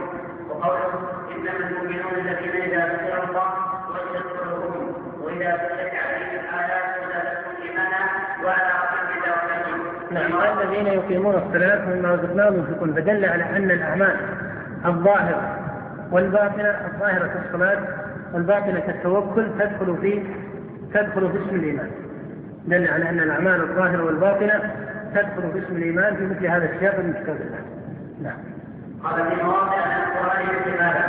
وقوله 0.49 0.93
إنما 1.35 1.67
المؤمنون 1.69 2.13
الذين 2.13 2.61
إذا 2.61 2.85
ذكر 2.93 3.23
الله 3.29 3.49
وجدت 3.89 4.27
قلوبهم 4.39 4.93
وإذا 5.21 5.51
تليت 5.69 5.93
عليهم 6.03 6.39
الآيات 6.39 6.85
زادتهم 7.13 7.55
إيمانا 7.63 7.99
وعلى 8.43 8.71
ربهم 8.81 9.17
يتوكلون 9.17 9.79
نعم 10.11 10.54
الذين 10.65 10.87
يقيمون 10.87 11.35
الصلاة 11.35 11.85
مما 11.85 12.11
رزقناهم 12.11 12.55
ينفقون 12.55 12.93
فدل 12.93 13.25
على 13.25 13.43
أن 13.43 13.71
الأعمال 13.71 14.15
الظاهرة 14.85 15.57
والباطنة 16.11 16.69
الظاهرة 16.93 17.27
في 17.27 17.35
الصلاة 17.47 17.77
والباطنة 18.33 18.79
كالتوكل 18.79 19.47
تدخل 19.59 19.97
في 20.01 20.23
تدخل 20.93 21.31
في 21.31 21.37
اسم 21.37 21.55
الإيمان. 21.55 21.91
دل 22.67 22.87
على 22.87 23.09
أن 23.09 23.19
الأعمال 23.19 23.61
الظاهرة 23.61 24.03
والباطنة 24.05 24.71
تدخل 25.15 25.51
في 25.53 25.59
اسم 25.59 25.75
الإيمان 25.75 26.15
في 26.15 26.25
مثل 26.25 26.45
هذا 26.47 26.65
السياق 26.73 26.99
من 26.99 27.13
كتاب 27.13 27.35
الله 27.35 27.59
نعم. 28.23 28.37
قال 29.03 29.29
في 29.29 29.43
مواضع 29.43 29.85
من 29.85 29.93
القرآن 30.03 30.45
استفادة 30.57 31.05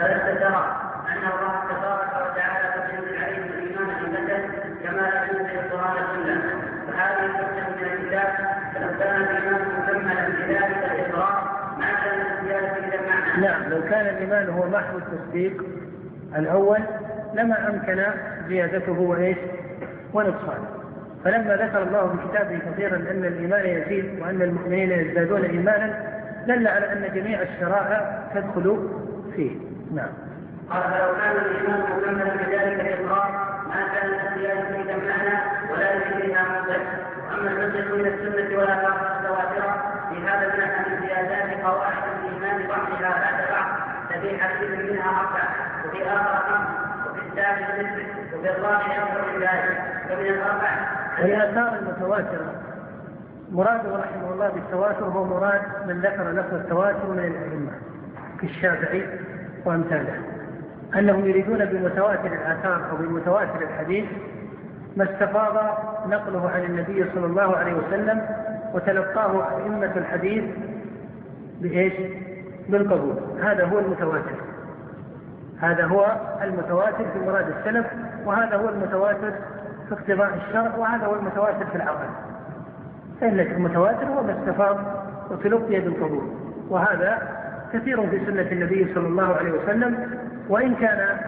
فلست 0.00 0.38
ترى 0.40 0.76
أن 1.08 1.22
الله 1.32 1.54
تبارك 1.70 2.12
وتعالى 2.30 2.68
قد 2.68 2.94
ينزل 2.94 3.24
عليه 3.24 3.36
الإيمان 3.38 3.88
جملة 4.02 4.48
كما 4.84 5.00
لا 5.00 5.24
ينزل 5.24 5.58
القرآن 5.58 5.94
كله 5.94 6.42
فهذه 6.86 7.26
الحجة 7.26 7.68
من 7.70 7.92
الكتاب 7.92 8.28
نعم 13.40 13.62
لو 13.70 13.82
كان 13.82 14.06
الإيمان 14.06 14.48
هو 14.48 14.68
محو 14.68 14.98
التصديق 14.98 15.64
الأول 16.36 16.78
لما 17.34 17.68
أمكن 17.68 18.04
زيادته 18.48 19.00
وإيش؟ 19.00 19.36
ونقصانه. 20.14 20.68
فلما 21.24 21.56
ذكر 21.56 21.82
الله 21.82 22.08
في 22.08 22.28
كتابه 22.28 22.58
كثيرا 22.58 22.96
أن 22.96 23.24
الإيمان 23.24 23.66
يزيد 23.66 24.20
وأن 24.20 24.42
المؤمنين 24.42 24.90
يزدادون 24.92 25.42
إيمانا 25.44 25.94
دل 26.46 26.68
على 26.68 26.92
أن 26.92 27.10
جميع 27.14 27.42
الشرائع 27.42 28.22
تدخل 28.34 28.88
فيه. 29.36 29.50
نعم. 29.94 30.10
قال 30.70 30.82
فلو 30.82 31.14
كان 31.14 31.36
الإيمان 31.36 31.80
مكملا 31.80 32.34
بذلك 32.34 32.80
الإقرار 32.80 33.30
ما 33.68 33.86
كان 33.94 34.10
الزيادة 34.10 34.68
إلى 34.68 34.94
المعنى 34.94 35.38
ولا 35.72 35.94
يجريها 35.94 36.62
مدة 37.42 37.54
وأما 37.54 37.64
الحجة 37.64 37.94
من 37.94 38.06
السنة 38.06 38.58
والآثار 38.58 39.16
المتواترة. 39.16 39.92
في 40.12 40.28
هذا 40.28 40.46
من 40.88 41.06
زيادات 41.06 41.64
قواعد 41.64 42.02
الإيمان 42.18 42.68
بعضها 42.68 43.10
بعد 43.20 43.50
بعض 43.50 43.66
ففي 44.10 44.38
حديث 44.42 44.90
منها 44.90 45.20
أربع 45.20 45.48
وفي 45.86 46.02
آخر 46.06 46.36
خمس 46.36 46.68
وفي 47.10 47.20
الثالث 47.26 47.90
ست 47.92 48.34
وفي 48.34 48.50
الرابع 48.50 48.86
أكثر 48.86 49.32
من 49.32 49.42
ذلك 49.42 49.82
فمن 50.08 50.26
الأربع 50.26 50.70
والآثار 51.22 51.78
المتواترة 51.78 52.54
مراده 53.52 53.96
رحمه 53.96 54.32
الله 54.32 54.48
بالتواتر 54.48 55.04
هو 55.04 55.24
مراد 55.24 55.62
من 55.86 56.00
ذكر 56.00 56.30
لفظ 56.30 56.54
التواتر 56.54 57.08
من 57.08 57.18
الأئمة 57.18 57.72
كالشافعي 58.40 59.06
وأمثاله. 59.64 60.20
أنهم 60.94 61.26
يريدون 61.26 61.64
بمتواتر 61.64 62.26
الآثار 62.26 62.90
أو 62.90 62.96
بمتواتر 62.96 63.62
الحديث 63.62 64.04
ما 64.96 65.04
استفاض 65.04 65.78
نقله 66.08 66.50
عن 66.50 66.64
النبي 66.64 67.04
صلى 67.14 67.26
الله 67.26 67.56
عليه 67.56 67.74
وسلم 67.74 68.26
وتلقاه 68.74 69.56
أئمة 69.56 69.92
الحديث 69.96 70.44
بإيش؟ 71.60 71.92
بالقبول. 72.68 73.14
هذا 73.42 73.64
هو 73.64 73.78
المتواتر. 73.78 74.36
هذا 75.60 75.84
هو 75.84 76.16
المتواتر 76.42 77.04
في 77.12 77.18
مراد 77.26 77.46
السلف 77.58 77.86
وهذا 78.24 78.56
هو 78.56 78.68
المتواتر 78.68 79.30
في 79.88 79.94
اقتضاء 79.94 80.30
الشرع 80.34 80.76
وهذا 80.76 81.06
هو 81.06 81.14
المتواتر 81.14 81.66
في 81.66 81.76
العقل 81.76 82.08
فإن 83.20 83.40
المتواتر 83.40 84.04
هو 84.04 84.22
ما 84.22 84.36
استفاض 84.40 84.78
وتلقي 85.30 85.80
بالقبول. 85.80 86.28
وهذا 86.68 87.18
كثير 87.72 88.06
في 88.06 88.26
سنة 88.26 88.52
النبي 88.52 88.94
صلى 88.94 89.06
الله 89.06 89.34
عليه 89.36 89.52
وسلم 89.52 90.10
وإن 90.48 90.74
كان 90.74 91.18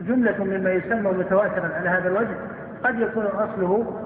جملة 0.00 0.44
مما 0.44 0.70
يسمى 0.70 1.10
متواترا 1.10 1.70
على 1.74 1.88
هذا 1.88 2.08
الوجه 2.08 2.36
قد 2.84 2.98
يكون 2.98 3.26
أصله 3.26 4.00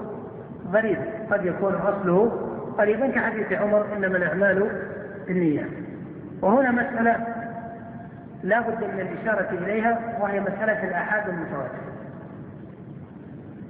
غريبا 0.73 1.05
قد 1.31 1.45
يكون 1.45 1.73
أصله 1.73 2.49
قريبا 2.77 3.07
كحديث 3.07 3.53
عمر 3.53 3.85
إنما 3.97 4.17
الأعمال 4.17 4.69
بالنيات 5.27 5.69
وهنا 6.41 6.71
مسألة 6.71 7.27
لا 8.43 8.61
بد 8.61 8.83
من 8.83 8.99
الإشارة 8.99 9.49
إليها 9.51 9.99
وهي 10.19 10.39
مسألة 10.39 10.83
الآحاد 10.83 11.29
المتواتر. 11.29 11.89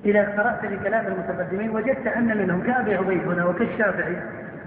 إذا 0.06 0.22
قرأت 0.22 0.66
لكلام 0.66 1.06
المتقدمين 1.08 1.70
وجدت 1.70 2.08
أن 2.08 2.38
منهم 2.38 2.64
كأبي 2.64 2.96
عبيد 2.96 3.28
هنا 3.28 3.46
وكالشافعي 3.46 4.18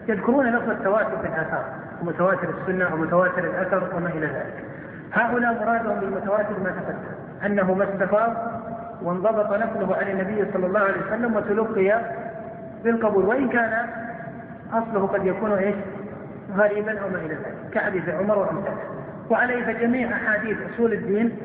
يذكرون 0.08 0.46
لفظ 0.46 0.70
التواتر 0.70 1.18
في 1.18 1.26
الآثار 1.26 1.64
ومتواتر 2.02 2.48
السنة 2.60 2.94
ومتواتر 2.94 3.44
الأثر 3.44 3.96
وما 3.96 4.08
إلى 4.08 4.26
ذلك. 4.26 4.64
هؤلاء 5.12 5.64
مرادهم 5.64 6.00
بالمتواتر 6.00 6.60
ما 6.64 6.70
تقدم 6.70 7.46
أنه 7.46 7.74
ما 7.74 7.84
استفاض 7.84 8.61
وانضبط 9.04 9.52
نقله 9.52 9.96
عن 9.96 10.08
النبي 10.08 10.52
صلى 10.52 10.66
الله 10.66 10.80
عليه 10.80 11.06
وسلم 11.06 11.36
وتلقي 11.36 12.00
بالقبول. 12.84 13.24
وإن 13.24 13.48
كان 13.48 13.86
أصله 14.72 15.06
قد 15.06 15.26
يكون 15.26 15.52
إيش؟ 15.52 15.74
غريبا 16.56 17.00
أو 17.00 17.08
ما 17.08 17.18
إلى 17.18 17.34
ذلك. 17.34 17.54
كحديث 17.72 18.08
عمر 18.08 18.38
وأمثاله. 18.38 18.78
وعليه 19.30 19.64
فجميع 19.64 20.08
أحاديث 20.16 20.56
أصول 20.74 20.92
الدين 20.92 21.36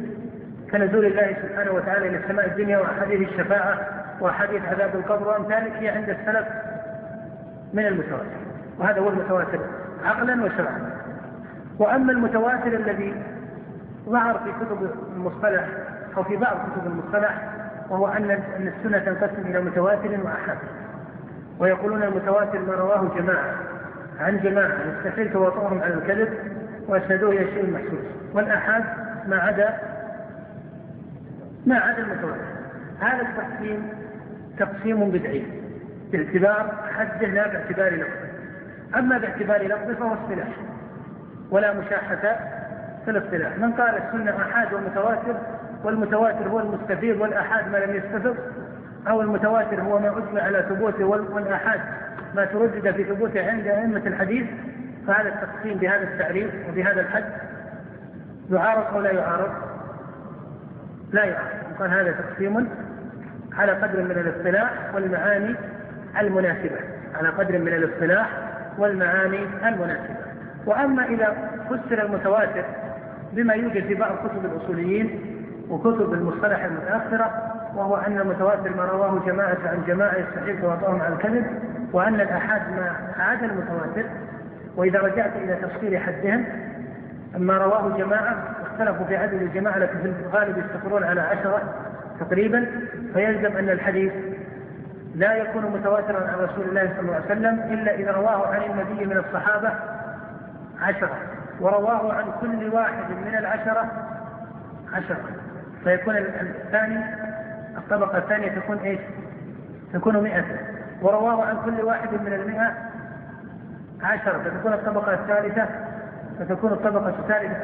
كنزول 0.71 1.05
الله 1.05 1.35
سبحانه 1.41 1.71
وتعالى 1.71 2.07
إلى 2.07 2.17
السماء 2.17 2.45
الدنيا 2.45 2.77
وأحاديث 2.77 3.29
الشفاعة 3.29 3.79
وأحاديث 4.21 4.61
عذاب 4.65 4.95
القبر 4.95 5.27
وأمثالك 5.27 5.73
هي 5.73 5.89
عند 5.89 6.09
السلف 6.09 6.47
من 7.73 7.85
المتواتر. 7.85 8.37
وهذا 8.79 8.99
هو 8.99 9.09
المتواتر 9.09 9.59
عقلا 10.05 10.43
وشرعا. 10.43 10.89
وأما 11.79 12.11
المتواتر 12.11 12.67
الذي 12.67 13.13
ظهر 14.09 14.39
في 14.39 14.51
كتب 14.65 14.89
المصطلح 15.15 15.65
أو 16.17 16.23
في 16.23 16.35
بعض 16.35 16.57
كتب 16.57 16.87
المصطلح 16.87 17.57
وهو 17.89 18.07
أن 18.07 18.31
أن 18.31 18.73
السنة 18.77 18.99
تنقسم 18.99 19.41
إلى 19.45 19.61
متواتر 19.61 20.19
وأحاد 20.23 20.57
ويقولون 21.59 22.03
المتواتر 22.03 22.59
ما 22.59 22.73
رواه 22.73 23.17
جماعة. 23.17 23.55
عن 24.19 24.39
جماعة 24.39 24.77
يستحيل 24.97 25.33
تواطؤهم 25.33 25.81
على 25.81 25.93
الكذب 25.93 26.33
وأسندوه 26.87 27.31
إلى 27.31 27.51
شيء 27.51 27.71
محسوس 27.71 28.05
والآحاد 28.33 28.83
ما 29.27 29.37
عدا 29.37 29.73
ما 31.65 31.79
عدا 31.79 31.97
المتواتر. 31.97 32.41
هذا 32.99 33.21
التقسيم 33.21 33.89
تقسيم 34.59 35.11
بدعي 35.11 35.43
باعتبار 36.11 36.75
حده 36.97 37.27
لا 37.27 37.47
باعتبار 37.47 37.93
لفظه 37.93 38.27
أما 38.99 39.17
باعتبار 39.17 39.67
لفظه 39.67 39.93
فهو 39.93 40.13
اصطلاح 40.13 40.47
ولا 41.51 41.73
مشاحة 41.73 42.37
في 43.05 43.11
الاصطلاح. 43.11 43.57
من 43.57 43.71
قال 43.71 43.97
السنة 43.97 44.37
أحاد 44.37 44.73
ومتواتر 44.73 45.35
والمتواتر 45.87 46.47
هو 46.47 46.59
المستفيض 46.59 47.21
والآحاد 47.21 47.71
ما 47.71 47.77
لم 47.77 47.95
يستفض 47.95 48.35
أو 49.07 49.21
المتواتر 49.21 49.81
هو 49.81 49.99
ما 49.99 50.17
أجمع 50.17 50.41
على 50.41 50.65
ثبوته 50.69 51.05
والآحاد 51.05 51.79
ما 52.35 52.45
تردد 52.45 52.91
في 52.91 53.03
ثبوته 53.03 53.51
عند 53.51 53.67
أئمة 53.67 54.01
الحديث 54.07 54.45
فهذا 55.07 55.29
التقسيم 55.29 55.77
بهذا 55.77 56.03
التعريف 56.03 56.51
وبهذا 56.69 57.01
الحد 57.01 57.23
يعارض 58.51 58.95
أو 58.95 59.01
لا 59.01 59.11
يعارض؟ 59.11 59.51
لا 61.11 61.23
يعارض. 61.23 61.57
وقال 61.75 61.91
هذا 61.91 62.11
تقسيم 62.11 62.69
على 63.53 63.71
قدر 63.71 64.01
من 64.01 64.11
الاصطلاح 64.11 64.71
والمعاني 64.95 65.55
المناسبة. 66.19 66.79
على 67.15 67.29
قدر 67.29 67.59
من 67.59 67.67
الاصطلاح 67.67 68.29
والمعاني 68.77 69.39
المناسبة. 69.65 70.15
وأما 70.65 71.05
إذا 71.05 71.35
فسر 71.69 72.05
المتواتر 72.05 72.65
بما 73.33 73.53
يوجد 73.53 73.85
في 73.87 73.95
بعض 73.95 74.15
كتب 74.27 74.45
الأصوليين 74.45 75.36
وكتب 75.69 76.13
المصطلح 76.13 76.63
المتأخرة 76.63 77.31
وهو 77.75 77.95
أن 77.95 78.17
المتواتر 78.17 78.75
ما 78.75 78.85
رواه 78.85 79.19
جماعة 79.25 79.57
عن 79.65 79.83
جماعة 79.87 80.15
يستحيل 80.15 80.61
تواطؤهم 80.61 81.01
على 81.01 81.13
الكذب 81.13 81.45
وأن 81.93 82.21
الآحاد 82.21 82.61
ما 82.71 82.95
عدا 83.19 83.45
المتواتر. 83.45 84.09
وإذا 84.75 84.99
رجعت 84.99 85.35
إلى 85.35 85.55
تفصيل 85.55 85.97
حدهم 85.97 86.45
ما 87.37 87.57
رواه 87.57 87.97
جماعة 87.97 88.35
اختلفوا 88.65 89.05
في 89.05 89.17
عدد 89.17 89.41
الجماعة 89.41 89.77
لكن 89.77 89.99
في 89.99 90.13
الغالب 90.25 90.57
يستقرون 90.57 91.03
على 91.03 91.21
عشرة 91.21 91.61
تقريبا. 92.19 92.65
فيلزم 93.13 93.57
أن 93.57 93.69
الحديث 93.69 94.13
لا 95.15 95.35
يكون 95.35 95.63
متواترا 95.65 96.27
عن 96.27 96.39
رسول 96.39 96.65
الله 96.69 96.89
صلى 96.89 96.99
الله 96.99 97.15
عليه 97.15 97.25
وسلم 97.25 97.73
إلا 97.73 97.95
إذا 97.95 98.11
رواه 98.11 98.47
عن 98.47 98.61
النبي 98.61 99.05
من 99.05 99.17
الصحابة 99.17 99.71
عشرة 100.81 101.17
ورواه 101.59 102.13
عن 102.13 102.25
كل 102.41 102.69
واحد 102.73 103.11
من 103.25 103.35
العشرة 103.37 103.91
عشرة. 104.93 105.17
فيكون 105.87 106.17
الثاني 106.17 106.99
الطبقة 107.77 108.17
الثانية 108.17 108.47
تكون 108.47 108.77
إيش؟ 108.77 108.99
تكون 109.93 110.23
مئة. 110.23 110.45
ورواه 111.01 111.45
عن 111.45 111.57
كل 111.65 111.81
واحد 111.81 112.13
من 112.13 112.33
المئة 112.33 112.73
عشرة 114.03 114.37
فتكون 114.43 114.73
الطبقة 114.73 115.13
الثالثة 115.13 115.67
فتكون 116.39 116.71
الطبقة 116.71 117.09
الثالثة. 117.09 117.63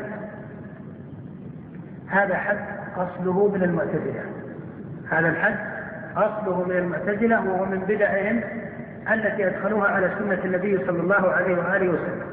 هذا 2.08 2.36
حد 2.36 2.58
أصله 2.98 3.48
من 3.48 3.64
المعتزلة. 3.64 4.24
هذا 5.12 5.30
الحد 5.30 5.56
أصله 6.18 6.64
من 6.64 6.78
المعتزلة 6.78 7.50
وهو 7.50 7.66
من 7.66 7.80
بدعهم 7.80 8.42
التي 9.12 9.48
أدخلوها 9.48 9.88
على 9.88 10.12
سنة 10.20 10.40
النبي 10.46 10.78
صلى 10.78 11.00
الله 11.00 11.32
عليه 11.32 11.58
وآله 11.58 11.90
وسلم. 11.90 12.24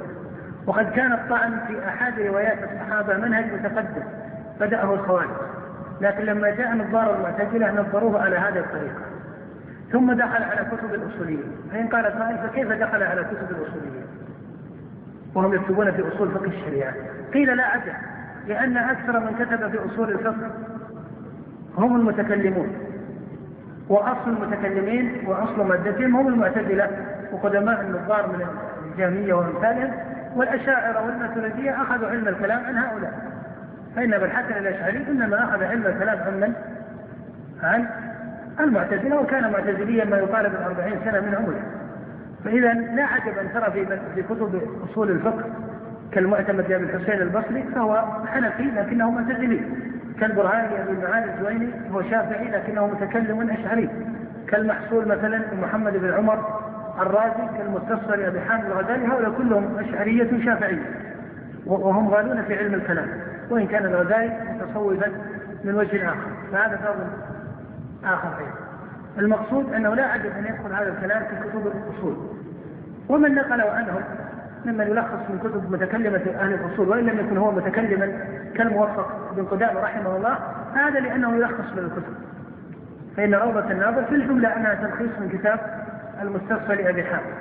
وقد 0.67 0.91
كان 0.91 1.13
الطعن 1.13 1.61
في 1.67 1.89
أحد 1.89 2.21
روايات 2.21 2.59
الصحابة 2.63 3.17
منهج 3.17 3.45
متقدم 3.53 4.03
بدأه 4.61 4.95
الخوارج. 4.95 5.31
لكن 6.01 6.25
لما 6.25 6.51
جاء 6.51 6.75
نظار 6.75 7.17
المعتزلة 7.17 7.81
نظروه 7.81 8.23
على 8.23 8.37
هذه 8.37 8.59
الطريقة. 8.59 9.01
ثم 9.93 10.13
دخل 10.13 10.43
على 10.43 10.67
كتب 10.73 10.95
الأصوليين. 10.95 11.53
فإن 11.73 11.89
قال 11.89 12.05
قائل 12.07 12.39
فكيف 12.39 12.73
دخل 12.73 13.03
على 13.03 13.25
كتب 13.25 13.51
الأصوليين؟ 13.51 14.05
وهم 15.35 15.55
يكتبون 15.55 15.93
في 15.93 16.09
أصول 16.09 16.31
فقه 16.31 16.47
الشريعة. 16.47 16.95
قيل 17.35 17.57
لا 17.57 17.67
عجب 17.67 17.93
لأن 18.47 18.77
أكثر 18.77 19.21
من 19.21 19.35
كتب 19.39 19.71
في 19.71 19.79
أصول 19.87 20.11
الفقه 20.11 20.51
هم 21.77 21.97
المتكلمون. 21.97 22.69
وأصل 23.89 24.31
المتكلمين 24.31 25.25
وأصل 25.27 25.69
مادتهم 25.69 26.17
هم 26.17 26.29
المعتزلة. 26.29 26.91
وقدماء 27.33 27.81
النظار 27.81 28.27
من 28.27 28.47
الجامية 28.93 29.35
وأمثالهم 29.35 29.93
والأشاعرة 30.37 31.07
والماتريدية 31.07 31.83
أخذوا 31.83 32.09
علم 32.09 32.29
الكلام 32.29 32.65
عن 32.65 32.77
هؤلاء. 32.77 33.40
فإن 33.97 34.15
أبا 34.15 34.27
الحسن 34.27 34.59
الأشعري 34.59 35.07
إنما 35.09 35.45
أخذ 35.45 35.65
علم 35.65 35.87
الكلام 35.87 36.19
عن 36.19 36.41
من؟ 36.41 36.55
عن 37.63 37.87
المعتزلة 38.61 39.21
وكان 39.21 39.53
معتزليا 39.53 40.05
ما 40.05 40.17
يقارب 40.17 40.53
الأربعين 40.55 40.95
سنة 41.05 41.21
من 41.21 41.35
عمره. 41.35 41.63
فإذا 42.45 42.73
لا 42.73 43.05
عجب 43.05 43.39
أن 43.39 43.53
ترى 43.53 43.71
في 43.71 43.99
في 44.15 44.23
كتب 44.23 44.63
أصول 44.91 45.11
الفقه 45.11 45.45
كالمعتمد 46.13 46.71
لأبي 46.71 46.85
الحسين 46.85 47.23
البصري 47.23 47.63
فهو 47.75 48.05
حنفي 48.27 48.63
لكنه 48.63 49.11
معتزلي. 49.11 49.61
كالبرهاني 50.21 50.83
أبي 50.83 50.91
المعالي 50.91 51.35
الجويني 51.35 51.69
هو 51.93 52.03
شافعي 52.03 52.51
لكنه 52.51 52.87
متكلم 52.87 53.51
أشعري. 53.51 53.91
كالمحصول 54.49 55.09
مثلا 55.09 55.43
محمد 55.63 55.93
بن 55.93 56.13
عمر 56.13 56.61
الرازي 57.01 57.59
كالمستصفر 57.59 58.29
أبي 58.29 58.41
حامد 58.41 58.65
الغزالي 58.65 59.07
هؤلاء 59.07 59.31
كلهم 59.31 59.79
أشعرية 59.79 60.45
شافعية 60.45 60.83
وهم 61.67 62.09
غالون 62.09 62.43
في 62.43 62.59
علم 62.59 62.75
الكلام. 62.75 63.30
وإن 63.51 63.67
كان 63.67 63.87
الغزالي 63.87 64.39
متصوفا 64.61 65.13
من 65.65 65.75
وجه 65.75 66.09
آخر. 66.09 66.31
فهذا 66.53 66.77
فضل 66.77 67.07
آخر 68.05 68.29
أيضا. 68.39 68.55
المقصود 69.19 69.75
أنه 69.75 69.95
لا 69.95 70.05
عجب 70.05 70.31
أن 70.39 70.45
يدخل 70.45 70.75
هذا 70.75 70.89
الكلام 70.89 71.23
في 71.23 71.49
كتب 71.49 71.67
الأصول. 71.67 72.17
ومن 73.09 73.35
نقله 73.35 73.71
عنهم 73.71 74.03
ممن 74.65 74.87
يلخص 74.87 75.31
من 75.31 75.39
كتب 75.39 75.73
متكلمة 75.73 76.23
أهل 76.41 76.55
الأصول 76.55 76.89
وإن 76.89 77.05
لم 77.05 77.19
يكن 77.19 77.37
هو 77.37 77.51
متكلما 77.51 78.13
كالموفق 78.55 79.33
بن 79.37 79.45
قدامة 79.45 79.81
رحمه 79.81 80.17
الله 80.17 80.39
هذا 80.75 81.01
لأنه 81.01 81.37
يلخص 81.37 81.73
من 81.73 81.79
الكتب. 81.79 82.15
فإن 83.17 83.35
روضة 83.35 83.71
الناظر 83.71 84.05
في 84.05 84.15
الجملة 84.15 84.57
أنها 84.57 84.75
تلخيص 84.75 85.11
من 85.21 85.29
كتاب 85.29 85.61
المستصفى 86.23 86.75
لأبي 86.75 87.05
حامد 87.05 87.35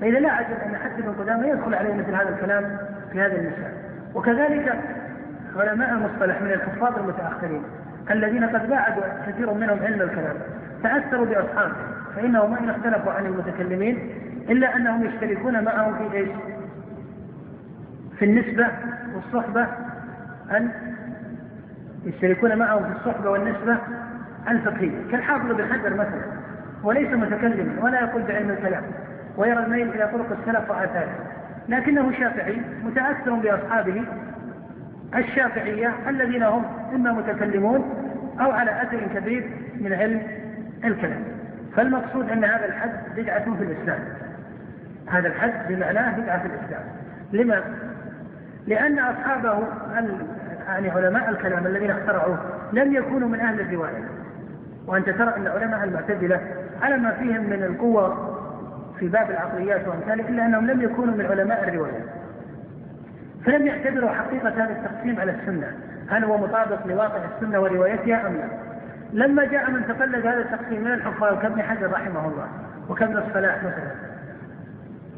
فإذا 0.00 0.18
لا 0.18 0.32
عجب 0.32 0.56
أن 0.66 0.76
حتى 0.76 1.02
بن 1.02 1.12
قدامة 1.12 1.46
يدخل 1.46 1.74
عليه 1.74 1.94
مثل 1.94 2.14
هذا 2.14 2.28
الكلام 2.28 2.78
في 3.12 3.20
هذا 3.20 3.36
المثال. 3.36 3.72
وكذلك 4.14 4.78
علماء 5.56 5.92
المصطلح 5.92 6.42
من 6.42 6.52
الحفاظ 6.52 6.98
المتأخرين 6.98 7.62
الذين 8.10 8.44
قد 8.44 8.68
بعدوا 8.68 9.02
كثير 9.26 9.54
منهم 9.54 9.78
علم 9.82 10.02
الكلام 10.02 10.36
تأثروا 10.82 11.26
بأصحابه 11.26 11.74
فإنهم 12.16 12.50
ما 12.50 12.58
إن 12.60 12.70
اختلفوا 12.70 13.12
عن 13.12 13.26
المتكلمين 13.26 14.10
إلا 14.50 14.76
أنهم 14.76 15.04
يشتركون 15.04 15.64
معهم 15.64 16.10
في 16.10 16.16
إيش؟ 16.16 16.28
في 18.18 18.24
النسبة 18.24 18.66
والصحبة 19.14 19.66
أن 20.50 20.70
يشتركون 22.04 22.58
معهم 22.58 22.84
في 22.84 22.98
الصحبة 22.98 23.30
والنسبة 23.30 23.78
الفقهية 24.48 25.10
كالحافظ 25.10 25.52
بن 25.52 25.72
حجر 25.72 25.94
مثلا 25.94 26.22
وليس 26.82 27.08
متكلما 27.08 27.82
ولا 27.82 28.00
يقول 28.00 28.22
بعلم 28.22 28.50
الكلام 28.50 28.82
ويرى 29.36 29.64
الميل 29.64 29.88
إلى 29.88 30.08
طرق 30.12 30.38
السلف 30.40 30.70
وآثاره 30.70 31.14
لكنه 31.68 32.12
شافعي 32.12 32.62
متأثر 32.84 33.34
بأصحابه 33.34 34.04
الشافعية 35.16 35.94
الذين 36.08 36.42
هم 36.42 36.64
إما 36.94 37.12
متكلمون 37.12 37.94
أو 38.40 38.50
على 38.50 38.82
أثر 38.82 39.00
كبير 39.14 39.50
من 39.80 39.92
علم 39.92 40.22
الكلام. 40.84 41.24
فالمقصود 41.76 42.30
أن 42.30 42.44
هذا 42.44 42.66
الحد 42.66 42.90
بدعة 43.16 43.44
في 43.44 43.64
الإسلام. 43.64 43.98
هذا 45.06 45.28
الحد 45.28 45.52
بمعناه 45.68 46.20
بدعة 46.20 46.42
في 46.42 46.46
الإسلام. 46.46 46.82
لما؟ 47.32 47.64
لأن 48.66 48.98
أصحابه 48.98 49.58
يعني 50.68 50.90
علماء 50.90 51.30
الكلام 51.30 51.66
الذين 51.66 51.90
اخترعوه 51.90 52.38
لم 52.72 52.94
يكونوا 52.94 53.28
من 53.28 53.40
أهل 53.40 53.60
الرواية. 53.60 54.04
وأنت 54.86 55.10
ترى 55.10 55.36
أن 55.36 55.46
علماء 55.46 55.84
المعتزلة 55.84 56.40
على 56.82 56.96
ما 56.96 57.10
فيهم 57.10 57.50
من 57.50 57.62
القوة 57.62 58.36
في 58.98 59.08
باب 59.08 59.30
العقليات 59.30 59.88
وأمثاله 59.88 60.28
إلا 60.28 60.46
أنهم 60.46 60.66
لم 60.66 60.82
يكونوا 60.82 61.14
من 61.14 61.26
علماء 61.26 61.68
الرواية. 61.68 62.19
فلم 63.46 63.66
يعتبروا 63.66 64.10
حقيقة 64.10 64.48
هذا 64.48 64.72
التقسيم 64.72 65.20
على 65.20 65.32
السنة 65.32 65.72
هل 66.08 66.24
هو 66.24 66.38
مطابق 66.38 66.86
لواقع 66.86 67.20
السنة 67.36 67.60
وروايتها 67.60 68.26
أم 68.26 68.36
لا؟ 68.36 68.48
لما 69.12 69.44
جاء 69.44 69.70
من 69.70 69.86
تقلد 69.88 70.26
هذا 70.26 70.40
التقسيم 70.40 70.84
من 70.84 70.92
الحفاظ 70.92 71.42
كابن 71.42 71.62
حجر 71.62 71.90
رحمه 71.92 72.28
الله 72.28 72.48
وكابن 72.88 73.16
الصلاح 73.16 73.56
مثلا. 73.58 73.90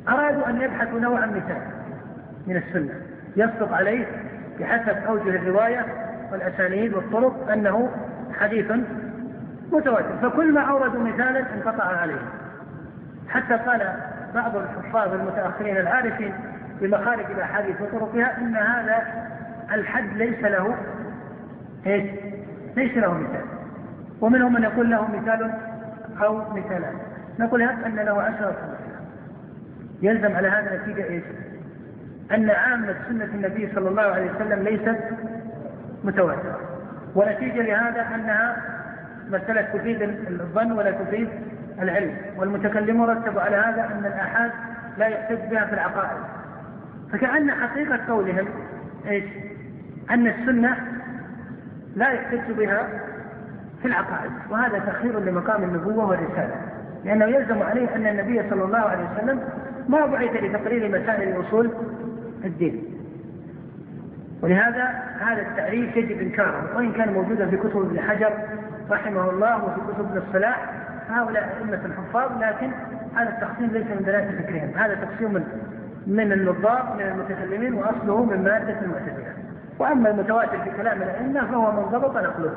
أرادوا 0.09 0.49
أن 0.49 0.61
يبحثوا 0.61 1.01
نوعا 1.01 1.27
مثال 1.27 1.63
من 2.47 2.57
السنة. 2.57 2.95
يصدق 3.37 3.75
عليه 3.75 4.07
بحسب 4.61 4.97
أوجه 5.09 5.29
الرواية 5.29 5.87
والأسانيد 6.33 6.95
والطرق 6.95 7.51
أنه 7.53 7.91
حديث 8.41 8.73
متواتر. 9.73 10.17
فكل 10.23 10.53
ما 10.53 10.61
أوردوا 10.61 11.01
مثالا 11.01 11.45
انقطع 11.55 11.85
عليه. 11.85 12.23
حتى 13.29 13.55
قال 13.55 13.95
بعض 14.35 14.57
الحفاظ 14.57 15.15
المتأخرين 15.15 15.77
العارفين 15.77 16.35
بمخارج 16.83 17.31
الأحاديث 17.31 17.81
وطرقها 17.81 18.39
أن 18.39 18.57
هذا 18.57 19.03
الحد 19.75 20.17
ليس 20.17 20.45
له 20.45 20.77
إيش؟ 21.87 22.11
ليس 22.77 22.97
له 22.97 23.15
مثال. 23.15 23.45
ومنهم 24.21 24.53
من 24.53 24.63
يقول 24.63 24.91
له 24.91 25.09
مثال 25.11 25.51
أو 26.23 26.55
مثالان. 26.55 26.95
نقول 27.39 27.63
أن 27.63 27.97
له 27.97 28.23
عشرة 28.23 28.57
يلزم 30.03 30.37
على 30.37 30.49
هذا 30.49 30.77
نتيجة 30.77 31.05
إيش؟ 31.05 31.25
أن 32.35 32.51
عامة 32.51 32.95
سنة 33.09 33.25
النبي 33.25 33.73
صلى 33.75 33.89
الله 33.89 34.03
عليه 34.03 34.31
وسلم 34.31 34.63
ليست 34.63 35.01
متواترة. 36.05 36.61
ونتيجة 37.15 37.63
لهذا 37.63 38.07
أنها 38.15 38.57
مسألة 39.31 39.63
تفيد 39.63 40.03
الظن 40.03 40.73
ولا 40.73 40.91
تفيد 40.91 41.29
العلم. 41.83 42.17
والمتكلمون 42.37 43.11
رتبوا 43.11 43.41
على 43.41 43.57
هذا 43.57 43.85
أن 43.85 44.07
الآحاد 44.07 44.51
لا 44.99 45.07
يحتج 45.07 45.51
بها 45.51 45.67
في 45.67 45.73
العقائد. 45.73 46.42
فكأن 47.13 47.51
حقيقة 47.51 48.01
قولهم 48.09 48.49
إيش؟ 49.07 49.25
أن 50.11 50.27
السنة 50.27 50.77
لا 51.97 52.13
يحتج 52.13 52.53
بها 52.53 52.89
في 53.83 53.89
العقائد 53.89 54.31
وهذا 54.51 54.79
تأخير 54.79 55.21
لمقام 55.21 55.65
النبوة 55.65 56.09
والرسالة 56.09 56.55
لأنه 57.05 57.25
يلزم 57.25 57.63
عليه 57.63 57.97
أن 57.97 58.07
النبي 58.07 58.51
صلى 58.51 58.65
الله 58.65 58.79
عليه 58.79 59.05
وسلم 59.15 59.41
ما 59.89 60.07
بعث 60.07 60.43
لتقرير 60.43 60.89
مسائل 60.89 61.29
الأصول 61.29 61.71
الدين 62.45 62.83
ولهذا 64.43 64.85
هذا 65.21 65.43
التعريف 65.43 65.97
يجب 65.97 66.21
إنكاره 66.21 66.77
وإن 66.77 66.93
كان 66.93 67.13
موجودا 67.13 67.47
في 67.47 67.57
كتب 67.57 67.77
ابن 67.77 68.01
حجر 68.01 68.33
رحمه 68.91 69.31
الله 69.31 69.65
وفي 69.65 69.81
كتب 69.81 70.01
ابن 70.01 70.23
الصلاح 70.29 70.71
هؤلاء 71.09 71.57
أئمة 71.59 71.81
الحفاظ 71.85 72.43
لكن 72.43 72.71
هذا 73.17 73.29
التقسيم 73.29 73.71
ليس 73.73 73.87
من 73.87 74.05
دلالة 74.07 74.43
فكرهم 74.43 74.71
هذا 74.77 74.95
تقسيم 74.95 75.45
من 76.07 76.33
النظار 76.33 76.95
من 76.99 77.03
المتكلمين 77.03 77.75
وأصله 77.75 78.25
من 78.25 78.45
مادة 78.45 78.81
المعتزلة 78.81 79.35
وأما 79.79 80.11
المتواتر 80.11 80.59
في 80.65 80.71
كلام 80.71 81.03
الأئمة 81.03 81.47
فهو 81.47 81.73
من 81.73 81.83
ضبط 81.83 82.17
نقله. 82.17 82.55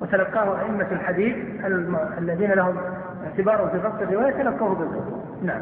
وتلقاه 0.00 0.60
أئمة 0.60 0.86
الحديث 0.92 1.36
الذين 2.18 2.50
لهم 2.50 2.76
اعتبار 3.24 3.68
في 3.72 3.78
ضبط 3.78 4.02
الرواية 4.02 4.32
تلقوه 4.32 4.74
بالضبط. 4.74 5.42
نعم. 5.42 5.60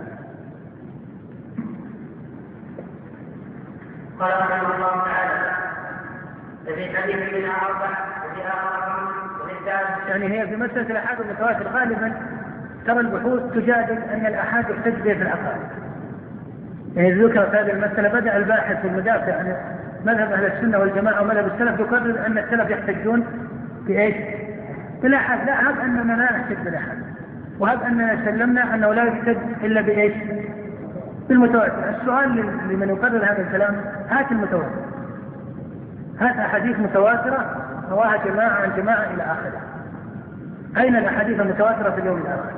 قال 4.21 4.31
رحمه 4.31 4.75
الله 4.75 5.05
تعالى 5.05 5.51
ففي 6.67 6.97
حديث 6.97 7.17
من 7.17 7.45
أربع 7.45 7.91
وفي 8.25 8.49
آخر 8.49 10.09
يعني 10.09 10.41
هي 10.41 10.47
في 10.47 10.57
مسألة 10.57 10.91
الأحاد 10.91 11.21
المتواتر 11.21 11.69
غالبا 11.69 12.13
ترى 12.87 13.01
البحوث 13.01 13.53
تجادل 13.55 14.03
أن 14.03 14.27
الأحاد 14.27 14.71
يحتج 14.71 14.95
به 14.95 15.15
في 15.15 15.23
العقائد. 15.23 15.88
يعني 16.97 17.25
ذكرت 17.25 17.55
هذه 17.55 17.71
المسألة 17.71 18.09
بدأ 18.09 18.37
الباحث 18.37 18.85
المدافع 18.85 19.39
عن 19.39 19.57
مذهب 20.07 20.33
أهل 20.33 20.45
السنة 20.45 20.79
والجماعة 20.79 21.23
ومذهب 21.23 21.47
السلف 21.47 21.81
يقرر 21.81 22.27
أن 22.27 22.39
السلف 22.39 22.71
يحتجون 22.71 23.25
بإيش؟ 23.87 24.17
بالأحد 25.03 25.47
لا 25.47 25.71
هب 25.71 25.81
أننا 25.81 26.13
لا 26.13 26.33
نحتج 26.33 26.57
بالأحد 26.65 26.99
وهب 27.59 27.83
أننا 27.83 28.25
سلمنا 28.25 28.75
أنه 28.75 28.95
لا 28.95 29.05
يحتج 29.05 29.37
إلا 29.65 29.81
بإيش؟ 29.81 30.15
بالمتواتر 31.29 31.89
السؤال 32.01 32.37
لمن 32.71 32.89
يقرر 32.89 33.25
هذا 33.25 33.43
الكلام 33.43 33.77
هات 34.11 34.33
المتواتر 34.33 34.89
هات 36.21 36.37
أحاديث 36.37 36.79
متواترة 36.79 37.57
رواها 37.91 38.17
جماعة 38.25 38.63
عن 38.63 38.71
جماعة 38.77 39.05
إلى 39.15 39.23
آخره 39.23 39.61
أين 40.77 40.97
الأحاديث 40.97 41.41
المتواترة 41.41 41.91
في 41.91 42.01
اليوم 42.01 42.19
الآخر؟ 42.19 42.51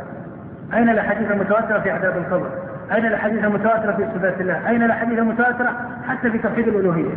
أين 0.75 0.89
الأحاديث 0.89 1.31
المتواترة 1.31 1.79
في 1.79 1.91
عذاب 1.91 2.17
القبر؟ 2.17 2.70
أين 2.93 3.07
الأحاديث 3.07 3.45
المتواترة 3.45 3.93
في 3.93 4.07
صفات 4.15 4.41
الله؟ 4.41 4.69
أين 4.69 4.83
الأحاديث 4.83 5.19
المتواترة 5.19 5.77
حتى 6.09 6.31
في 6.31 6.39
توحيد 6.39 6.69
الألوهية؟ 6.69 7.15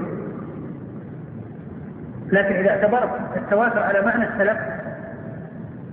لكن 2.32 2.56
إذا 2.56 2.70
اعتبرت 2.70 3.10
التواتر 3.36 3.84
على 3.84 4.02
معنى 4.02 4.28
السلف 4.28 4.58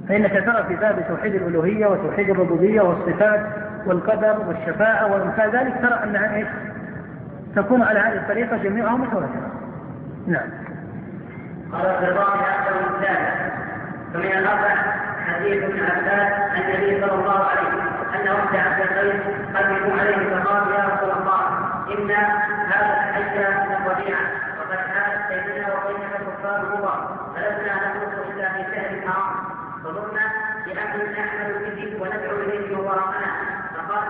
فإنك 0.09 0.33
ترى 0.33 0.65
في 0.69 0.77
باب 0.77 1.05
توحيد 1.09 1.35
الألوهية 1.35 1.87
وتوحيد 1.87 2.31
الربوبية 2.31 2.81
والصفات 2.81 3.47
والقدر 3.87 4.39
والشفاعة 4.49 5.13
وأمثال 5.13 5.51
ذلك 5.57 5.75
ترى 5.83 6.05
أنها 6.05 6.37
إيش؟ 6.37 6.49
تكون 7.57 7.83
على 7.83 7.99
هذه 7.99 8.17
الطريقة 8.17 8.57
جميعها 8.57 8.97
متواترة. 8.97 9.53
نعم. 10.27 10.49
قال 11.73 11.87
الرضا 11.87 12.23
أكثر 12.23 12.97
الثالث 12.97 13.51
فمن 14.15 14.39
الأربع 14.39 14.75
حديث 15.27 15.63
ابن 15.63 15.81
عباس 15.81 16.33
عن 16.51 16.63
النبي 16.63 17.01
صلى 17.01 17.15
الله 17.15 17.45
عليه 17.45 17.69
وسلم 17.69 17.90
أن 18.21 18.31
وفد 18.31 18.55
القيس 18.81 19.23
قدموا 19.57 20.01
عليه 20.01 20.21
فقال 20.35 20.73
يا 20.73 20.85
رسول 20.85 21.11
الله. 21.11 21.43
إن 21.95 22.11
هذا 22.71 22.93
الحج 22.97 23.37
الربيعة 23.37 24.25
وقد 24.59 24.79
حالت 24.79 25.21
بيننا 25.29 25.75
وبينك 25.75 26.15
كفار 26.27 26.61
الله 26.75 26.97
فلسنا 27.35 27.75
نملك 27.75 28.15
إلا 28.31 28.49
في 28.53 28.63
شهر 28.75 28.91
الحرام. 28.91 29.35
فظن 29.85 30.17
بأمر 30.67 30.99
نحمل 31.19 31.53
به 31.65 31.99
وندعو 32.01 32.37
إليه 32.37 32.77
من 32.77 32.81
وراءنا 32.85 33.31
فقال 33.75 34.05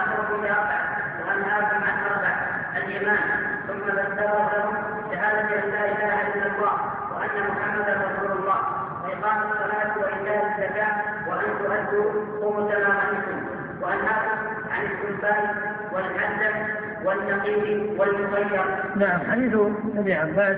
أمركم 0.00 0.42
بأربع 0.42 0.80
وأنهاكم 1.20 1.84
عن 1.84 1.96
أربع 2.10 2.34
الإيمان. 2.76 3.24
ثم 3.66 3.80
فسره 3.80 4.50
لهم 4.52 4.74
شهادة 5.10 5.64
أن 5.64 5.70
لا 5.70 5.84
إله 5.84 6.16
إلا 6.34 6.46
الله 6.46 6.74
وأن 7.14 7.36
محمدا 7.50 7.92
رسول 8.06 8.38
الله. 8.38 8.60
وإقام 9.04 9.42
الصلاة 9.42 9.92
وإيتاء 9.98 10.44
الزكاة. 10.46 10.94
وأن 11.28 11.48
تؤدوا 11.58 12.12
خمس 12.40 12.70
ما 12.84 13.11
عن 14.82 14.88
السلفان 14.90 15.54
والحدث 15.92 16.54
والنقيب 17.04 18.00
والمغير. 18.00 18.64
نعم 18.96 19.20
حديث 19.30 19.54
ابن 19.96 20.12
عباس 20.12 20.56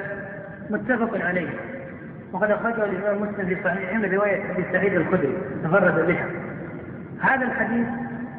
متفق 0.70 1.26
عليه 1.26 1.48
وقد 2.32 2.50
أخرجه 2.50 2.84
الإمام 2.84 3.22
مسلم 3.22 3.46
في 3.46 3.56
صحيحه 3.64 3.94
من 3.94 4.14
رواية 4.14 4.52
أبي 4.52 4.64
سعيد 4.72 4.94
الخدري 4.94 5.38
تفرد 5.64 6.06
بها. 6.06 6.26
هذا 7.20 7.44
الحديث 7.46 7.86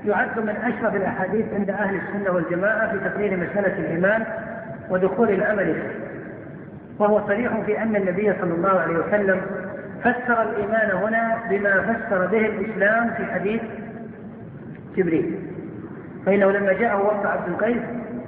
يعد 0.05 0.39
من 0.39 0.49
أشرف 0.49 0.95
الأحاديث 0.95 1.45
عند 1.53 1.69
أهل 1.69 1.95
السنة 1.95 2.35
والجماعة 2.35 2.91
في 2.91 3.09
تقرير 3.09 3.37
مسألة 3.37 3.79
الإيمان 3.79 4.25
ودخول 4.89 5.29
العمل 5.29 5.65
فيه. 5.65 6.05
وهو 6.99 7.27
صريح 7.27 7.59
في 7.65 7.81
أن 7.81 7.95
النبي 7.95 8.33
صلى 8.41 8.53
الله 8.53 8.79
عليه 8.79 8.97
وسلم 8.97 9.41
فسر 10.01 10.41
الإيمان 10.41 10.91
هنا 10.91 11.37
بما 11.49 11.81
فسر 11.81 12.25
به 12.25 12.45
الإسلام 12.45 13.09
في 13.17 13.25
حديث 13.25 13.61
جبريل 14.97 15.54
فإنه 16.25 16.51
لما 16.51 16.73
جاءه 16.73 17.05
وفد 17.07 17.25
عبد 17.25 17.47
القيس 17.47 17.81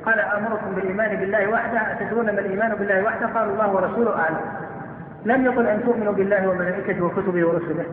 قال 0.06 0.20
أمركم 0.20 0.76
بالإيمان 0.76 1.16
بالله 1.16 1.48
وحده 1.48 1.92
أتدرون 1.92 2.26
ما 2.26 2.40
الإيمان 2.40 2.76
بالله 2.76 3.04
وحده؟ 3.04 3.28
قال 3.28 3.50
الله 3.50 3.74
ورسوله 3.76 4.20
أعلم. 4.20 4.38
لم 5.26 5.46
يقل 5.46 5.68
أن 5.68 5.84
تؤمنوا 5.84 6.14
بالله 6.14 6.48
وملائكته 6.48 7.06
وكتبه 7.06 7.48
ورسله 7.48 7.86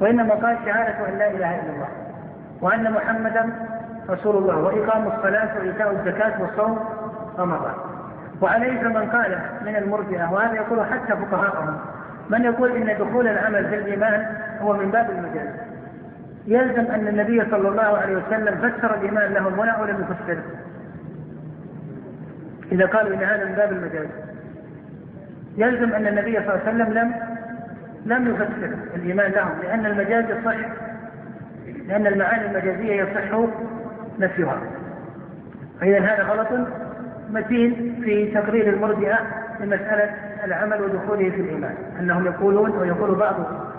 وإنما 0.00 0.34
قال 0.34 0.56
شهادة 0.64 1.08
أن 1.08 1.18
لا 1.18 1.30
إله 1.30 1.60
إلا 1.60 1.72
الله 1.74 1.88
وأن 2.60 2.92
محمدا 2.92 3.50
رسول 4.10 4.36
الله 4.36 4.56
وإقام 4.58 5.06
الصلاة 5.06 5.58
وإيتاء 5.58 5.90
الزكاة 5.90 6.42
والصوم 6.42 6.78
رمضان. 7.38 7.74
وعليه 8.42 8.82
من 8.82 9.10
قال 9.10 9.38
من 9.66 9.76
المرجئة 9.76 10.32
وهذا 10.32 10.54
يقول 10.54 10.80
حتى 10.84 11.16
فقهاءهم 11.16 11.78
من 12.30 12.44
يقول 12.44 12.70
إن 12.76 12.98
دخول 12.98 13.28
العمل 13.28 13.68
في 13.68 13.74
الإيمان 13.74 14.26
هو 14.62 14.72
من 14.72 14.90
باب 14.90 15.10
المجاز. 15.10 15.69
يلزم 16.50 16.92
أن 16.92 17.08
النبي 17.08 17.42
صلى 17.50 17.68
الله 17.68 17.98
عليه 17.98 18.16
وسلم 18.16 18.54
فسر 18.54 18.94
الإيمان 18.94 19.32
لهم 19.32 19.60
هنا 19.60 19.80
ولم 19.80 20.06
يفسره 20.10 20.42
إذا 22.72 22.86
قالوا 22.86 23.14
إن 23.14 23.22
هذا 23.22 23.44
من 23.44 23.52
باب 23.52 23.72
المجاز. 23.72 24.06
يلزم 25.56 25.94
أن 25.94 26.06
النبي 26.06 26.32
صلى 26.32 26.40
الله 26.40 26.60
عليه 26.66 26.72
وسلم 26.72 26.92
لم 26.92 27.14
لم 28.06 28.30
يفسر 28.30 28.74
الإيمان 28.94 29.30
لهم 29.30 29.62
لأن 29.62 29.86
المجاز 29.86 30.24
يصح 30.24 30.56
لأن 31.88 32.06
المعاني 32.06 32.46
المجازية 32.46 33.02
يصح 33.02 33.48
نفيها. 34.18 34.60
فإذا 35.80 35.98
هذا 36.00 36.22
غلط 36.22 36.68
متين 37.30 38.00
في 38.04 38.30
تقرير 38.30 38.68
المرجئة 38.68 39.18
لمسألة 39.60 40.14
العمل 40.44 40.80
ودخوله 40.82 41.30
في 41.30 41.40
الإيمان. 41.40 41.74
أنهم 42.00 42.26
يقولون 42.26 42.70
ويقول 42.70 43.14
بعض 43.14 43.34
آه، 43.34 43.69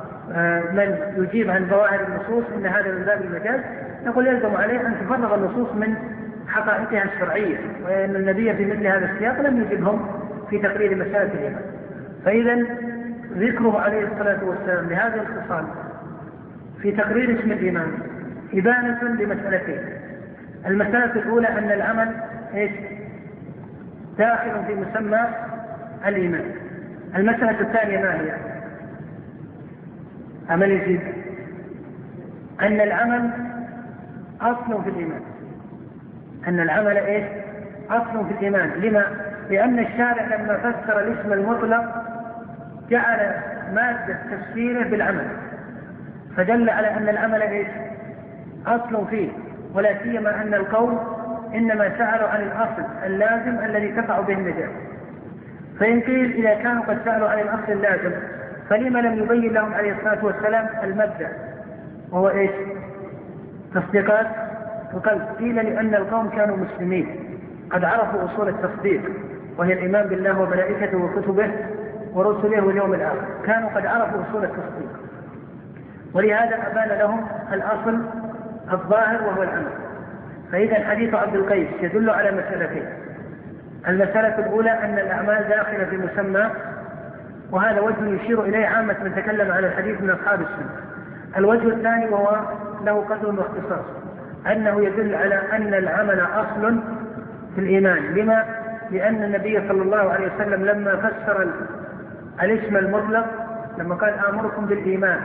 من 0.73 0.97
يجيب 1.17 1.49
عن 1.49 1.67
ظواهر 1.69 1.99
النصوص 2.07 2.43
إن 2.57 2.65
هذا 2.65 2.91
من 2.91 3.03
باب 3.05 3.21
المجاز 3.21 3.59
نقول 4.05 4.27
يلزم 4.27 4.55
عليه 4.55 4.87
أن 4.87 4.95
تفرغ 5.01 5.35
النصوص 5.35 5.73
من 5.73 5.95
حقائقها 6.47 7.03
الشرعية 7.03 7.57
وإن 7.85 8.15
النبي 8.15 8.53
في 8.53 8.65
مثل 8.65 8.87
هذا 8.87 9.11
السياق 9.11 9.41
لم 9.41 9.61
يجبهم 9.61 10.07
في 10.49 10.59
تقرير 10.59 10.95
مسألة 10.95 11.33
الايمان. 11.33 11.61
فإذا 12.25 12.65
ذكره 13.37 13.81
عليه 13.81 14.07
الصلاة 14.07 14.43
والسلام 14.43 14.89
لهذه 14.89 15.21
الخصال 15.21 15.65
في 16.81 16.91
تقرير 16.91 17.39
اسم 17.39 17.51
الايمان 17.51 17.91
إبانة 18.53 19.03
لمسألتين. 19.03 19.79
المسألة 20.67 21.15
الأولى 21.15 21.47
أن 21.47 21.71
العمل 21.71 22.11
إيش؟ 22.53 22.71
داخل 24.17 24.51
في 24.67 24.75
مسمى 24.75 25.19
الإيمان. 26.07 26.51
المسألة 27.15 27.61
الثانية 27.61 27.99
ما 27.99 28.13
هي؟ 28.15 28.50
عمل 30.49 30.71
يزيد 30.71 31.01
أن 32.61 32.81
العمل 32.81 33.29
أصل 34.41 34.83
في 34.83 34.89
الإيمان 34.89 35.21
أن 36.47 36.59
العمل 36.59 36.97
إيش؟ 36.97 37.25
أصل 37.89 38.25
في 38.27 38.33
الإيمان 38.33 38.69
لما؟ 38.69 39.05
لأن 39.49 39.79
الشارع 39.79 40.35
لما 40.35 40.57
فسر 40.57 40.99
الاسم 40.99 41.33
المطلق 41.33 42.03
جعل 42.89 43.33
مادة 43.73 44.17
تفسيره 44.31 44.83
بالعمل 44.83 45.27
فدل 46.37 46.69
على 46.69 46.87
أن 46.97 47.09
العمل 47.09 47.41
إيش؟ 47.41 47.67
أصل 48.67 49.07
فيه 49.07 49.29
ولا 49.73 50.03
سيما 50.03 50.41
أن 50.41 50.53
القوم 50.53 50.99
إنما 51.55 51.89
سألوا 51.97 52.27
عن 52.29 52.41
الأصل 52.41 52.83
اللازم 53.05 53.59
الذي 53.65 53.91
تقع 53.91 54.19
به 54.19 54.33
النجاة 54.33 54.69
فإن 55.79 56.01
قيل 56.01 56.31
إذا 56.31 56.53
كانوا 56.53 56.83
قد 56.83 56.97
سألوا 57.05 57.29
عن 57.29 57.39
الأصل 57.39 57.71
اللازم 57.71 58.11
فلما 58.71 58.99
لم 58.99 59.23
يبين 59.23 59.53
لهم 59.53 59.73
عليه 59.73 59.91
الصلاة 59.93 60.25
والسلام 60.25 60.67
المبدأ 60.83 61.29
وهو 62.11 62.29
إيش؟ 62.29 62.51
تصديقات 63.75 64.27
القلب. 64.93 65.21
قيل 65.39 65.55
لأن 65.55 65.95
القوم 65.95 66.29
كانوا 66.29 66.57
مسلمين. 66.57 67.15
قد 67.71 67.83
عرفوا 67.83 68.25
أصول 68.25 68.49
التصديق 68.49 69.01
وهي 69.57 69.73
الإيمان 69.73 70.07
بالله 70.07 70.41
وملائكته 70.41 70.97
وكتبه 70.97 71.51
ورسله 72.13 72.65
واليوم 72.65 72.93
الآخر. 72.93 73.25
كانوا 73.45 73.69
قد 73.69 73.85
عرفوا 73.85 74.21
أصول 74.29 74.43
التصديق. 74.43 74.99
ولهذا 76.13 76.55
أبان 76.71 76.97
لهم 76.97 77.27
الأصل 77.53 77.99
الظاهر 78.71 79.23
وهو 79.23 79.43
العمل. 79.43 79.71
فإذا 80.51 80.89
حديث 80.89 81.13
عبد 81.13 81.35
القيس 81.35 81.67
يدل 81.81 82.09
على 82.09 82.31
مسألتين. 82.31 82.85
المسألة 83.87 84.39
الأولى 84.39 84.71
أن 84.71 84.99
الأعمال 84.99 85.49
داخلة 85.49 85.85
في 85.85 85.97
مسمى 85.97 86.49
وهذا 87.51 87.81
وجه 87.81 88.07
يشير 88.07 88.43
إليه 88.43 88.67
عامة 88.67 88.95
من 89.03 89.15
تكلم 89.15 89.51
عن 89.51 89.63
الحديث 89.63 90.01
من 90.01 90.09
أصحاب 90.09 90.41
السنة. 90.41 90.69
الوجه 91.37 91.67
الثاني 91.67 92.05
وهو 92.09 92.39
له 92.85 93.01
قدر 93.01 93.27
واختصاص 93.27 93.85
أنه 94.51 94.85
يدل 94.85 95.15
على 95.15 95.35
أن 95.35 95.73
العمل 95.73 96.19
أصل 96.19 96.79
في 97.55 97.61
الإيمان، 97.61 97.97
لما؟ 97.97 98.45
لأن 98.91 99.23
النبي 99.23 99.67
صلى 99.67 99.81
الله 99.81 100.11
عليه 100.11 100.35
وسلم 100.35 100.65
لما 100.65 100.95
فسر 100.95 101.47
الاسم 102.41 102.77
المطلق 102.77 103.25
لما 103.77 103.95
قال 103.95 104.13
آمركم 104.29 104.65
بالإيمان 104.65 105.19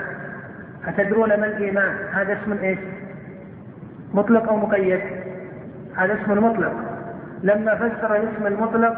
أتدرون 0.87 1.29
ما 1.29 1.47
الإيمان؟ 1.47 1.97
هذا 2.12 2.33
اسم 2.33 2.53
إيش؟ 2.53 2.79
مطلق 4.14 4.49
أو 4.49 4.57
مقيد؟ 4.57 5.01
هذا 5.97 6.14
اسم 6.14 6.45
مطلق. 6.45 6.72
لما 7.43 7.74
فسر 7.74 8.16
الاسم 8.16 8.47
المطلق 8.47 8.97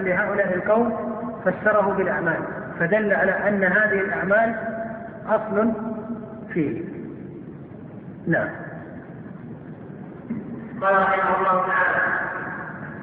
لهؤلاء 0.00 0.54
القوم 0.54 1.13
فسره 1.44 1.94
بالأعمال 1.96 2.38
فدل 2.80 3.12
على 3.12 3.48
أن 3.48 3.64
هذه 3.64 4.00
الأعمال 4.00 4.54
أصل 5.26 5.72
فيه. 6.52 6.84
نعم. 8.26 8.48
قال 10.80 10.94
رحمه 10.94 11.36
الله 11.38 11.66
تعالى 11.66 12.14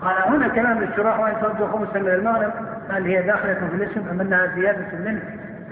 قال 0.01 0.33
هنا 0.33 0.47
كلام 0.47 0.79
للشراح 0.79 1.19
وان 1.19 1.33
ترجو 1.41 1.67
خمسا 1.67 1.99
من 1.99 2.07
المغرب 2.07 2.51
هل 2.89 3.05
هي 3.05 3.21
داخلة 3.21 3.53
في 3.53 3.75
الاسم 3.75 4.09
ام 4.11 4.21
أنها 4.21 4.55
زيادة 4.55 4.97
منه. 5.05 5.21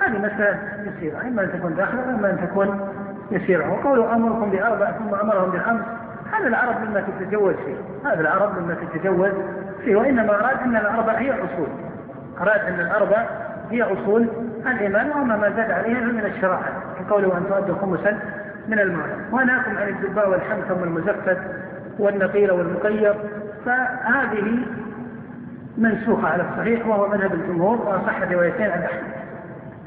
هذه 0.01 0.17
مسألة 0.17 0.59
يسيرة 0.85 1.21
إما 1.21 1.43
أن 1.43 1.51
تكون 1.51 1.75
داخلة 1.75 1.99
وإما 2.07 2.29
أن 2.29 2.47
تكون 2.47 2.89
يسيرة. 3.31 3.71
وقوله 3.71 4.15
أمركم 4.15 4.49
بأربع 4.49 4.91
ثم 4.91 5.15
أمرهم 5.15 5.51
بخمس 5.51 5.81
هذا 6.31 6.47
العرب 6.47 6.75
مما 6.81 7.01
تتجوز 7.01 7.55
فيه. 7.55 8.09
هذا 8.09 8.21
العرب 8.21 8.59
مما 8.59 8.73
تتجوز 8.73 9.31
فيه 9.83 9.95
وإنما 9.95 10.35
أراد 10.35 10.61
أن 10.61 10.75
الأربع 10.75 11.13
هي 11.13 11.31
أصول 11.31 11.67
أراد 12.41 12.59
أن 12.59 12.79
الأربع 12.79 13.25
هي 13.71 13.83
أصول 13.83 14.27
الإيمان 14.67 15.11
وما 15.11 15.37
ما 15.37 15.49
زاد 15.49 15.71
عليها 15.71 15.99
من 15.99 16.25
الشرائع 16.25 16.73
قوله 17.09 17.37
أن 17.37 17.43
تؤدوا 17.49 17.75
خمسا 17.75 18.19
من 18.67 18.79
المال 18.79 19.09
ونهاكم 19.31 19.77
عن 19.77 19.87
الدباء 19.87 20.29
والحمثم 20.29 20.81
والمزفت 20.81 21.37
والنقير 21.99 22.53
والمقير. 22.53 23.15
فهذه 23.65 24.59
منسوخة 25.77 26.27
على 26.27 26.43
الصحيح 26.43 26.87
وهو 26.87 27.07
مذهب 27.07 27.33
الجمهور 27.33 27.81
وأصح 27.81 28.21
الروايتين 28.21 28.71
عن 28.71 28.83
أحمد. 28.83 29.13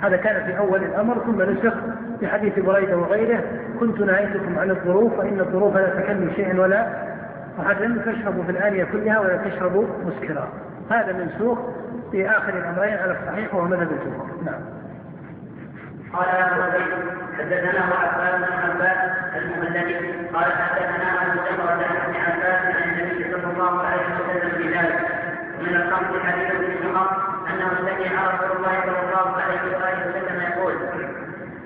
هذا 0.01 0.17
كان 0.17 0.47
في 0.47 0.59
أول 0.59 0.83
الأمر 0.83 1.19
ثم 1.19 1.43
نسخ 1.43 1.75
في 2.21 2.27
حديث 2.27 2.59
بريدة 2.59 2.97
وغيره. 2.97 3.43
كنت 3.81 4.01
نهيتكم 4.01 4.59
عن 4.59 4.71
الظروف 4.71 5.17
فإن 5.17 5.41
الظروف 5.41 5.77
لا 5.77 6.01
تكلم 6.01 6.31
شيئا 6.37 6.61
ولا 6.61 6.87
أحدا 7.61 8.03
تشربوا 8.07 8.43
في 8.43 8.51
الآنية 8.51 8.85
كلها 8.85 9.21
ولا 9.21 9.37
تشربوا 9.37 9.87
مسكرا. 10.07 10.49
هذا 10.91 11.13
منسوخ 11.13 11.59
في 12.11 12.31
آخر 12.31 12.49
الأمرين 12.49 12.99
على 12.99 13.19
الصحيح 13.19 13.55
وهو 13.55 13.65
مذهب 13.65 13.93
الجمهور. 13.93 14.31
نعم. 14.45 14.61
قال 16.13 16.29
ابو 16.29 16.63
حدثنا 17.39 17.81
عباس 17.81 18.35
بن 18.37 18.71
عباس 18.71 19.11
المهلبي 19.37 20.29
قال 20.35 20.53
حدثنا 20.53 21.23
أبو 21.23 21.41
جمره 21.51 21.87
عن 22.03 22.15
عباس 22.15 22.77
عن 22.77 22.91
النبي 22.91 23.33
صلى 23.33 23.53
الله 23.53 23.83
عليه 23.83 24.03
وسلم 24.03 24.51
بذلك 24.59 25.01
ومن 25.59 25.77
الخمس 25.77 26.23
حديث 26.23 26.51
ابن 26.51 26.89
عمر 26.89 27.09
أنه 27.51 27.69
سمع 27.77 28.35
رسول 28.35 28.57
الله 28.57 28.81
صلى 28.87 29.01
الله 29.01 29.43
عليه 29.43 29.61
وسلم 29.63 30.41
يقول 30.43 30.75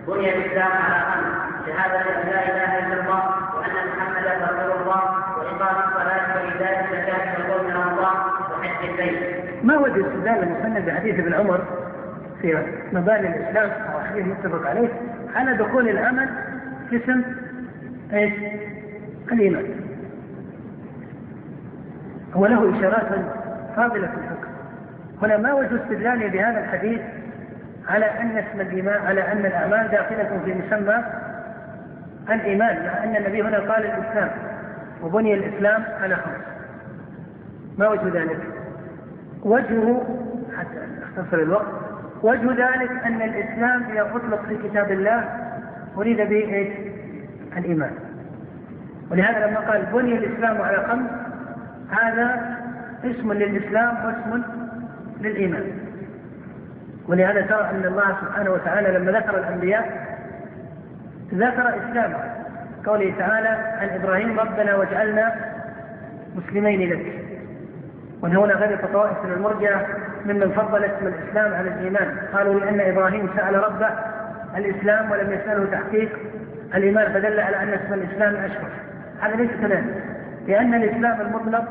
بني 0.06 0.36
الإسلام 0.36 0.72
على 0.72 1.04
خمس 1.10 1.66
شهادة 1.66 2.00
أن 2.00 2.28
لا 2.28 2.42
إله 2.42 2.78
إلا 2.78 3.00
الله 3.00 3.22
وأن 3.56 3.74
محمدا 3.88 4.34
رسول 4.34 4.80
الله 4.80 5.02
واقام 5.36 5.76
الصلاه 5.88 6.36
وايتاء 6.36 6.84
الزكاه 6.84 7.50
وقول 7.50 7.66
الله 7.70 8.14
وحج 8.52 8.88
البيت. 8.88 9.55
ما 9.66 9.78
وجه 9.78 10.06
استدلال 10.06 10.42
المسند 10.42 10.86
بحديث 10.86 11.18
ابن 11.18 11.34
عمر 11.34 11.64
في 12.42 12.58
مباني 12.92 13.36
الإسلام 13.36 13.70
أو 13.70 14.00
حديث 14.00 14.26
متفق 14.26 14.66
عليه 14.66 14.88
على 15.34 15.56
دخول 15.56 15.88
العمل 15.88 16.28
قسم 16.92 17.22
إيش؟ 18.12 18.32
الإيمان. 19.32 19.64
هو 22.34 22.46
له 22.46 22.78
إشارات 22.78 23.06
فاضلة 23.76 24.06
في 24.06 24.14
الفقه. 24.14 24.48
هنا 25.22 25.36
ما 25.36 25.52
وجه 25.52 25.82
استدلاله 25.82 26.28
بهذا 26.28 26.60
الحديث 26.60 27.00
على 27.88 28.06
أن 28.06 28.36
اسم 28.36 28.60
الايمان 28.60 29.06
على 29.06 29.32
أن 29.32 29.46
الأعمال 29.46 29.90
داخلة 29.90 30.40
في 30.44 30.54
مسمى 30.54 31.04
الإيمان 32.30 32.86
مع 32.86 33.04
أن 33.04 33.16
النبي 33.16 33.42
هنا 33.42 33.58
قال 33.58 33.86
الإسلام 33.86 34.30
وبني 35.02 35.34
الإسلام 35.34 35.84
على 36.02 36.16
خمس. 36.16 36.44
ما 37.78 37.88
وجه 37.88 38.08
ذلك؟ 38.14 38.65
وجهه 39.46 40.02
حتى 40.58 40.88
اختصر 41.02 41.38
الوقت 41.38 41.66
وجه 42.22 42.50
ذلك 42.50 42.90
أن 43.04 43.22
الإسلام 43.22 43.82
إذا 43.90 44.02
أطلق 44.02 44.44
في 44.48 44.68
كتاب 44.68 44.90
الله 44.90 45.24
أريد 45.96 46.16
به 46.16 46.54
إيش؟ 46.54 46.68
الإيمان. 47.56 47.90
ولهذا 49.10 49.46
لما 49.46 49.60
قال 49.60 49.86
بني 49.92 50.18
الإسلام 50.18 50.62
على 50.62 50.78
خمس 50.88 51.10
هذا 51.90 52.56
اسم 53.04 53.32
للإسلام 53.32 54.04
واسم 54.04 54.42
للإيمان. 55.20 55.64
ولهذا 57.08 57.40
ترى 57.40 57.70
أن 57.70 57.84
الله 57.84 58.16
سبحانه 58.20 58.50
وتعالى 58.50 58.98
لما 58.98 59.12
ذكر 59.12 59.38
الأنبياء 59.38 60.06
ذكر 61.34 61.68
إسلامه 61.68 62.18
قوله 62.86 63.14
تعالى 63.18 63.48
عن 63.48 63.88
إبراهيم 63.88 64.40
ربنا 64.40 64.76
واجعلنا 64.76 65.34
مسلمين 66.36 66.90
لك. 66.90 67.25
وهنا 68.26 68.54
غير 68.54 68.78
طوائف 68.92 69.24
من 69.24 69.32
المرجعة 69.32 69.86
ممن 70.26 70.50
فضل 70.50 70.84
اسم 70.84 71.06
الإسلام 71.06 71.54
على 71.54 71.68
الإيمان. 71.68 72.16
قالوا 72.34 72.60
لأن 72.60 72.80
إبراهيم 72.80 73.30
سأل 73.36 73.54
ربه 73.54 73.88
الإسلام 74.56 75.10
ولم 75.10 75.32
يسأله 75.32 75.66
تحقيق. 75.72 76.08
الإيمان 76.74 77.12
فدل 77.12 77.40
على 77.40 77.56
أن 77.62 77.68
اسم 77.68 77.94
الإسلام 77.94 78.34
أشرف 78.34 78.72
هذا 79.20 79.36
ليس 79.36 79.50
كذلك. 79.60 80.04
لأن 80.46 80.74
الإسلام 80.74 81.20
المطلق 81.20 81.64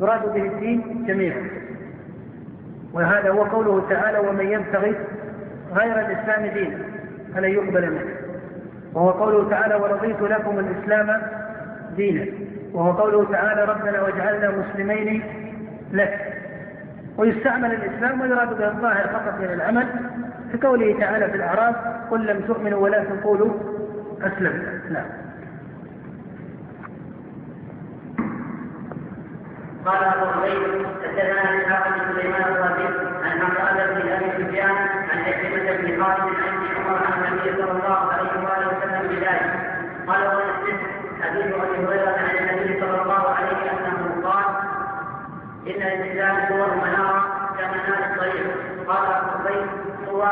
يراد 0.00 0.32
به 0.34 0.42
الدين 0.42 1.04
جميعا. 1.08 1.50
وهذا 2.92 3.30
هو 3.30 3.42
قوله 3.42 3.88
تعالى 3.90 4.18
ومن 4.18 4.46
يبتغي 4.46 4.94
غير 5.74 6.00
الإسلام 6.00 6.46
دينا 6.46 6.78
فلن 7.34 7.50
يقبل 7.50 7.90
منه. 7.90 8.14
وهو 8.94 9.10
قوله 9.10 9.50
تعالى 9.50 9.74
ورضيت 9.74 10.20
لكم 10.20 10.58
الإسلام 10.58 11.22
دينا. 11.96 12.26
وهو 12.72 12.92
قوله 12.92 13.32
تعالى 13.32 13.64
ربنا 13.64 14.02
واجعلنا 14.02 14.50
مسلمين 14.50 15.22
لك. 15.92 16.34
ويستعمل 17.18 17.72
الإسلام 17.72 18.20
ويراد 18.20 18.58
به 18.58 18.68
الظاهر 18.68 19.08
فقط 19.08 19.40
من 19.40 19.52
العمل. 19.52 19.86
في 20.52 20.58
قوله 20.66 21.00
تعالى 21.00 21.28
في 21.28 21.36
الأعراف 21.36 21.76
قل 22.10 22.26
لم 22.26 22.40
تؤمنوا 22.40 22.78
ولكن 22.78 23.20
قولوا 23.20 23.54
أسلمنا 24.22 24.80
نعم. 24.90 25.06
قال 29.86 30.04
أبو 30.04 30.24
عبيد 30.24 30.86
حدثنا 31.02 31.60
إسحاق 31.60 31.88
بن 31.88 32.14
سليمان 32.14 32.42
الرازي 32.42 32.84
عن 33.24 33.40
عمران 33.40 33.94
بن 33.94 34.08
أبي 34.08 34.44
سفيان 34.44 34.76
عن 35.10 35.18
عكرمة 35.18 35.76
بن 35.76 36.02
خالد 36.02 36.20
عن 36.20 36.54
ابن 36.54 36.86
عمر 36.86 37.06
عن 37.06 37.24
النبي 37.24 37.62
صلى 37.62 37.70
الله 37.70 38.12
عليه 38.12 38.32
وآله 38.44 38.68
وسلم 38.76 39.08
بذلك. 39.08 39.50
قال 40.06 40.20
ونسلم 40.26 40.78
حديث 41.22 41.44
أبي 41.44 41.86
هريرة 41.86 42.16
عن 42.18 42.48
النبي 42.48 42.80
صلى 42.80 43.02
الله 43.02 43.28
عليه 43.34 43.70
انه 43.70 44.28
قال 44.28 44.44
إن 45.68 45.82
الاسلام 45.82 46.36
هو 46.36 46.64
المناره 46.64 47.24
كمنار 47.58 48.10
الطريق. 48.10 48.46
قال 48.88 49.06
عبيد 49.06 49.66
هو 50.08 50.22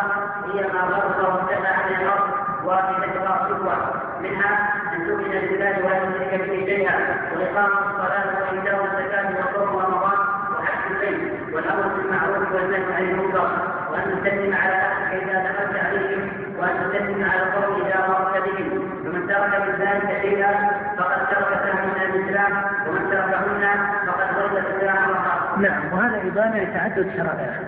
هي 0.47 0.63
ما 0.73 0.81
غرق 0.81 1.19
وارتفع 1.29 1.69
عن 1.69 1.89
الأرض 2.03 2.31
واحدتها 2.65 3.49
صفوه 3.51 3.77
منها 4.21 4.53
أن 4.93 5.07
تؤمن 5.07 5.31
بالله 5.31 5.85
ولا 5.85 5.99
تشرك 5.99 6.41
به 6.41 6.67
شيئا 6.67 6.95
وإقام 7.35 7.71
الصلاة 7.89 8.27
وإيتاء 8.41 8.85
الزكاة 8.85 9.29
وصوم 9.39 9.77
رمضان 9.79 10.19
وحج 10.53 10.91
البيت 10.91 11.55
والأمر 11.55 11.89
بالمعروف 11.89 12.53
والنهي 12.53 12.95
عن 12.95 13.03
المنكر. 13.03 13.49
وأن 13.91 14.23
تسلم 14.25 14.55
على 14.55 14.75
أهلك 14.75 15.23
إذا 15.23 15.39
دخلت 15.49 15.85
عليهم 15.85 16.31
وأن 16.59 16.91
تسلم 16.93 17.31
على 17.31 17.43
القوم 17.43 17.87
إذا 17.87 18.07
مررت 18.09 18.37
بهم. 18.45 18.97
فمن 19.05 19.29
ترك 19.29 19.53
من 19.67 19.75
ذلك 19.87 20.23
شيئا 20.23 20.53
فقد 20.99 21.27
ترك 21.31 21.51
سهم 21.65 21.89
من 21.89 22.01
الاسلام 22.03 22.53
ومن 22.89 23.11
تركهن 23.11 23.65
فقد 24.07 24.29
ضل 24.39 24.59
الاسلام 24.59 25.17
نعم 25.61 25.93
وهذا 25.93 26.17
إبانة 26.29 26.63
لتعدد 26.63 27.11
شرائعها 27.17 27.61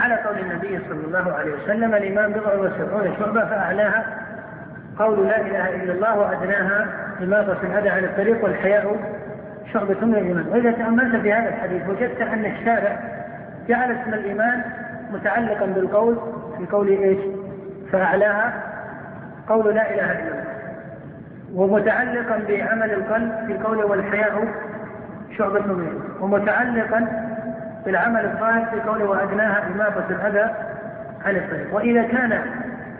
على 0.00 0.14
قول 0.14 0.38
النبي 0.38 0.80
صلى 0.88 1.04
الله 1.06 1.32
عليه 1.32 1.52
وسلم 1.52 1.94
الإيمان 1.94 2.32
بضع 2.32 2.54
وسبعون 2.54 3.16
شعبة 3.18 3.44
فأعلاها 3.44 4.04
قول 4.98 5.26
لا 5.26 5.40
إله 5.40 5.74
إلا 5.74 5.92
الله 5.92 6.18
وأدناها 6.18 6.86
إماطة 7.22 7.56
الأذى 7.62 7.88
عن 7.88 8.04
الطريق 8.04 8.44
والحياء 8.44 8.96
شعبة 9.72 10.04
من 10.04 10.14
الإيمان. 10.14 10.46
وإذا 10.48 10.70
تأملت 10.70 11.16
في 11.16 11.32
هذا 11.32 11.48
الحديث 11.48 11.88
وجدت 11.88 12.20
أن 12.20 12.44
الشارع 12.44 13.00
جعل 13.68 13.92
اسم 13.92 14.14
الإيمان 14.14 14.62
متعلقا 15.12 15.66
بالقول 15.66 16.18
في 16.58 16.66
قول 16.66 16.88
إيش؟ 16.88 17.18
فأعلاها 17.92 18.52
قول 19.48 19.74
لا 19.74 19.94
إله 19.94 20.12
إلا 20.12 20.28
الله. 20.28 20.44
ومتعلقا 21.54 22.40
بعمل 22.48 22.90
القلب 22.90 23.32
في 23.46 23.58
قول 23.58 23.84
والحياء 23.84 24.48
شعبة 25.38 25.72
منه. 25.72 26.00
ومتعلقا 26.20 27.30
بالعمل 27.84 28.24
الصالح 28.24 28.74
في 28.74 28.80
قوله 28.80 29.04
وأدناها 29.04 29.66
إماطة 29.74 30.06
الأذى 30.10 30.54
عن 31.24 31.36
الطريق. 31.36 31.74
وإذا 31.74 32.02
كان 32.02 32.40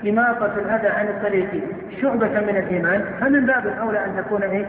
إماطة 0.09 0.55
الأذى 0.59 0.89
عن 0.89 1.07
الطريق 1.07 1.65
شعبة 2.03 2.41
من 2.41 2.57
الإيمان 2.57 3.05
فمن 3.21 3.47
باب 3.47 3.67
الأولى 3.67 4.05
أن 4.05 4.17
تكون 4.17 4.43
إيه؟ 4.43 4.67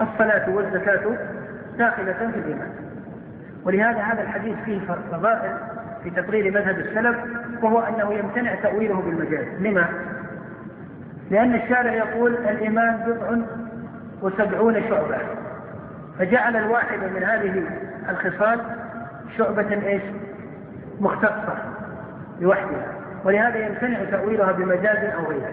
الصلاة 0.00 0.50
والزكاة 0.50 1.02
داخلة 1.78 2.12
في 2.12 2.38
الإيمان. 2.38 2.68
ولهذا 3.64 4.00
هذا 4.00 4.22
الحديث 4.22 4.56
فيه 4.64 4.80
فضائل 5.12 5.56
في 6.04 6.10
تقرير 6.10 6.52
مذهب 6.52 6.78
السلف 6.78 7.16
وهو 7.62 7.80
أنه 7.80 8.12
يمتنع 8.12 8.54
تأويله 8.54 9.00
بالمجاز. 9.00 9.46
لما؟ 9.60 9.86
لأن 11.30 11.54
الشارع 11.54 11.92
يقول 11.92 12.34
الإيمان 12.34 12.96
بضع 13.06 13.36
وسبعون 14.22 14.88
شعبة. 14.88 15.18
فجعل 16.18 16.56
الواحد 16.56 16.98
من 16.98 17.22
هذه 17.22 17.62
الخصال 18.08 18.60
شعبة 19.38 19.86
إيش؟ 19.86 20.02
مختصة 21.00 21.54
لوحدها. 22.40 22.86
ولهذا 23.24 23.66
يمتنع 23.66 24.04
تأويلها 24.10 24.52
بمجاز 24.52 25.14
أو 25.14 25.24
غيره. 25.24 25.52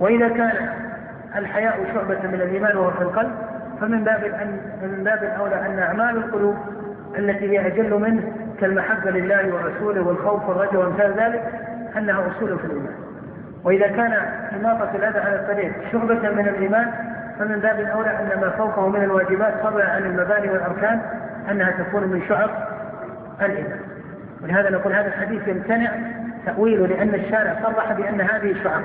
وإذا 0.00 0.28
كان 0.28 0.68
الحياء 1.36 1.86
شعبة 1.94 2.28
من 2.28 2.34
الإيمان 2.34 2.76
وهو 2.76 2.90
في 2.90 3.02
القلب 3.02 3.32
فمن 3.80 4.04
باب 4.04 4.24
أن 4.24 4.60
من 4.82 5.04
باب 5.04 5.22
الأولى 5.22 5.66
أن 5.66 5.78
أعمال 5.78 6.16
القلوب 6.16 6.56
التي 7.18 7.50
هي 7.50 7.66
أجل 7.66 8.00
منه 8.00 8.32
كالمحبة 8.60 9.10
لله 9.10 9.54
ورسوله 9.54 10.02
والخوف 10.02 10.48
والرجاء 10.48 10.76
وأمثال 10.76 11.12
ذلك 11.12 11.42
أنها 11.96 12.20
أصول 12.20 12.58
في 12.58 12.64
الإيمان. 12.64 12.94
وإذا 13.64 13.86
كان 13.86 14.12
إماطة 14.60 14.90
الأذى 14.94 15.18
على 15.18 15.36
الطريق 15.36 15.72
شعبة 15.92 16.30
من 16.30 16.48
الإيمان 16.48 16.92
فمن 17.40 17.58
باب 17.58 17.80
الأولى 17.80 18.10
أن 18.10 18.40
ما 18.40 18.50
فوقه 18.50 18.88
من 18.88 19.02
الواجبات 19.02 19.54
فضلا 19.62 19.90
عن 19.90 20.02
المباني 20.02 20.50
والأركان 20.50 21.00
أنها 21.50 21.70
تكون 21.70 22.02
من 22.02 22.22
شعب 22.28 22.50
الإيمان 23.42 23.80
ولهذا 24.42 24.70
نقول 24.70 24.92
هذا 24.92 25.08
الحديث 25.08 25.48
يمتنع 25.48 25.90
تأويله 26.46 26.86
لأن 26.86 27.14
الشارع 27.14 27.56
صرح 27.62 27.92
بأن 27.92 28.20
هذه 28.20 28.56
شعب 28.64 28.82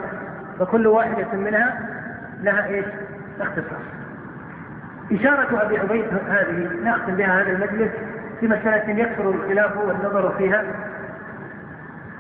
فكل 0.60 0.88
واحدة 0.88 1.34
منها 1.34 1.80
لها 2.42 2.66
إيش؟ 2.66 2.86
اختصاص. 3.42 3.86
إشارة 5.12 5.62
أبي 5.62 5.78
عبيد 5.78 6.06
هذه 6.30 6.70
نختم 6.84 7.16
بها 7.16 7.42
هذا 7.42 7.52
المجلس 7.52 7.92
في 8.40 8.48
مسألة 8.48 9.00
يكثر 9.00 9.30
الخلاف 9.30 9.78
والنظر 9.78 10.32
فيها 10.38 10.64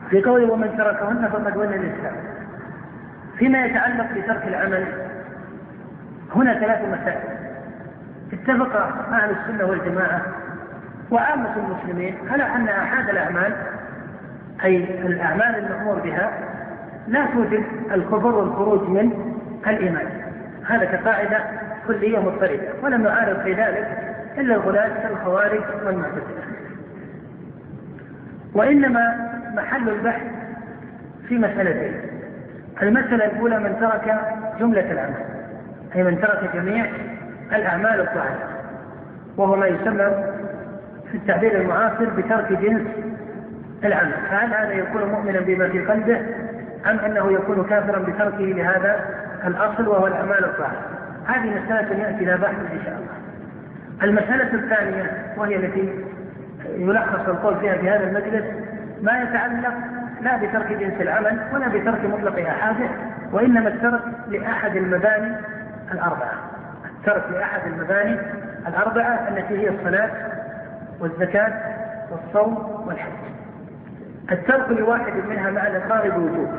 في 0.09 0.21
قوله 0.23 0.51
ومن 0.51 0.77
تركهن 0.77 1.29
فقد 1.33 1.57
ولى 1.57 1.75
الإسلام. 1.75 2.15
فيما 3.37 3.65
يتعلق 3.65 4.07
بترك 4.15 4.47
العمل 4.47 4.85
هنا 6.35 6.59
ثلاث 6.59 6.81
مسائل. 6.81 7.45
اتفق 8.33 8.75
أهل 9.11 9.29
السنة 9.29 9.65
والجماعة 9.65 10.21
وعامة 11.11 11.55
المسلمين 11.55 12.15
على 12.29 12.43
أن 12.43 12.67
أحد 12.67 13.09
الأعمال 13.09 13.53
أي 14.63 14.77
الأعمال 15.05 15.55
المأمور 15.55 15.99
بها 15.99 16.31
لا 17.07 17.25
توجب 17.25 17.63
الكفر 17.91 18.35
والخروج 18.35 18.89
من 18.89 19.11
الإيمان. 19.67 20.07
هذا 20.65 20.85
كقاعدة 20.85 21.39
كلية 21.87 22.19
مضطردة 22.19 22.67
ولم 22.83 23.01
نعارض 23.01 23.39
في 23.43 23.53
ذلك 23.53 24.15
إلا 24.37 24.55
الغلاة 24.55 25.07
كالخوارج 25.07 25.61
والمعتزلة. 25.85 26.45
وإنما 28.53 29.31
محل 29.55 29.89
البحث 29.89 30.21
في 31.27 31.37
مسألتين. 31.37 32.01
المسألة 32.81 33.25
الأولى 33.25 33.59
من 33.59 33.75
ترك 33.79 34.19
جملة 34.59 34.91
الأعمال. 34.91 35.24
أي 35.95 36.03
من 36.03 36.21
ترك 36.21 36.49
جميع 36.53 36.85
الأعمال 37.55 37.99
الظاهرة 37.99 38.49
وهو 39.37 39.55
ما 39.55 39.67
يسمى 39.67 40.11
في 41.11 41.17
التعبير 41.17 41.61
المعاصر 41.61 42.09
بترك 42.09 42.51
جنس 42.51 42.81
العمل. 43.83 44.13
فهل 44.31 44.53
هذا 44.53 44.73
يكون 44.73 45.03
مؤمنا 45.03 45.39
بما 45.39 45.69
في 45.69 45.85
قلبه 45.85 46.21
أم 46.85 46.99
أنه 46.99 47.31
يكون 47.31 47.63
كافرا 47.69 47.99
بتركه 47.99 48.45
لهذا 48.45 49.05
الأصل 49.47 49.87
وهو 49.87 50.07
الأعمال 50.07 50.45
الظاهرة 50.45 50.81
هذه 51.25 51.61
مسألة 51.63 52.03
يأتي 52.03 52.25
لها 52.25 52.35
بحث 52.35 52.55
إن 52.55 52.79
شاء 52.85 52.93
الله. 52.93 53.15
المسألة 54.03 54.53
الثانية 54.53 55.11
وهي 55.37 55.55
التي 55.55 55.93
يلخص 56.77 57.27
القول 57.27 57.59
فيها 57.59 57.75
في 57.77 57.89
هذا 57.89 58.03
المجلس 58.03 58.45
ما 59.01 59.21
يتعلق 59.21 59.73
لا 60.21 60.37
بترك 60.37 60.73
جنس 60.73 61.01
العمل 61.01 61.39
ولا 61.53 61.67
بترك 61.67 62.05
مطلق 62.05 62.47
أحاده 62.49 62.89
وإنما 63.31 63.67
الترك 63.67 64.01
لأحد 64.27 64.75
المباني 64.75 65.35
الأربعة. 65.91 66.33
الترك 66.85 67.23
لأحد 67.31 67.67
المباني 67.67 68.19
الأربعة 68.67 69.27
التي 69.29 69.57
هي 69.57 69.69
الصلاة 69.69 70.09
والزكاة 70.99 71.53
والصوم 72.11 72.83
والحج. 72.87 73.11
الترك 74.31 74.69
لواحد 74.69 75.13
منها 75.29 75.51
مع 75.51 75.67
الإقرار 75.67 76.09
بوجوب 76.09 76.49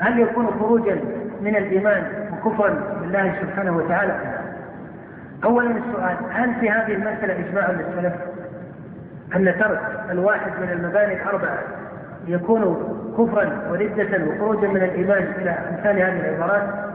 هل 0.00 0.18
يكون 0.18 0.46
خروجا 0.46 1.00
من 1.40 1.56
الإيمان 1.56 2.02
وكفرا 2.32 2.70
بالله 3.00 3.34
سبحانه 3.40 3.76
وتعالى؟ 3.76 4.16
أولا 5.44 5.70
السؤال 5.70 6.16
هل 6.30 6.54
في 6.60 6.70
هذه 6.70 6.92
المسألة 6.94 7.48
إجماع 7.48 7.70
للسلف؟ 7.70 8.14
أن 9.36 9.44
ترك 9.58 9.80
الواحد 10.10 10.52
من 10.62 10.70
المباني 10.70 11.22
الأربعة 11.22 11.58
يكون 12.26 12.62
كفرا 13.18 13.70
وردة 13.70 14.24
وخروجا 14.26 14.68
من 14.68 14.82
الإيمان 14.82 15.32
إلى 15.38 15.50
أمثال 15.50 15.98
هذه 15.98 16.20
العبارات؟ 16.20 16.93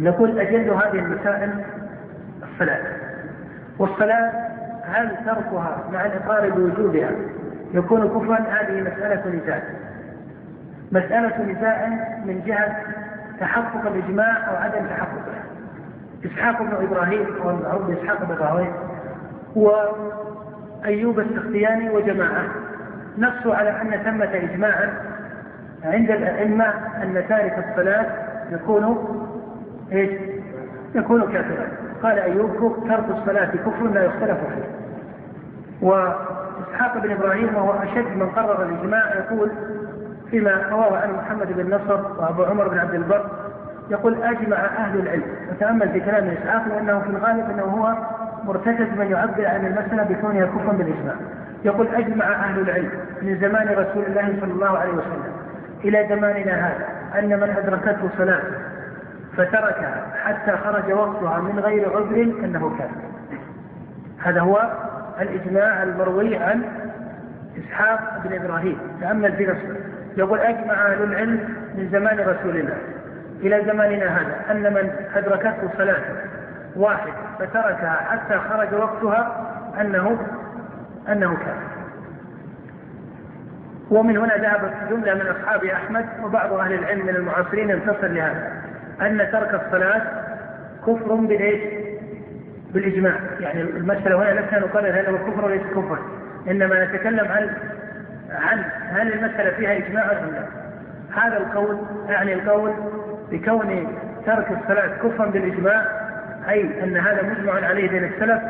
نقول 0.00 0.38
أجل 0.38 0.70
هذه 0.70 0.98
المسائل 0.98 1.64
الصلاة. 2.42 2.82
والصلاة 3.78 4.32
هل 4.84 5.10
تركها 5.26 5.78
مع 5.92 6.06
الإقرار 6.06 6.50
بوجوبها 6.50 7.10
يكون 7.74 8.08
كفرا 8.08 8.36
هذه 8.36 8.80
مسألة 8.80 9.40
نزاع. 9.42 9.62
مسألة 10.92 11.52
نزاع 11.52 11.88
من 12.24 12.42
جهة 12.46 12.76
تحقق 13.40 13.86
الإجماع 13.86 14.48
أو 14.50 14.56
عدم 14.56 14.86
تحققه 14.86 15.32
إسحاق 16.26 16.62
بن 16.62 16.86
إبراهيم 16.86 17.26
أو 17.44 17.78
بإسحاق 17.78 18.24
بن 18.24 18.34
إبراهيم 18.34 18.72
وأيوب 19.54 21.20
السختياني 21.20 21.90
وجماعة. 21.90 22.44
نصوا 23.18 23.54
على 23.54 23.70
أن 23.70 24.02
ثمة 24.04 24.34
إجماعا 24.34 24.90
عند 25.84 26.10
الأئمة 26.10 26.64
أن 27.02 27.24
تارك 27.28 27.64
الصلاة 27.68 28.06
يكون 28.50 29.21
إيش؟ 29.92 30.10
يكون 30.94 31.32
كافرا. 31.32 31.66
قال 32.02 32.18
أيوب 32.18 32.82
ترك 32.88 33.04
الصلاة 33.10 33.50
كفر 33.50 33.86
لا 33.94 34.04
يختلف 34.04 34.38
فيه. 34.38 34.64
وإسحاق 35.82 36.98
بن 37.02 37.10
إبراهيم 37.10 37.54
وهو 37.54 37.72
أشد 37.72 38.16
من 38.16 38.26
قرر 38.36 38.62
الإجماع 38.62 39.14
يقول 39.14 39.50
فيما 40.30 40.62
رواه 40.70 40.96
عن 40.96 41.12
محمد 41.12 41.52
بن 41.52 41.74
نصر 41.74 42.00
وأبو 42.18 42.42
عمر 42.44 42.68
بن 42.68 42.78
عبد 42.78 42.94
البر 42.94 43.26
يقول 43.90 44.22
أجمع 44.22 44.56
أهل 44.56 45.00
العلم. 45.00 45.24
وتأمل 45.50 45.88
في 45.88 46.00
كلام 46.00 46.28
إسحاق 46.28 46.68
لأنه 46.68 47.00
في 47.00 47.10
الغالب 47.10 47.50
أنه 47.50 47.62
هو 47.62 47.94
مرتكز 48.44 48.98
من 48.98 49.06
يعبر 49.10 49.46
عن 49.46 49.66
المسألة 49.66 50.02
بكونها 50.02 50.46
كفرا 50.46 50.72
بالإجماع. 50.72 51.14
يقول 51.64 51.88
أجمع 51.94 52.24
أهل 52.24 52.60
العلم 52.60 52.90
من 53.22 53.38
زمان 53.40 53.68
رسول 53.68 54.04
الله 54.08 54.36
صلى 54.40 54.52
الله 54.52 54.78
عليه 54.78 54.92
وسلم 54.92 55.32
إلى 55.84 56.06
زماننا 56.08 56.52
هذا 56.52 56.86
أن 57.18 57.40
من 57.40 57.54
أدركته 57.58 58.08
صلاة 58.18 58.42
فتركها 59.36 60.04
حتى 60.24 60.56
خرج 60.56 60.92
وقتها 60.92 61.38
من 61.38 61.60
غير 61.60 61.96
عذر 61.96 62.22
أنه 62.44 62.76
كافر. 62.78 63.00
هذا 64.22 64.40
هو 64.40 64.70
الإجماع 65.20 65.82
المروي 65.82 66.36
عن 66.36 66.62
إسحاق 67.58 68.22
بن 68.24 68.44
إبراهيم. 68.44 68.78
تأمل 69.00 69.32
في 69.32 69.46
نفسه 69.46 69.76
يقول 70.16 70.38
أجمع 70.38 70.72
أهل 70.72 71.02
العلم 71.02 71.54
من 71.74 71.88
زمان 71.92 72.20
رسول 72.20 72.56
الله 72.56 72.78
إلى 73.40 73.64
زماننا 73.64 74.06
هذا 74.06 74.36
أن 74.50 74.72
من 74.72 74.90
أدركته 75.14 75.68
صلاة 75.78 76.02
واحد 76.76 77.12
فتركها 77.38 78.06
حتى 78.10 78.38
خرج 78.38 78.74
وقتها 78.74 79.46
أنه 79.80 80.18
أنه 81.08 81.36
كافر. 81.36 81.72
ومن 83.90 84.16
هنا 84.16 84.36
ذهبت 84.36 84.72
جملة 84.90 85.14
من 85.14 85.26
أصحاب 85.26 85.64
أحمد 85.64 86.06
وبعض 86.22 86.52
أهل 86.52 86.72
العلم 86.72 87.06
من 87.06 87.16
المعاصرين 87.16 87.70
ينتصر 87.70 88.06
لهذا. 88.06 88.62
أن 89.02 89.28
ترك 89.32 89.60
الصلاة 89.66 90.02
كفر 90.86 91.14
بالإيش؟ 91.14 91.60
بالإجماع. 92.74 93.14
يعني 93.40 93.60
المسألة 93.60 94.16
هنا 94.16 94.40
لسنا 94.40 94.58
نقرر 94.58 95.00
هل 95.00 95.06
هو 95.06 95.18
كفر 95.18 95.44
وليس 95.44 95.62
كفر. 95.62 95.98
إنما 96.50 96.84
نتكلم 96.84 97.28
عن 97.32 97.50
عن 98.30 98.64
هل 98.90 99.12
المسألة 99.12 99.50
فيها 99.50 99.76
إجماع 99.76 100.12
أم 100.12 100.30
لا. 100.32 100.44
هذا 101.22 101.36
القول 101.36 101.78
يعني 102.08 102.34
القول 102.34 102.72
بكون 103.30 103.98
ترك 104.26 104.46
الصلاة 104.50 104.96
كفرا 104.96 105.26
بالإجماع 105.26 105.86
أي 106.48 106.84
أن 106.84 106.96
هذا 106.96 107.22
مجمع 107.22 107.52
عليه 107.52 107.88
بين 107.88 108.04
السلف 108.04 108.42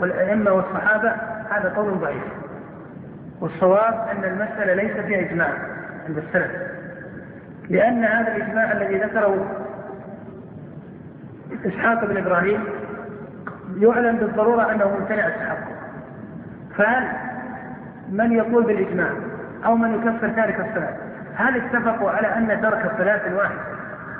والأئمة 0.00 0.52
والصحابة 0.52 1.12
هذا 1.50 1.72
قول 1.76 1.98
ضعيف. 1.98 2.24
والصواب 3.40 4.08
أن 4.10 4.24
المسألة 4.24 4.74
ليس 4.74 4.96
فيها 5.06 5.20
إجماع 5.20 5.48
عند 6.08 6.18
السلف. 6.18 6.50
لأن 7.70 8.04
هذا 8.04 8.36
الإجماع 8.36 8.72
الذي 8.72 8.98
ذكره 8.98 9.65
إسحاق 11.66 12.04
بن 12.04 12.16
إبراهيم 12.16 12.64
يعلم 13.76 14.16
بالضرورة 14.16 14.72
أنه 14.72 14.98
ممتنع 14.98 15.26
التحقق. 15.26 15.76
فهل 16.78 17.08
من 18.12 18.32
يقول 18.32 18.64
بالإجماع 18.64 19.10
أو 19.64 19.76
من 19.76 19.94
يكفر 19.94 20.28
تارك 20.28 20.60
الصلاة؟ 20.60 20.96
هل 21.34 21.56
اتفقوا 21.56 22.10
على 22.10 22.26
أن 22.26 22.60
ترك 22.62 22.92
الصلاة 22.92 23.26
الواحد 23.26 23.56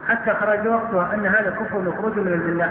حتى 0.08 0.34
خرج 0.34 0.66
وقتها 0.66 1.14
أن 1.14 1.26
هذا 1.26 1.50
كفر 1.50 1.88
وخروج 1.88 2.18
من 2.18 2.32
الملة 2.32 2.70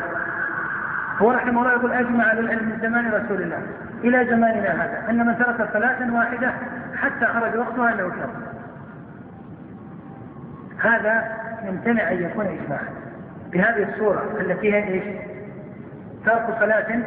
هو 1.17 1.31
رحمه 1.31 1.61
الله 1.61 1.71
يقول 1.71 1.91
أجمع 1.91 2.31
العلم 2.31 2.69
من 2.69 2.79
زمان 2.81 3.11
رسول 3.11 3.41
الله 3.41 3.61
إلى 4.03 4.25
زماننا 4.25 4.83
هذا 4.83 5.09
أن 5.09 5.25
من 5.27 5.37
ترك 5.37 5.69
صلاة 5.73 6.13
واحدة 6.13 6.51
حتى 6.95 7.25
خرج 7.25 7.57
وقتها 7.57 7.93
أنه 7.93 8.09
كفر. 8.09 8.29
هذا 10.89 11.23
يمتنع 11.63 12.11
أن 12.11 12.23
يكون 12.23 12.45
إجماعا. 12.45 13.04
بهذه 13.51 13.89
الصورة 13.93 14.23
التي 14.39 14.73
هي 14.73 14.87
إيش؟ 14.87 15.03
ترك 16.25 16.45
صلاة 16.59 16.99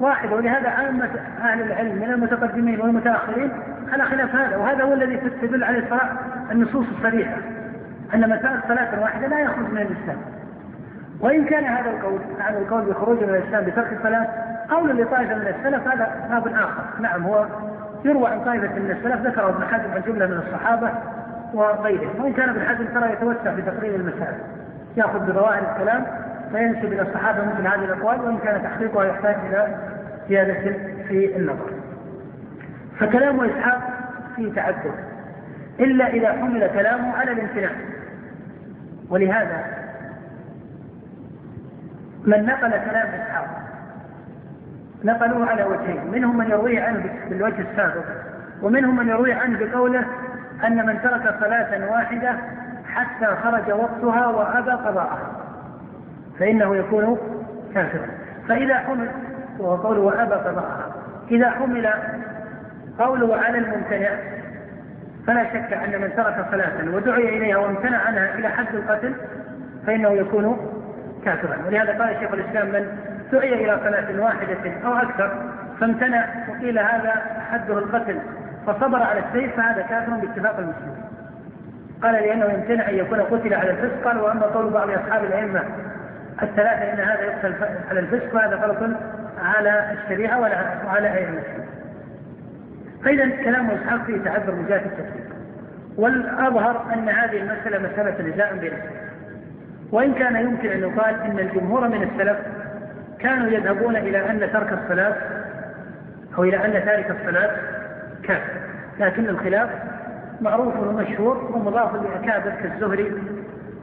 واحدة 0.00 0.36
ولهذا 0.36 0.68
عامة 0.68 1.10
أهل 1.42 1.62
العلم 1.62 1.96
من 1.96 2.10
المتقدمين 2.10 2.80
والمتأخرين 2.80 3.50
على 3.92 4.04
خلاف 4.04 4.34
هذا 4.34 4.56
وهذا 4.56 4.84
هو 4.84 4.92
الذي 4.92 5.16
تدل 5.16 5.64
عليه 5.64 5.78
الصلاة 5.78 6.10
النصوص 6.50 6.86
الصريحة 6.96 7.36
أن 8.14 8.40
ترك 8.42 8.60
صلاة 8.68 9.02
واحدة 9.02 9.26
لا 9.26 9.40
يخرج 9.40 9.72
من 9.72 9.78
الإسلام. 9.78 10.16
وإن 11.20 11.44
كان 11.44 11.64
هذا 11.64 11.90
القول 11.90 12.20
هذا 12.38 12.58
القول 12.58 12.84
بخروج 12.84 13.22
من 13.22 13.28
الإسلام 13.28 13.64
بترك 13.64 13.92
الصلاة 13.92 14.28
قول 14.70 15.02
لطائفة 15.02 15.34
من 15.34 15.46
السلف 15.46 15.88
هذا 15.88 16.28
باب 16.30 16.46
آخر. 16.46 16.82
نعم 17.00 17.22
هو 17.22 17.46
يروى 18.04 18.28
عن 18.28 18.44
طائفة 18.44 18.78
من 18.78 18.90
السلف 18.90 19.26
ذكر 19.26 19.48
ابن 19.48 19.64
حزم 19.64 19.92
عن 19.94 20.02
جملة 20.06 20.26
من 20.26 20.42
الصحابة 20.46 20.90
وغيره 21.54 22.10
وإن 22.18 22.32
كان 22.32 22.48
ابن 22.48 22.60
حزم 22.60 22.86
ترى 22.86 23.12
يتوسع 23.12 23.54
في 23.54 23.62
تقرير 23.62 23.94
المسائل. 23.94 24.38
يأخذ 24.96 25.18
بظواهر 25.18 25.72
الكلام 25.72 26.06
فينسب 26.52 26.92
إلى 26.92 27.02
الصحابة 27.02 27.44
مثل 27.44 27.66
هذه 27.66 27.84
الأقوال 27.84 28.20
وإن 28.20 28.38
كان 28.38 28.62
تحقيقها 28.62 29.04
يحتاج 29.04 29.36
إلى 29.48 29.76
زيادة 30.28 30.72
في 31.08 31.36
النظر. 31.36 31.70
فكلام 32.98 33.40
إسحاق 33.40 33.80
فيه 34.36 34.52
تعدد 34.52 34.94
إلا 35.80 36.06
إذا 36.06 36.32
حمل 36.32 36.66
كلامه 36.66 37.16
على 37.16 37.32
الامتناع. 37.32 37.70
ولهذا 39.10 39.64
من 42.26 42.46
نقل 42.46 42.70
كلام 42.70 43.08
إسحاق 43.08 43.62
نقلوه 45.04 45.46
على 45.46 45.62
وجهين 45.62 46.10
منهم 46.12 46.38
من 46.38 46.50
يرويه 46.50 46.82
عنه 46.82 47.04
بالوجه 47.28 47.60
السابق 47.70 48.04
ومنهم 48.62 48.96
من 48.96 49.08
يروي 49.08 49.32
عنه 49.32 49.58
بقوله 49.58 50.04
أن 50.66 50.86
من 50.86 51.02
ترك 51.02 51.34
صلاة 51.40 51.90
واحدة 51.90 52.34
حتى 52.94 53.26
خرج 53.42 53.72
وقتها 53.72 54.26
وأبى 54.26 54.70
قضاءها 54.70 55.30
فإنه 56.38 56.76
يكون 56.76 57.18
كافرا. 57.74 58.06
فإذا 58.48 58.74
حمل 58.74 59.08
وهو 59.58 59.76
قوله 59.76 60.00
وأبى 60.00 60.34
قضاءها 60.34 60.86
إذا 61.30 61.50
حمل 61.50 61.90
قوله 62.98 63.36
على 63.36 63.58
الممتنع 63.58 64.10
فلا 65.26 65.44
شك 65.44 65.72
أن 65.72 66.00
من 66.00 66.12
ترك 66.16 66.46
صلاة 66.50 66.94
ودعي 66.94 67.36
إليها 67.36 67.56
وامتنع 67.56 67.98
عنها 67.98 68.34
إلى 68.34 68.48
حد 68.48 68.74
القتل 68.74 69.14
فإنه 69.86 70.10
يكون 70.10 70.56
كافرا. 71.24 71.56
ولهذا 71.66 72.04
قال 72.04 72.16
شيخ 72.20 72.32
الإسلام 72.32 72.68
من 72.68 72.98
دعي 73.32 73.64
إلى 73.64 73.78
صلاة 73.84 74.24
واحدة 74.24 74.72
أو 74.84 74.92
أكثر 74.92 75.52
فامتنع 75.80 76.26
وقيل 76.48 76.78
هذا 76.78 77.12
حده 77.50 77.78
القتل 77.78 78.18
فصبر 78.66 79.02
على 79.02 79.20
السيف 79.20 79.56
فهذا 79.56 79.82
كافر 79.82 80.12
باتفاق 80.12 80.58
المسلمين. 80.58 81.04
قال 82.02 82.14
لأنه 82.14 82.44
يمتنع 82.44 82.88
أن 82.88 82.94
يكون 82.94 83.20
قتل 83.20 83.54
على 83.54 83.70
الفسق 83.70 84.04
قال 84.04 84.20
وأما 84.20 84.46
قول 84.46 84.70
بعض 84.70 84.90
أصحاب 84.90 85.24
الأئمة 85.24 85.62
الثلاثة 86.42 86.92
إن 86.92 87.00
هذا 87.00 87.22
يقتل 87.22 87.54
على 87.90 88.00
الفسق 88.00 88.28
فهذا 88.32 88.56
غلط 88.56 88.96
على 89.44 89.92
الشريعة 89.92 90.40
وعلى 90.86 91.14
أئمتهم 91.14 91.64
فإذا 93.04 93.28
كلام 93.44 93.70
إسحاق 93.70 94.04
فيه 94.04 94.18
تعذر 94.24 94.54
من 94.54 94.66
جهة 94.66 94.76
التفسير 94.76 95.24
والأظهر 95.96 96.92
أن 96.94 97.08
هذه 97.08 97.36
المسألة 97.36 97.78
مسألة 97.78 98.34
نزاع 98.34 98.52
بين 98.52 98.72
السلف. 98.72 99.02
وإن 99.92 100.14
كان 100.14 100.36
يمكن 100.36 100.68
أن 100.68 100.80
يقال 100.80 101.22
أن 101.22 101.38
الجمهور 101.38 101.88
من 101.88 102.02
السلف 102.02 102.36
كانوا 103.18 103.48
يذهبون 103.48 103.96
إلى 103.96 104.30
أن 104.30 104.52
ترك 104.52 104.72
الصلاة 104.72 105.16
أو 106.38 106.44
إلى 106.44 106.56
أن 106.64 106.84
تارك 106.84 107.10
الصلاة 107.10 107.50
كافر. 108.22 108.52
لكن 109.00 109.28
الخلاف 109.28 109.68
معروف 110.42 110.76
ومشهور 110.76 111.50
ومضاف 111.54 111.90
لأكابر 111.94 112.52
كالزهري 112.62 113.12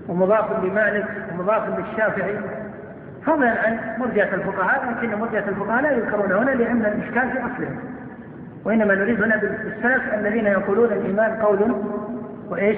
ومضاف 0.07 0.63
لمالك 0.63 1.05
ومضاف 1.31 1.79
للشافعي. 1.79 2.35
فضلا 3.25 3.49
عن 3.49 3.79
مرجعة 3.97 4.33
الفقهاء 4.33 4.81
لكن 4.91 5.15
مرجعة 5.15 5.43
الفقهاء 5.49 5.81
لا 5.81 5.91
يذكرون 5.91 6.31
هنا 6.31 6.51
لأن 6.51 6.85
الإشكال 6.85 7.31
في 7.31 7.37
أصلهم. 7.37 7.79
وإنما 8.65 8.95
نريد 8.95 9.23
هنا 9.23 9.37
بالسلف 9.37 10.13
الذين 10.13 10.45
يقولون 10.45 10.91
الإيمان 10.91 11.31
قول 11.31 11.75
وإيش؟ 12.49 12.77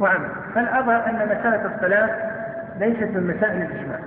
وعمل. 0.00 0.28
فالأظهر 0.54 1.06
أن 1.06 1.14
مسألة 1.14 1.74
الصلاة 1.74 2.10
ليست 2.80 3.16
من 3.16 3.34
مسائل 3.36 3.62
الإجماع. 3.62 3.98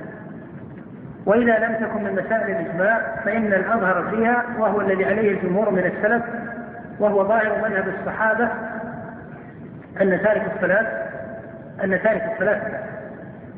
وإذا 1.26 1.60
لم 1.60 1.86
تكن 1.86 2.04
من 2.04 2.12
مسائل 2.12 2.56
الإجماع 2.56 3.02
فإن 3.26 3.54
الأظهر 3.54 4.10
فيها 4.10 4.44
وهو 4.60 4.82
الذي 4.82 5.06
عليه 5.06 5.32
الجمهور 5.32 5.70
من 5.70 5.86
السلف 5.86 6.24
وهو 7.00 7.28
ظاهر 7.28 7.70
مذهب 7.70 7.94
الصحابة 8.00 8.50
أن 10.02 10.22
تارك 10.24 10.42
الصلاة 10.56 10.86
أن 11.84 12.00
تارك 12.04 12.32
الصلاة. 12.34 12.62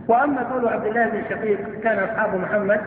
وأما 0.08 0.44
قول 0.44 0.68
عبد 0.68 0.86
الله 0.86 1.06
بن 1.06 1.22
شقيق 1.30 1.60
كان 1.84 2.00
أصحاب 2.04 2.36
محمد 2.36 2.80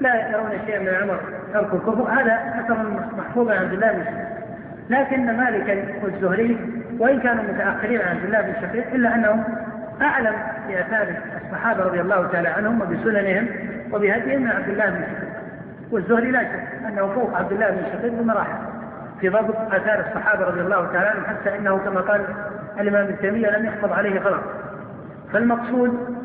لا 0.00 0.30
يرون 0.30 0.50
شيئا 0.66 0.78
من 0.78 0.88
العمر 0.88 1.20
ترك 1.52 1.74
الكفر 1.74 2.02
هذا 2.02 2.62
أثر 2.64 2.76
محفوظ 3.18 3.50
عن 3.50 3.56
عبد 3.56 3.72
الله 3.72 3.92
بن 3.92 4.04
شقيق. 4.04 4.26
لكن 4.90 5.36
مالكا 5.36 6.04
والزهري 6.04 6.58
وإن 6.98 7.20
كانوا 7.20 7.44
متأخرين 7.44 8.00
عن 8.00 8.16
عبد 8.16 8.24
الله 8.24 8.40
بن 8.40 8.52
شقيق 8.62 8.94
إلا 8.94 9.14
أنهم 9.14 9.44
أعلم 10.02 10.34
بآثار 10.68 11.14
الصحابة 11.44 11.82
رضي 11.82 12.00
الله 12.00 12.26
تعالى 12.26 12.48
عنهم 12.48 12.80
وبسننهم 12.80 13.48
وبهديهم 13.92 14.42
من 14.42 14.50
عبد 14.50 14.68
الله 14.68 14.90
بن 14.90 15.02
شقيق. 15.02 15.36
والزهري 15.90 16.30
لا 16.30 16.42
شك 16.42 16.86
أنه 16.88 17.06
فوق 17.06 17.36
عبد 17.36 17.52
الله 17.52 17.70
بن 17.70 17.82
شقيق 17.92 18.12
بمراحل. 18.12 18.65
في 19.20 19.28
ضبط 19.28 19.56
آثار 19.72 20.00
الصحابة 20.08 20.44
رضي 20.44 20.60
الله 20.60 20.92
تعالى 20.92 21.08
عنهم 21.08 21.24
حتى 21.24 21.56
إنه 21.58 21.78
كما 21.78 22.00
قال 22.00 22.20
الإمام 22.80 23.04
ابن 23.04 23.18
تيمية 23.18 23.50
لم 23.50 23.66
يحفظ 23.66 23.92
عليه 23.92 24.20
غلط 24.20 24.42
فالمقصود 25.32 26.16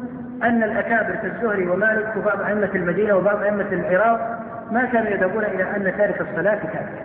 أن 0.43 0.63
الأكابر 0.63 1.15
كالزهري 1.15 1.67
ومالك 1.67 2.17
وبعض 2.17 2.41
أئمة 2.41 2.69
المدينة 2.75 3.15
وبعض 3.15 3.41
أئمة 3.41 3.67
العراق 3.71 4.39
ما 4.71 4.85
كانوا 4.85 5.09
يذهبون 5.09 5.43
إلى 5.43 5.63
أن 5.63 5.97
تارك 5.97 6.21
الصلاة 6.21 6.55
كافر 6.55 7.01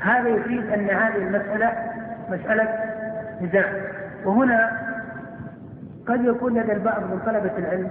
هذا 0.00 0.28
يفيد 0.28 0.72
أن 0.72 0.90
هذه 0.90 1.16
المسألة 1.16 1.72
مسألة 2.30 2.68
نزاع 3.40 3.72
وهنا 4.24 4.70
قد 6.08 6.24
يكون 6.24 6.58
لدى 6.58 6.72
البعض 6.72 7.02
من 7.02 7.18
طلبة 7.26 7.58
العلم 7.58 7.90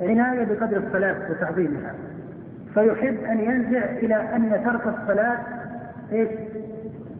عناية 0.00 0.44
بقدر 0.44 0.76
الصلاة 0.76 1.16
وتعظيمها. 1.30 1.94
فيحب 2.74 3.24
أن 3.24 3.40
ينزع 3.40 3.84
إلى 3.84 4.14
أن 4.14 4.64
ترك 4.64 4.86
الصلاة 4.86 5.38
إيش؟ 6.12 6.28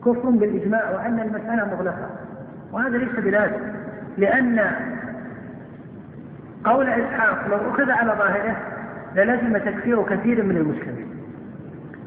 كفر 0.00 0.30
بالإجماع 0.30 0.90
وأن 0.90 1.20
المسألة 1.20 1.76
مغلقة؟ 1.76 2.10
وهذا 2.72 2.98
ليس 2.98 3.12
بلازم 3.18 3.60
لأن 4.18 4.70
قول 6.64 6.88
إسحاق 6.88 7.48
لو 7.48 7.70
أخذ 7.70 7.90
على 7.90 8.12
ظاهره 8.12 8.56
للزم 9.16 9.56
تكفير 9.56 10.02
كثير 10.02 10.42
من 10.44 10.56
المسلمين 10.56 11.06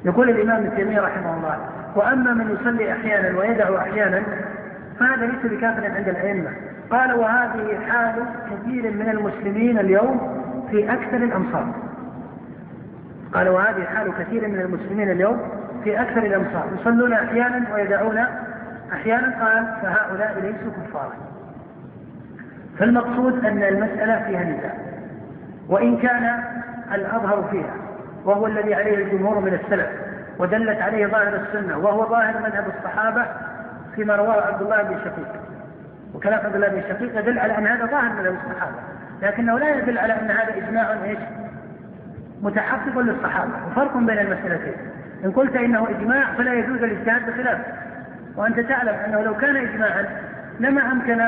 يقول 0.05 0.29
الإمام 0.29 0.65
ابن 0.65 0.75
تيمية 0.75 1.01
رحمه 1.01 1.37
الله 1.37 1.57
وأما 1.95 2.33
من 2.33 2.57
يصلي 2.61 2.91
أحيانا 2.91 3.39
ويدع 3.39 3.77
أحيانا 3.77 4.23
فهذا 4.99 5.25
ليس 5.25 5.51
بكافر 5.51 5.85
عند 5.95 6.07
الأئمة. 6.09 6.49
قال 6.89 7.13
وهذه 7.13 7.79
حال 7.87 8.15
كثير 8.51 8.91
من 8.91 9.09
المسلمين 9.09 9.79
اليوم 9.79 10.43
في 10.71 10.93
أكثر 10.93 11.17
الأمصار. 11.17 11.73
قال 13.33 13.49
وهذه 13.49 13.83
حال 13.83 14.11
كثير 14.19 14.47
من 14.47 14.59
المسلمين 14.59 15.11
اليوم 15.11 15.39
في 15.85 16.01
أكثر 16.01 16.25
الأمصار 16.25 16.69
يصلون 16.81 17.13
أحيانا 17.13 17.73
ويدعون 17.73 18.25
أحيانا. 18.93 19.45
قال 19.45 19.65
فهؤلاء 19.81 20.39
ليسوا 20.39 20.71
كفارا. 20.71 21.13
فالمقصود 22.79 23.45
أن 23.45 23.63
المسألة 23.63 24.23
فيها 24.27 24.43
نزاع 24.43 24.73
وإن 25.69 25.97
كان 25.97 26.43
الأظهر 26.93 27.47
فيها 27.51 27.75
وهو 28.25 28.47
الذي 28.47 28.75
عليه 28.75 29.03
الجمهور 29.03 29.39
من 29.39 29.53
السلف 29.53 29.89
ودلت 30.39 30.81
عليه 30.81 31.07
ظاهر 31.07 31.35
السنة 31.35 31.77
وهو 31.77 32.09
ظاهر 32.09 32.39
مذهب 32.39 32.65
الصحابة 32.77 33.25
فيما 33.95 34.15
رواه 34.15 34.41
عبد 34.41 34.61
الله 34.61 34.83
بن 34.83 34.97
شقيق. 34.99 35.41
وكلام 36.13 36.45
عبد 36.45 36.55
الله 36.55 36.67
بن 36.67 36.81
شقيق 36.81 37.19
يدل 37.19 37.39
على 37.39 37.57
أن 37.57 37.67
هذا 37.67 37.85
ظاهر 37.85 38.13
مذهب 38.13 38.35
الصحابة 38.45 38.75
لكنه 39.21 39.59
لا 39.59 39.75
يدل 39.75 39.97
على 39.97 40.13
أن 40.13 40.31
هذا 40.31 40.57
إجماع 40.57 40.93
إيش؟ 41.03 41.19
متحقق 42.41 42.99
للصحابة 42.99 43.51
وفرق 43.67 43.97
بين 43.97 44.19
المسألتين. 44.19 44.73
إن 45.25 45.31
قلت 45.31 45.55
إنه 45.55 45.89
إجماع 45.89 46.33
فلا 46.33 46.53
يجوز 46.53 46.83
الاجتهاد 46.83 47.29
بخلافه 47.29 47.63
وأنت 48.35 48.59
تعلم 48.59 48.93
أنه 48.93 49.21
لو 49.21 49.37
كان 49.37 49.55
إجماعا 49.55 50.05
لما 50.59 50.91
أمكن 50.91 51.21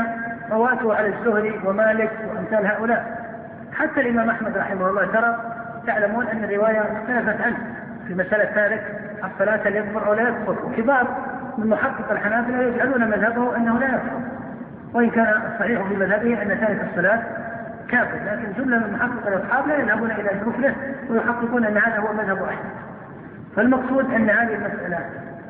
رواته 0.51 0.95
على 0.95 1.07
الزهري 1.07 1.59
ومالك 1.65 2.11
وأمثال 2.27 2.67
هؤلاء. 2.67 3.27
حتى 3.73 4.01
الإمام 4.01 4.29
أحمد 4.29 4.57
رحمه 4.57 4.89
الله 4.89 5.05
ترى 5.05 5.37
تعلمون 5.87 6.27
أن 6.27 6.43
الرواية 6.43 6.81
اختلفت 6.81 7.41
عنه. 7.41 7.57
في 8.07 8.13
مسألة 8.15 8.45
تارك 8.45 8.83
الصلاة 9.23 9.67
يكفر 9.67 10.07
أو 10.07 10.13
لا 10.13 10.21
يكفر 10.21 10.65
وكبار 10.65 11.07
من 11.57 11.67
محقق 11.67 12.11
الحنابلة 12.11 12.61
يجعلون 12.61 13.07
مذهبه 13.07 13.57
أنه 13.57 13.79
لا 13.79 13.87
يكفر 13.87 14.21
وإن 14.93 15.09
كان 15.09 15.41
الصحيح 15.53 15.87
في 15.87 15.95
مذهبه 15.95 16.41
أن 16.41 16.59
تارك 16.59 16.87
الصلاة 16.89 17.23
كافر. 17.89 18.17
لكن 18.25 18.63
جملة 18.63 18.77
من 18.77 18.93
محقق 18.93 19.27
الأصحاب 19.27 19.67
لا 19.67 19.77
يذهبون 19.77 20.11
إلى 20.11 20.29
كفره 20.29 20.75
ويحققون 21.09 21.65
أن 21.65 21.77
هذا 21.77 21.97
هو 21.97 22.13
مذهب 22.13 22.43
أحمد. 22.43 22.71
فالمقصود 23.57 24.13
أن 24.13 24.29
هذه 24.29 24.53
المسألة 24.53 24.99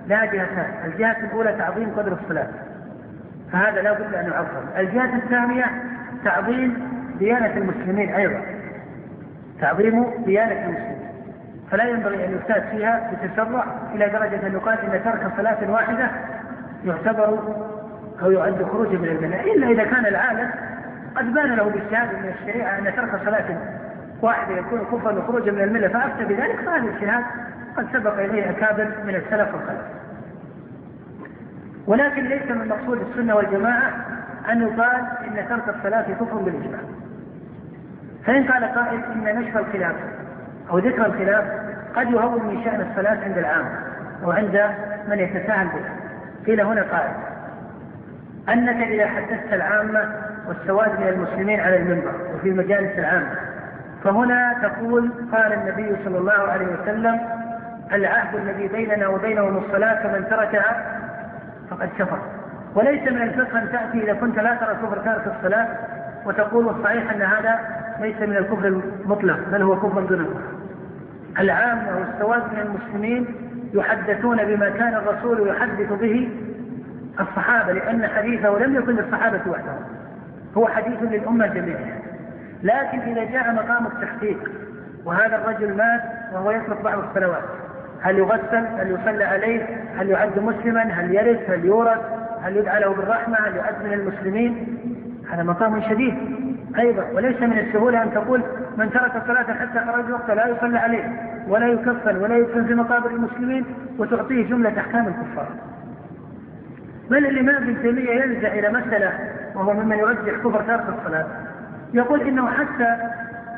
لها 0.08 0.26
جهتان 0.26 0.74
الجهة 0.86 1.18
الأولى 1.24 1.54
تعظيم 1.54 1.92
قدر 1.98 2.18
الصلاة. 2.24 2.48
فهذا 3.52 3.82
لا 3.82 3.94
بد 3.94 4.14
أن 4.14 4.26
يعظم. 4.26 4.78
الجهة 4.78 5.16
الثانية 5.16 5.66
تعظيم 6.24 6.92
ديانة 7.20 7.58
المسلمين 7.58 8.16
أيضا. 8.16 8.42
تعظيم 9.62 10.06
ديانة 10.26 10.66
المسلمين. 10.66 10.98
فلا 11.72 11.84
ينبغي 11.84 12.26
أن 12.26 12.32
يفتات 12.32 12.64
فيها 12.64 13.12
بتسرع 13.12 13.66
إلى 13.94 14.10
درجة 14.10 14.48
أن 14.48 14.54
يقال 14.54 14.80
إن 14.80 15.04
ترك 15.04 15.32
صلاة 15.38 15.72
واحدة 15.72 16.12
يعتبر 16.86 17.40
أو 18.22 18.32
يعد 18.32 18.64
خروجا 18.64 18.98
من 18.98 19.08
الملة 19.08 19.42
إلا 19.54 19.68
إذا 19.68 19.84
كان 19.84 20.06
العالم 20.06 20.52
قد 21.16 21.34
بان 21.34 21.56
له 21.56 21.64
بالشهادة 21.64 22.18
من 22.18 22.34
الشريعة 22.40 22.80
أن 22.80 22.96
ترك 22.96 23.20
صلاة 23.26 23.58
واحدة 24.22 24.58
يكون 24.58 24.80
كفرا 24.80 25.20
وخروجا 25.20 25.52
من 25.52 25.62
الملة. 25.62 25.88
فأفتى 25.88 26.26
بذلك 26.26 26.56
فهذا 26.56 26.84
الاجتهاد 26.84 27.24
قد 27.78 27.88
سبق 27.94 28.20
إليه 28.20 28.50
أكابر 28.50 28.92
من 29.06 29.16
السلف 29.16 29.54
والخلف. 29.54 29.82
ولكن 31.88 32.24
ليس 32.24 32.52
من 32.52 32.68
مقصود 32.68 33.02
السنة 33.10 33.36
والجماعة 33.36 33.92
أن 34.52 34.62
يقال 34.62 35.02
إن 35.28 35.48
ترك 35.50 35.76
الصلاة 35.76 36.02
كفر 36.02 36.36
بالإجماع. 36.38 36.80
فإن 38.26 38.44
قال 38.44 38.64
قائل 38.66 39.02
إن 39.04 39.40
نشر 39.40 39.60
الخلاف 39.60 39.96
أو 40.70 40.78
ذكر 40.78 41.06
الخلاف 41.06 41.46
قد 41.96 42.12
يهون 42.12 42.48
من 42.48 42.64
شأن 42.64 42.88
الصلاة 42.92 43.24
عند 43.24 43.38
العام 43.38 43.66
أو 44.24 44.32
عند 44.32 44.70
من 45.10 45.20
يتساهل 45.20 45.68
بها 45.68 45.96
قيل 46.46 46.62
هنا 46.62 46.82
قائل 46.82 47.14
أنك 48.50 48.88
إذا 48.88 49.08
حدثت 49.08 49.54
العامة 49.54 50.16
والسواد 50.48 51.00
من 51.00 51.08
المسلمين 51.08 51.60
على 51.60 51.78
المنبر 51.78 52.14
وفي 52.36 52.50
المجالس 52.50 53.00
العامة 53.00 53.36
فهنا 54.04 54.56
تقول 54.62 55.12
قال 55.32 55.54
النبي 55.54 55.96
صلى 56.06 56.18
الله 56.18 56.34
عليه 56.34 56.68
وسلم 56.68 57.20
العهد 57.92 58.36
الذي 58.36 58.68
بيننا 58.68 59.08
وبينهم 59.08 59.58
الصلاة 59.58 60.04
فمن 60.04 60.30
تركها 60.30 61.00
فقد 61.70 61.90
كفر. 62.00 62.20
وليس 62.76 63.12
من 63.12 63.22
الفقه 63.22 63.60
أن 63.60 63.72
تأتي 63.72 64.04
إذا 64.04 64.14
كنت 64.14 64.40
لا 64.40 64.56
ترى 64.56 64.76
كفر 64.76 64.98
تارك 64.98 65.34
الصلاة 65.38 65.68
وتقول 66.26 66.70
الصحيح 66.70 67.12
أن 67.12 67.22
هذا 67.22 67.60
ليس 68.00 68.22
من 68.22 68.38
الكفر 68.38 68.68
المطلق 68.68 69.40
بل 69.52 69.62
هو 69.62 69.76
كفر 69.76 70.02
دون 70.02 70.20
الكفر. 70.20 70.58
العامة 71.40 71.98
والسواد 71.98 72.54
من 72.54 72.60
المسلمين 72.60 73.28
يحدثون 73.74 74.46
بما 74.46 74.70
كان 74.70 74.94
الرسول 74.94 75.48
يحدث 75.48 75.94
به 75.94 76.30
الصحابة 77.20 77.74
لأن 77.74 78.08
حديثه 78.08 78.50
لم 78.50 78.76
يكن 78.76 78.96
للصحابة 78.96 79.42
وحدهم 79.48 79.82
هو 80.58 80.68
حديث 80.68 81.04
للأمة 81.04 81.48
جميعا 81.48 82.00
لكن 82.64 83.00
إذا 83.00 83.24
جاء 83.24 83.54
مقام 83.54 83.86
التحقيق 83.86 84.52
وهذا 85.06 85.36
الرجل 85.36 85.78
مات 85.78 86.02
وهو 86.34 86.52
يترك 86.52 86.82
بعض 86.82 87.00
الصلوات 87.00 87.44
هل 88.02 88.18
يغسل؟ 88.18 88.66
هل 88.80 88.92
يصلى 88.92 89.24
عليه؟ 89.24 89.66
هل 89.98 90.10
يعد 90.10 90.40
مسلما؟ 90.40 90.84
هل 90.84 91.16
يرث؟ 91.16 91.50
هل 91.50 91.66
يورث؟ 91.66 92.02
هل 92.42 92.58
يدعى 92.58 92.80
له 92.80 92.94
بالرحمة؟ 92.94 93.38
هل 93.38 93.56
يؤذن 93.56 93.86
من 93.86 93.94
المسلمين؟ 93.94 94.78
هذا 95.32 95.44
مقام 95.44 95.82
شديد 95.82 96.16
أيضا 96.80 97.04
وليس 97.14 97.42
من 97.42 97.60
السهولة 97.60 98.04
أن 98.04 98.14
تقول 98.14 98.44
من 98.78 98.92
ترك 98.92 99.16
الصلاة 99.16 99.54
حتى 99.54 99.80
خرج 99.92 100.12
وقت 100.12 100.32
لا 100.32 100.48
يصلى 100.48 100.80
عليه 100.80 101.04
ولا 101.48 101.68
يكفن 101.68 102.18
ولا 102.18 102.38
يدفن 102.38 102.66
في 102.66 102.76
مقابر 102.76 103.10
المسلمين 103.10 103.66
وتعطيه 103.98 104.50
جملة 104.50 104.80
أحكام 104.80 105.08
الكفار 105.08 105.48
بل 107.10 107.26
الإمام 107.26 107.56
ابن 107.56 107.82
تيمية 107.82 108.10
يلجأ 108.10 108.54
إلى 108.54 108.70
مسألة 108.70 109.12
وهو 109.56 109.74
ممن 109.74 109.98
يرجح 109.98 110.38
كفر 110.38 110.62
ترك 110.62 110.84
الصلاة 111.00 111.26
يقول 111.94 112.22
إنه 112.22 112.50
حتى 112.50 112.98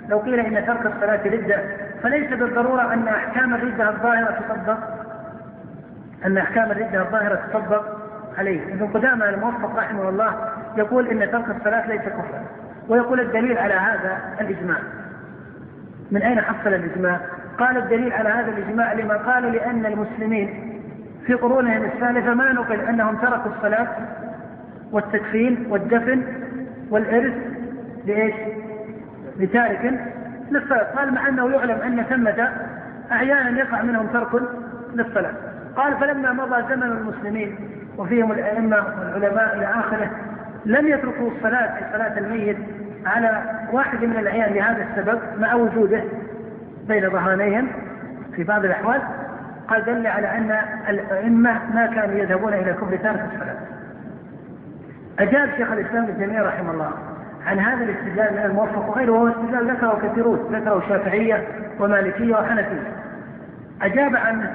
لو 0.10 0.20
قيل 0.20 0.40
إن 0.40 0.66
ترك 0.66 0.86
الصلاة 0.86 1.22
ردة 1.26 1.62
فليس 2.04 2.30
بالضرورة 2.30 2.94
أن 2.94 3.08
أحكام 3.08 3.54
الردة 3.54 3.90
الظاهرة 3.90 4.40
تطبق 4.50 4.78
أن 6.26 6.38
أحكام 6.38 6.72
الردة 6.72 7.02
الظاهرة 7.02 7.40
تطبق 7.54 7.84
عليه 8.38 8.74
ابن 8.74 8.88
قدامة 8.88 9.30
الموفق 9.30 9.76
رحمه 9.76 10.10
الله 10.10 10.36
يقول 10.78 11.08
إن 11.08 11.32
ترك 11.32 11.46
الصلاة 11.58 11.88
ليس 11.88 12.02
كفرا 12.02 12.44
ويقول 12.90 13.20
الدليل 13.20 13.58
على 13.58 13.74
هذا 13.74 14.18
الإجماع 14.42 14.78
من 16.12 16.22
أين 16.22 16.42
حصل 16.42 16.74
الإجماع؟ 16.74 17.20
قال 17.60 17.78
الدليل 17.78 18.14
على 18.14 18.30
هذا 18.30 18.52
الإجماع 18.52 18.94
لما 18.94 19.18
قال 19.18 19.52
لأن 19.52 19.86
المسلمين 19.86 20.80
في 21.26 21.34
قرونهم 21.34 21.84
الثالثة 21.84 22.34
ما 22.34 22.54
نقل 22.54 22.80
أنهم 22.80 23.16
تركوا 23.16 23.52
الصلاة 23.52 23.88
والتكفين 24.92 25.68
والدفن 25.70 26.24
والإرث 26.90 27.34
لإيش؟ 28.06 28.36
لتارك 29.40 30.00
للصلاة 30.52 30.84
قال 30.84 31.14
مع 31.14 31.28
أنه 31.28 31.52
يعلم 31.52 31.82
أن 31.82 32.04
ثمة 32.04 32.50
أحيانا 33.12 33.60
يقع 33.60 33.82
منهم 33.82 34.08
ترك 34.08 34.42
للصلاة 34.94 35.34
قال 35.76 35.98
فلما 35.98 36.34
مضى 36.34 36.76
زمن 36.76 36.84
المسلمين 36.84 37.56
وفيهم 37.98 38.32
الأئمة 38.32 38.78
والعلماء 38.78 39.58
إلى 39.58 39.66
آخره 39.66 40.12
لم 40.66 40.88
يتركوا 40.88 41.32
الصلاة 41.32 41.80
في 41.80 41.84
صلاة 41.94 42.20
الميت 42.20 42.58
على 43.06 43.44
واحد 43.72 44.06
من 44.06 44.18
الأعيان 44.18 44.54
لهذا 44.54 44.88
السبب 44.92 45.20
مع 45.38 45.54
وجوده 45.54 46.04
بين 46.88 47.10
ظهرانيهم 47.10 47.68
في 48.36 48.44
بعض 48.44 48.66
الأحوال 48.66 49.02
قال 49.68 49.86
دل 49.86 50.08
على 50.08 50.28
أن 50.28 50.58
الأئمة 50.90 51.52
ما 51.74 51.86
كانوا 51.86 52.16
يذهبون 52.16 52.54
إلى 52.54 52.74
كفر 52.74 52.98
تارك 52.98 53.26
الصلاة. 53.34 53.56
أجاب 55.20 55.50
شيخ 55.58 55.72
الإسلام 55.72 56.04
ابن 56.04 56.42
رحمه 56.42 56.72
الله 56.72 56.92
عن 57.50 57.60
هذا 57.60 57.84
الاستدلال 57.84 58.34
من 58.34 58.46
الموفق 58.46 58.90
وغيره 58.90 59.12
وهو 59.12 59.28
استدلال 59.28 59.72
ذكره 59.72 60.00
كثيرون 60.04 60.40
ذكره 60.52 60.78
الشافعية 60.78 61.48
ومالكية 61.80 62.36
وحنفية. 62.36 62.92
أجاب 63.82 64.16
عنه 64.16 64.52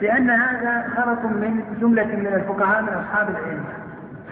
بأن 0.00 0.30
هذا 0.30 0.88
خرط 0.96 1.24
من 1.24 1.62
جملة 1.80 2.04
من 2.04 2.26
الفقهاء 2.26 2.82
من 2.82 2.88
أصحاب 2.88 3.28
العلم. 3.28 3.64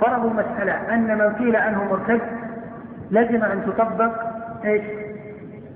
فرضوا 0.01 0.31
مسألة 0.31 0.95
أن 0.95 1.19
من 1.19 1.33
قيل 1.35 1.57
عنه 1.57 1.85
مرتد 1.85 2.21
لزم 3.11 3.45
أن 3.45 3.63
تطبق 3.67 4.13
إيش؟ 4.65 4.83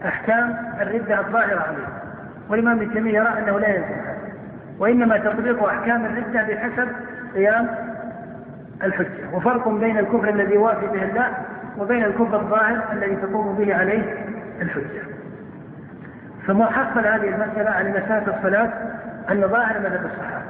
أحكام 0.06 0.56
الردة 0.80 1.20
الظاهرة 1.20 1.60
عليه. 1.60 1.86
والإمام 2.50 2.76
ابن 2.76 2.92
تيمية 2.92 3.14
يرى 3.14 3.28
أنه 3.28 3.58
لا 3.58 3.68
يلزم 3.68 3.96
وإنما 4.78 5.18
تطبيق 5.18 5.64
أحكام 5.64 6.04
الردة 6.04 6.42
بحسب 6.42 6.88
قيام 7.34 7.68
الحجة. 8.82 9.34
وفرق 9.34 9.68
بين 9.68 9.98
الكفر 9.98 10.28
الذي 10.28 10.54
يوافي 10.54 10.86
به 10.86 11.02
الله 11.02 11.32
وبين 11.78 12.04
الكفر 12.04 12.40
الظاهر 12.40 12.84
الذي 12.92 13.16
تقوم 13.16 13.56
به 13.56 13.74
عليه 13.74 14.14
الحجة. 14.62 15.02
فما 16.46 16.66
حصل 16.66 17.00
هذه 17.00 17.28
المسألة 17.28 17.70
عن 17.70 17.90
مسافة 17.90 18.36
الصلاة؟ 18.36 18.72
أن 19.30 19.40
ظاهر 19.40 19.78
مذهب 19.78 20.04
الصحابة. 20.04 20.46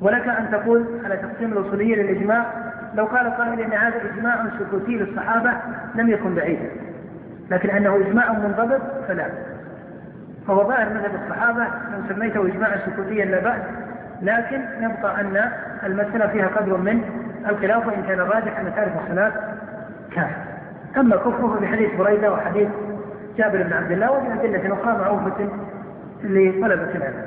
ولك 0.00 0.28
أن 0.28 0.50
تقول 0.50 0.84
على 1.04 1.16
تقسيم 1.16 1.52
الأصولية 1.52 2.02
للإجماع 2.02 2.46
لو 2.94 3.04
قال 3.04 3.30
قائل 3.30 3.60
أن 3.60 3.72
هذا 3.72 3.94
إجماع 4.14 4.46
سكوتي 4.58 4.98
للصحابة 4.98 5.52
لم 5.94 6.10
يكن 6.10 6.34
بعيدا. 6.34 6.70
لكن 7.50 7.70
أنه 7.70 7.96
إجماع 7.96 8.32
منضبط 8.32 8.80
فلا. 9.08 9.26
فهو 10.46 10.68
ظاهر 10.68 10.88
مذهب 10.88 11.10
الصحابة 11.24 11.64
لو 11.64 12.14
سميته 12.14 12.46
إجماعا 12.46 12.78
سكوتيا 12.86 13.24
لا 13.24 13.40
بأس. 13.40 13.62
لكن 14.22 14.60
يبقى 14.80 15.20
أن 15.20 15.50
المسألة 15.86 16.26
فيها 16.26 16.46
قدر 16.46 16.76
من 16.76 17.02
الخلاف 17.48 17.86
وإن 17.86 18.02
كان 18.02 18.20
الراجح 18.20 18.58
أن 18.58 18.72
تارك 18.76 18.92
الصلاة 19.04 19.32
كافر 20.16 20.46
أما 20.96 21.16
كفره 21.16 21.58
بحديث 21.62 21.94
بريدة 21.98 22.32
وحديث 22.32 22.68
جابر 23.38 23.62
بن 23.62 23.72
عبد 23.72 23.92
الله 23.92 24.10
وبأدلة 24.10 24.74
أخرى 24.74 24.98
معروفة 24.98 25.48
لطلبة 26.24 26.94
العلم. 26.94 27.22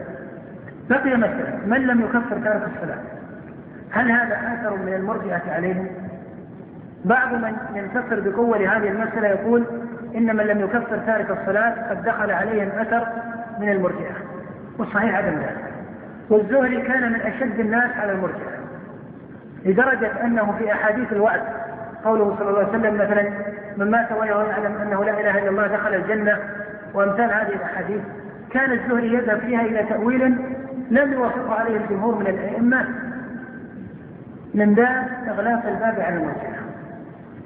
بقي 0.89 1.17
مسألة 1.17 1.59
من 1.65 1.87
لم 1.87 2.01
يكفر 2.01 2.39
تارك 2.43 2.61
الصلاة؟ 2.75 2.97
هل 3.91 4.11
هذا 4.11 4.35
آثر 4.35 4.77
من 4.77 4.93
المرجئة 4.93 5.41
عليهم؟ 5.51 5.87
بعض 7.05 7.33
من 7.33 7.55
ينتصر 7.75 8.29
بقوة 8.29 8.57
لهذه 8.57 8.87
المسألة 8.87 9.27
يقول 9.27 9.65
إن 10.15 10.35
من 10.35 10.43
لم 10.43 10.59
يكفر 10.59 10.97
تارك 10.97 11.31
الصلاة 11.31 11.89
قد 11.89 12.03
دخل 12.03 12.31
عليه 12.31 12.63
الأثر 12.63 13.07
من 13.59 13.69
المرجئة. 13.69 14.15
والصحيح 14.79 15.15
عدم 15.15 15.35
ذلك. 15.37 15.69
والزهري 16.29 16.81
كان 16.81 17.11
من 17.11 17.21
أشد 17.21 17.59
الناس 17.59 17.91
على 17.97 18.11
المرجئة 18.11 18.59
لدرجة 19.65 20.25
أنه 20.25 20.55
في 20.59 20.71
أحاديث 20.73 21.13
الوعد 21.13 21.41
قوله 22.05 22.35
صلى 22.39 22.49
الله 22.49 22.59
عليه 22.59 22.69
وسلم 22.69 22.93
مثلا 22.95 23.29
من 23.77 23.91
مات 23.91 24.11
وهو 24.11 24.23
يعلم 24.23 24.81
أنه 24.81 25.03
لا 25.03 25.19
إله 25.19 25.37
إلا 25.37 25.49
الله 25.49 25.67
دخل 25.67 25.95
الجنة. 25.95 26.37
وأمثال 26.93 27.33
هذه 27.33 27.53
الأحاديث. 27.55 28.01
كان 28.51 28.71
الزهري 28.71 29.13
يذهب 29.13 29.39
فيها 29.39 29.61
إلى 29.61 29.83
تأويل 29.83 30.21
لم 30.91 31.13
يوافقه 31.13 31.53
عليه 31.53 31.77
الجمهور 31.77 32.15
من 32.15 32.27
الأئمة. 32.27 32.85
من 34.53 34.73
باب 34.73 35.07
إغلاق 35.27 35.65
الباب 35.65 35.99
على 35.99 36.15
المرجئة 36.15 36.59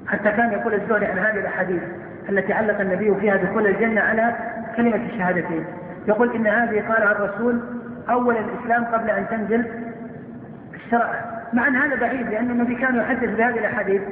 حتى 0.06 0.30
كان 0.30 0.52
يقول 0.52 0.74
الزهري 0.74 1.06
عن 1.06 1.18
هذه 1.18 1.38
الأحاديث 1.38 1.82
التي 2.28 2.52
علق 2.52 2.80
النبي 2.80 3.14
فيها 3.14 3.36
دخول 3.36 3.66
الجنة 3.66 4.00
على 4.00 4.34
كلمة 4.76 4.96
الشهادتين. 4.96 5.64
يقول 6.08 6.34
إن 6.34 6.46
هذه 6.46 6.80
قالها 6.88 7.12
الرسول 7.12 7.60
أول 8.10 8.36
الإسلام 8.36 8.84
قبل 8.84 9.10
أن 9.10 9.26
تنزل 9.30 9.64
الشرع. 10.74 11.14
مع 11.52 11.68
أن 11.68 11.76
هذا 11.76 11.96
بعيد 11.96 12.28
لأن 12.28 12.50
النبي 12.50 12.74
كان 12.74 12.96
يحدث 12.96 13.36
بهذه 13.36 13.58
الأحاديث. 13.58 14.02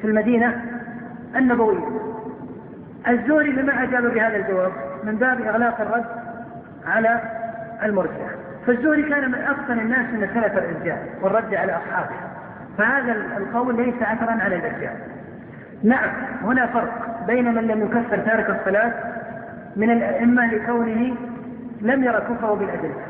في 0.00 0.06
المدينة 0.06 0.62
النبوية. 1.36 1.84
الزهري 3.08 3.50
بما 3.50 3.82
أجاب 3.82 4.02
بهذا 4.02 4.36
الجواب؟ 4.36 4.72
من 5.04 5.16
باب 5.16 5.40
إغلاق 5.40 5.80
الرد 5.80 6.04
على 6.86 7.20
المرجع. 7.82 8.28
فالزهري 8.66 9.02
كان 9.02 9.30
من 9.30 9.38
أفضل 9.38 9.78
الناس 9.78 10.06
من 10.06 10.28
سلف 10.34 10.58
الإرجاء 10.58 11.08
والرد 11.22 11.54
على 11.54 11.76
أصحابه. 11.76 12.14
فهذا 12.78 13.12
القول 13.12 13.76
ليس 13.76 13.94
أثرا 14.02 14.30
على 14.30 14.56
الإرجاء 14.56 14.96
نعم 15.82 16.10
هنا 16.42 16.66
فرق 16.66 17.24
بين 17.26 17.54
من 17.54 17.62
لم 17.62 17.82
يكفر 17.82 18.18
تارك 18.18 18.50
الصلاة 18.50 18.92
من 19.76 19.90
الأئمة 19.90 20.46
لكونه 20.54 21.14
لم 21.80 22.04
يرى 22.04 22.20
كفره 22.20 22.54
بالأدلة. 22.54 23.02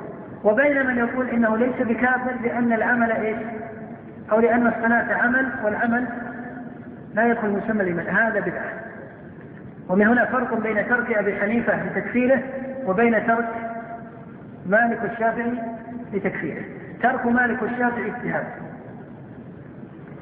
وبين 0.45 0.86
من 0.86 0.99
يقول 0.99 1.28
إنه 1.28 1.57
ليس 1.57 1.76
بكافر 1.80 2.32
لأن 2.45 2.72
العمل 2.72 3.12
إيش؟ 3.12 3.39
أو 4.32 4.41
لأن 4.41 4.66
الصلاة 4.66 5.14
عمل 5.14 5.49
والعمل 5.64 6.07
لا 7.14 7.26
يدخل 7.26 7.48
مسمى 7.48 7.84
لمن 7.84 8.09
هذا 8.09 8.40
بدعة. 8.40 8.72
ومن 9.88 10.06
هنا 10.06 10.24
فرق 10.24 10.54
بين 10.54 10.88
ترك 10.88 11.12
أبي 11.12 11.40
حنيفة 11.40 11.84
لتكفيره 11.84 12.42
وبين 12.86 13.26
ترك 13.26 13.48
مالك 14.66 15.11
الشافعي 15.12 15.52
لتكفيره. 16.12 16.62
ترك 17.02 17.26
مالك 17.26 17.62
الشافعي 17.62 18.06
اجتهاد. 18.06 18.44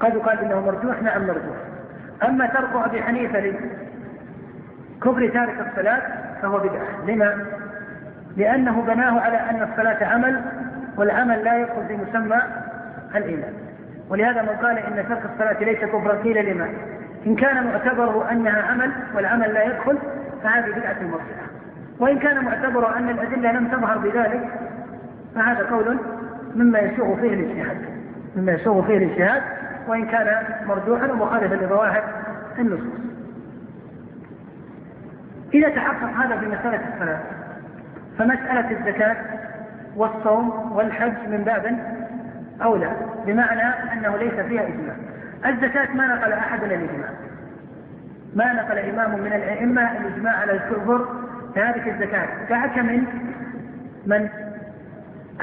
قد 0.01 0.15
يقال 0.15 0.39
إنه 0.39 0.61
مرجوح 0.61 1.03
نعم 1.03 1.27
مرجوح. 1.27 1.57
أما 2.29 2.47
ترك 2.47 2.71
أبي 2.75 3.03
حنيفة 3.03 3.41
لكفر 3.41 5.29
تارك 5.29 5.67
الصلاة 5.69 6.03
فهو 6.43 6.59
بدعة. 6.59 7.07
لما؟ 7.07 7.47
لأنه 8.37 8.83
بناه 8.83 9.21
على 9.21 9.37
أن 9.37 9.69
الصلاة 9.73 10.05
عمل 10.05 10.43
والعمل 10.97 11.45
لا 11.45 11.59
يدخل 11.59 11.87
في 11.89 11.97
مسمى 11.97 12.43
الإيمان. 13.15 13.66
ولهذا 14.11 14.43
من 14.43 14.49
قال 14.49 14.79
إن 14.79 15.09
ترك 15.09 15.23
الصلاة 15.33 15.65
ليس 15.65 15.79
كفرا 15.79 16.23
قيل 16.23 16.51
لما؟ 16.51 16.69
إن 17.27 17.37
كان 17.37 17.67
معتبره 17.67 18.31
أنها 18.31 18.63
عمل 18.63 18.93
والعمل 19.15 19.55
لا 19.55 19.65
يدخل 19.65 19.99
فهذه 20.43 20.71
بدعة 20.71 21.03
مرجعه 21.03 21.47
وإن 22.01 22.19
كان 22.19 22.45
معتبره 22.45 22.97
أن 22.97 23.09
الأدلة 23.09 23.53
لم 23.53 23.69
تظهر 23.69 23.99
بذلك 23.99 24.49
فهذا 25.35 25.67
قول 25.71 25.99
مما 26.55 26.79
يسوغ 26.79 27.17
فيه 27.17 27.35
الاجتهاد. 27.35 27.77
مما 28.37 28.53
يسوغ 28.53 28.87
فيه 28.87 28.97
الاجتهاد 28.97 29.43
وإن 29.89 30.07
كان 30.07 30.45
مرجوحا 30.67 31.07
ومخالفا 31.07 31.55
لظواهر 31.55 32.05
النصوص. 32.59 33.01
إذا 35.55 35.69
تحقق 35.69 36.25
هذا 36.25 36.37
في 36.37 36.47
مسألة 36.47 36.81
الصلاة 36.95 37.21
فمسألة 38.19 38.71
الزكاة 38.71 39.17
والصوم 39.97 40.73
والحج 40.73 41.29
من 41.29 41.45
باب 41.45 41.96
أولى 42.63 42.91
بمعنى 43.27 43.93
أنه 43.93 44.17
ليس 44.17 44.35
فيها 44.35 44.63
إجماع. 44.63 44.97
الزكاة 45.47 45.95
ما 45.95 46.07
نقل 46.07 46.33
أحد 46.33 46.63
الإجماع. 46.63 47.09
ما 48.35 48.53
نقل 48.53 48.79
إمام 48.79 49.21
من 49.21 49.33
الأئمة 49.33 49.93
الإجماع 49.93 50.37
على 50.37 50.53
الكفر 50.53 51.09
تارك 51.55 51.89
الزكاة. 51.89 52.29
كحكم 52.49 53.05
من؟ 54.07 54.29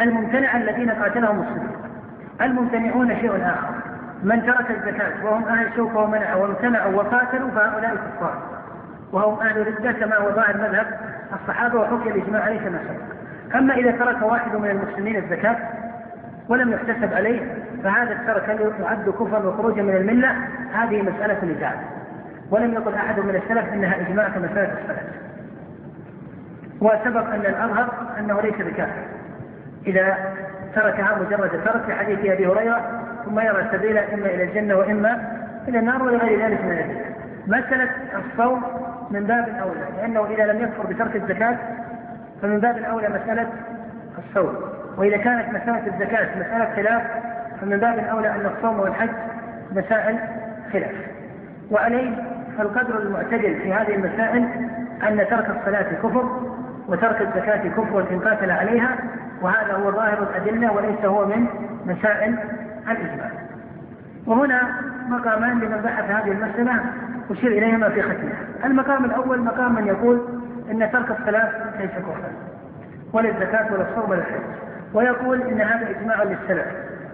الممتنع 0.01 0.57
الذين 0.57 0.89
قاتلهم 0.89 1.39
الصديق. 1.39 1.79
الممتنعون 2.41 3.15
شيء 3.15 3.45
آخر. 3.45 3.73
من 4.23 4.45
ترك 4.45 4.71
الزكاة 4.71 5.25
وهم 5.25 5.43
أهل 5.43 5.69
شوكة 5.75 5.97
ومنعوا 5.97 6.43
وامتنعوا 6.43 6.93
وقاتلوا 6.93 7.49
فهؤلاء 7.49 7.95
كفار. 7.95 8.63
وهم 9.11 9.39
أهل 9.39 9.67
ردة 9.67 9.91
كما 9.91 10.17
هو 10.17 10.31
ظاهر 10.31 10.57
مذهب 10.57 10.87
الصحابة 11.41 11.79
وحكي 11.79 12.09
الإجماع 12.09 12.41
عليه 12.41 12.59
كما 12.59 12.79
سبق 12.87 13.13
أما 13.57 13.73
إذا 13.73 13.91
ترك 13.91 14.21
واحد 14.21 14.55
من 14.55 14.69
المسلمين 14.69 15.15
الزكاة 15.15 15.57
ولم 16.49 16.71
يحتسب 16.71 17.13
عليه 17.13 17.55
فهذا 17.83 18.11
الترك 18.11 18.49
هل 18.49 18.71
يعد 18.81 19.09
كفرا 19.09 19.39
وخروجا 19.39 19.81
من 19.81 19.95
الملة؟ 19.95 20.35
هذه 20.73 21.01
مسألة 21.01 21.45
نزاع 21.45 21.73
ولم 22.51 22.73
يقل 22.73 22.93
أحد 22.93 23.19
من 23.19 23.35
السلف 23.35 23.73
أنها 23.73 24.01
إجماع 24.01 24.29
كمسألة 24.29 24.73
الصلاة 24.81 25.03
وسبق 26.81 27.33
أن 27.33 27.39
الأظهر 27.39 27.93
أنه 28.19 28.41
ليس 28.41 28.55
بكافر. 28.55 29.03
إذا 29.87 30.17
تركها 30.75 31.17
مجرد 31.21 31.63
ترك 31.65 31.81
في 31.85 31.93
حديث 31.93 32.19
أبي 32.19 32.47
هريرة 32.47 33.03
ثم 33.25 33.39
يرى 33.39 33.67
سبيلا 33.71 34.13
إما 34.13 34.25
إلى 34.25 34.43
الجنة 34.43 34.75
وإما 34.75 35.37
إلى 35.67 35.79
النار 35.79 36.03
ولغير 36.03 36.45
ذلك 36.45 36.61
من 36.61 36.71
الأدلة 36.71 37.05
مسألة 37.47 37.89
الصوم 38.13 38.63
من 39.11 39.23
باب 39.23 39.49
أولى 39.61 39.87
لأنه 39.97 40.25
إذا 40.25 40.45
لم 40.45 40.63
يكفر 40.63 40.85
بترك 40.85 41.15
الزكاة 41.15 41.57
فمن 42.41 42.59
باب 42.59 42.77
الأولى 42.77 43.09
مسألة 43.09 43.49
الصوم. 44.17 44.55
وإذا 44.97 45.17
كانت 45.17 45.49
مسألة 45.49 45.87
الزكاة 45.87 46.39
مسألة 46.39 46.75
خلاف 46.75 47.03
فمن 47.61 47.77
باب 47.77 47.99
الأولى 47.99 48.29
أن 48.29 48.45
الصوم 48.57 48.79
والحج 48.79 49.09
مسائل 49.71 50.19
خلاف. 50.73 50.91
وعليه 51.71 52.15
فالقدر 52.57 52.99
المعتدل 52.99 53.55
في 53.55 53.73
هذه 53.73 53.95
المسائل 53.95 54.47
أن 55.07 55.17
ترك 55.29 55.49
الصلاة 55.49 55.93
كفر 56.03 56.41
وترك 56.87 57.21
الزكاة 57.21 57.69
كفر 57.69 58.05
إن 58.11 58.19
قاتل 58.19 58.51
عليها 58.51 58.95
وهذا 59.41 59.73
هو 59.73 59.91
ظاهر 59.91 60.23
الأدلة 60.23 60.71
وليس 60.71 61.05
هو 61.05 61.25
من 61.25 61.45
مسائل 61.85 62.35
الإجماع. 62.89 63.31
وهنا 64.27 64.61
مقامان 65.09 65.59
لمن 65.59 65.81
بحث 65.81 66.11
هذه 66.11 66.31
المسألة 66.31 66.79
أشير 67.31 67.51
إليهما 67.51 67.89
في 67.89 68.01
ختمها. 68.01 68.65
المقام 68.65 69.05
الأول 69.05 69.41
مقام 69.41 69.75
من 69.75 69.87
يقول 69.87 70.21
إن 70.71 70.91
ترك 70.91 71.11
الصلاة 71.19 71.51
ليس 71.79 71.91
كفرا 71.91 72.31
ولا 73.13 73.29
الزكاة 73.29 73.73
ولا 73.73 73.89
الصوم 73.89 74.09
ولا 74.09 74.19
الحج. 74.19 74.72
ويقول 74.93 75.41
إن 75.41 75.61
هذا 75.61 75.89
إجماع 75.89 76.23
للسلف 76.23 76.65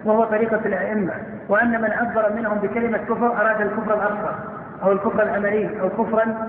وهو 0.04 0.24
طريقة 0.24 0.60
الأئمة 0.66 1.12
وأن 1.48 1.82
من 1.82 1.90
عبر 1.90 2.32
منهم 2.36 2.58
بكلمة 2.58 2.98
كفر 2.98 3.26
أراد 3.26 3.60
الكفر 3.60 3.94
الأصغر 3.94 4.34
أو 4.82 4.92
الكفر 4.92 5.22
العملي 5.22 5.80
أو 5.80 5.88
كفرا 5.88 6.48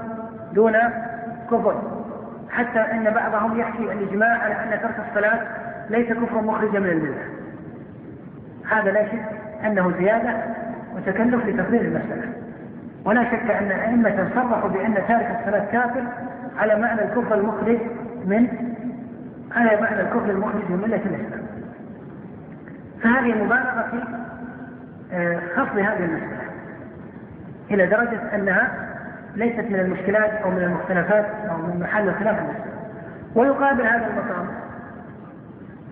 دون 0.53 0.77
كفر 1.51 1.81
حتى 2.49 2.79
إن 2.79 3.03
بعضهم 3.03 3.59
يحكي 3.59 3.83
الإجماع 3.83 4.37
على 4.37 4.53
أن 4.53 4.81
ترك 4.81 4.95
الصلاة 5.09 5.39
ليس 5.89 6.13
كفرا 6.13 6.41
مخرجا 6.41 6.79
من 6.79 6.89
الملة. 6.89 7.23
هذا 8.71 8.91
لا 8.91 9.05
شك 9.05 9.25
أنه 9.65 9.91
زيادة 9.99 10.33
وتكلف 10.95 11.45
لتقرير 11.45 11.81
المسألة. 11.81 12.33
ولا 13.05 13.23
شك 13.23 13.51
أن 13.51 13.71
أئمة 13.71 14.29
صرحوا 14.35 14.69
بأن 14.69 14.93
تارك 14.93 15.37
الصلاة 15.39 15.65
كافر 15.71 16.03
على 16.57 16.75
معنى 16.75 17.01
الكفر 17.01 17.35
المخرج 17.35 17.77
من 18.25 18.47
على 19.55 19.81
معنى 19.81 20.01
الكفر 20.01 20.29
المخرج 20.29 20.69
من 20.69 20.77
ملة 20.77 21.01
الاسلام. 21.05 21.45
فهذه 23.03 23.43
مبالغة 23.43 23.87
في 23.91 24.03
آه، 25.13 25.39
خفض 25.55 25.77
هذه 25.77 26.05
المسألة 26.05 26.41
إلى 27.71 27.85
درجة 27.85 28.35
أنها 28.35 28.71
ليست 29.35 29.65
من 29.69 29.79
المشكلات 29.79 30.31
أو 30.31 30.51
من 30.51 30.63
المختلفات 30.63 31.25
أو 31.49 31.57
من 31.57 31.79
محل 31.79 32.09
الخلاف 32.09 32.39
المسلم 32.39 32.71
ويقابل 33.35 33.81
هذا 33.81 34.07
المقام 34.07 34.47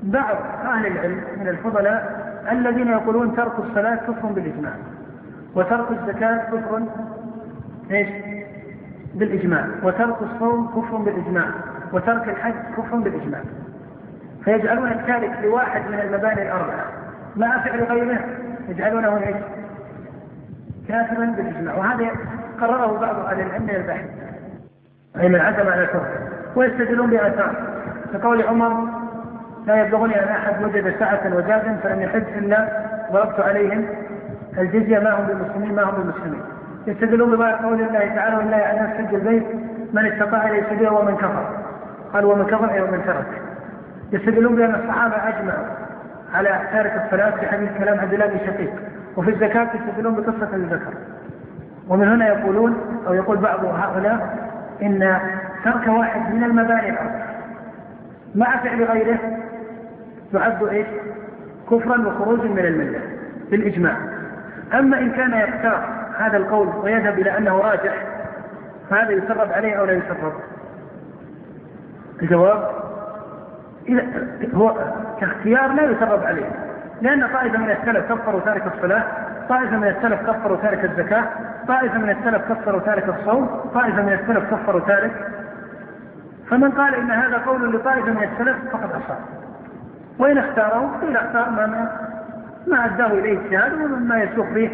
بعض 0.03 0.35
أهل 0.65 0.85
العلم 0.85 1.21
من 1.39 1.47
الفضلاء 1.47 2.19
الذين 2.51 2.87
يقولون 2.87 3.35
ترك 3.35 3.59
الصلاة 3.59 3.95
كفر 3.95 4.27
بالإجماع 4.27 4.73
وترك 5.55 5.87
الزكاة 5.91 6.37
كفر 6.37 6.83
إيش؟ 7.91 8.07
بالإجماع 9.15 9.67
وترك 9.83 10.15
الصوم 10.21 10.67
كفر 10.67 10.97
بالإجماع 10.97 11.45
وترك 11.93 12.29
الحج 12.29 12.53
كفر 12.77 12.95
بالإجماع. 12.95 13.41
فيجعلون 14.45 14.91
التارك 14.91 15.31
لواحد 15.43 15.81
من 15.91 15.99
المباني 15.99 16.41
الاربعه 16.41 16.85
مع 17.35 17.63
فعل 17.63 17.83
غيره؟ 17.83 18.19
يجعلونه 18.69 19.17
إيش؟ 19.17 19.35
كافرا 20.87 21.25
بالإجماع. 21.25 21.75
وهذا 21.75 22.09
قرره 22.61 22.99
بعض 22.99 23.15
أهل 23.19 23.41
العلم 23.41 23.63
من 23.63 23.75
البحث. 23.75 24.05
أي 25.19 25.29
من 25.29 25.39
عزم 25.39 25.69
على 25.69 25.81
الكفر. 25.81 26.07
ويستدلون 26.55 27.09
بآثار. 27.09 27.55
كقول 28.13 28.41
عمر 28.41 28.87
لا 29.65 29.81
يبلغني 29.81 30.23
أن 30.23 30.27
أحد 30.27 30.63
وجد 30.63 30.95
سعه 30.99 31.35
وزادا 31.35 31.77
فلم 31.83 32.01
يحج 32.01 32.37
إلا 32.37 32.67
ضربت 33.11 33.39
عليهم. 33.39 33.85
الجزية 34.57 34.99
ما 34.99 35.19
هم 35.19 35.25
بالمسلمين 35.25 35.75
ما 35.75 35.83
هم 35.83 35.91
بالمسلمين. 35.91 36.41
يستدلون 36.87 37.37
بقول 37.37 37.81
الله 37.81 38.15
تعالى 38.15 38.35
ولله 38.35 38.57
على 38.57 38.79
الناس 38.79 38.97
حج 38.97 39.15
البيت 39.15 39.45
من 39.93 40.05
استطاع 40.05 40.47
اليه 40.47 40.63
سبيلا 40.69 40.91
ومن 40.91 41.15
كفر. 41.15 41.68
قال 42.13 42.25
ومن 42.25 42.45
كفر 42.45 42.71
أي 42.71 42.81
ومن 42.81 43.01
ترك. 43.05 43.41
يستدلون 44.11 44.55
بأن 44.55 44.75
الصحابة 44.75 45.15
أجمعوا 45.15 45.65
على 46.33 46.59
تارك 46.71 47.01
الصلاة 47.05 47.31
في 47.31 47.47
حديث 47.47 47.69
كلام 47.77 47.99
عبد 47.99 48.13
الله 48.13 48.25
بن 48.25 48.37
شقيق. 48.37 48.73
وفي 49.17 49.29
الزكاة 49.29 49.67
يستدلون 49.75 50.15
بقصة 50.15 50.55
الذكر. 50.55 50.93
ومن 51.89 52.07
هنا 52.07 52.27
يقولون 52.27 52.77
أو 53.07 53.13
يقول 53.13 53.37
بعض 53.37 53.65
هؤلاء 53.65 54.37
إن 54.81 55.19
ترك 55.65 55.87
واحد 55.87 56.35
من 56.35 56.43
الأربع 56.43 56.95
مع 58.35 58.57
فعل 58.57 58.83
غيره 58.83 59.19
يعد 60.33 60.63
إيش؟ 60.63 60.87
كفرا 61.71 62.07
وخروجا 62.07 62.43
من 62.43 62.65
الملة 62.65 62.99
بالإجماع. 63.51 63.97
أما 64.73 64.99
إن 64.99 65.11
كان 65.11 65.33
يختار 65.33 65.99
هذا 66.17 66.37
القول 66.37 66.67
ويذهب 66.83 67.19
إلى 67.19 67.37
أنه 67.37 67.57
راجح 67.57 68.05
فهذا 68.89 69.11
يسرب 69.11 69.51
عليه 69.51 69.73
أو 69.73 69.85
لا 69.85 69.93
يسرب؟ 69.93 70.33
الجواب 72.21 72.69
إذا 73.87 74.03
هو 74.53 74.75
كاختيار 75.19 75.73
لا 75.73 75.83
يسرب 75.83 76.23
عليه 76.23 76.49
لأن 77.01 77.27
طائفة 77.27 77.57
من 77.57 77.71
السلف 77.71 78.11
كفروا 78.11 78.39
تارك 78.39 78.63
الصلاة 78.75 79.03
طائفة 79.49 79.77
من 79.77 79.87
السلف 79.87 80.29
كفروا 80.29 80.57
تارك 80.57 80.85
الزكاة 80.85 81.23
طائفة 81.67 81.97
من 81.97 82.09
السلف 82.09 82.51
كفروا 82.51 82.79
تارك 82.79 83.09
الصوم 83.09 83.47
طائفة 83.73 84.01
من 84.01 84.13
السلف 84.13 84.53
كفروا 84.53 84.81
تارك. 84.81 85.11
فمن 86.49 86.71
قال 86.71 86.95
إن 86.95 87.11
هذا 87.11 87.37
قول 87.37 87.75
لطائفة 87.75 88.11
من 88.11 88.23
السلف 88.23 88.57
فقد 88.71 88.89
أصاب. 88.89 89.17
وإن 90.19 90.37
اختاره 90.37 90.99
قيل 91.01 91.17
اختار 91.17 91.49
ما 91.49 91.91
ما 92.67 92.85
أداه 92.85 93.07
إليه 93.07 93.39
اجتهاد 93.39 93.73
ومما 93.73 94.23
يسوق 94.23 94.49
به 94.49 94.71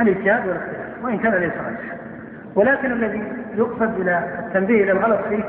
الاجتهاد 0.00 0.48
والاختلاف 0.48 1.04
وإن 1.04 1.18
كان 1.18 1.34
ليس 1.34 1.52
راجحا 1.52 1.96
ولكن 2.54 2.92
الذي 2.92 3.32
يقصد 3.54 4.00
إلى 4.00 4.22
التنبيه 4.38 4.82
إلى 4.82 4.92
الغلط 4.92 5.20
فيه 5.28 5.44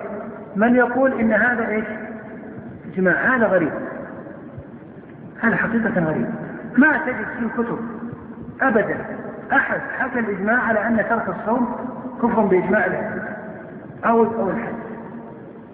من 0.57 0.75
يقول 0.75 1.19
إن 1.19 1.33
هذا 1.33 1.67
إيش؟ 1.67 1.85
إجماع 2.93 3.35
هذا 3.35 3.45
غريب. 3.45 3.71
هذا 5.41 5.55
حقيقة 5.55 6.03
غريب. 6.05 6.29
ما 6.77 6.97
تجد 6.97 7.25
في 7.39 7.45
الكتب 7.45 7.79
أبدا. 8.61 8.97
أحد 9.53 9.79
حكى 9.99 10.19
الإجماع 10.19 10.61
على 10.61 10.87
أن 10.87 10.97
ترك 11.09 11.29
الصوم 11.29 11.75
كفر 12.21 12.41
بإجماع 12.41 12.85
الأئمة 12.85 13.23
أو 14.05 14.23
أو 14.23 14.49
الحج 14.49 14.73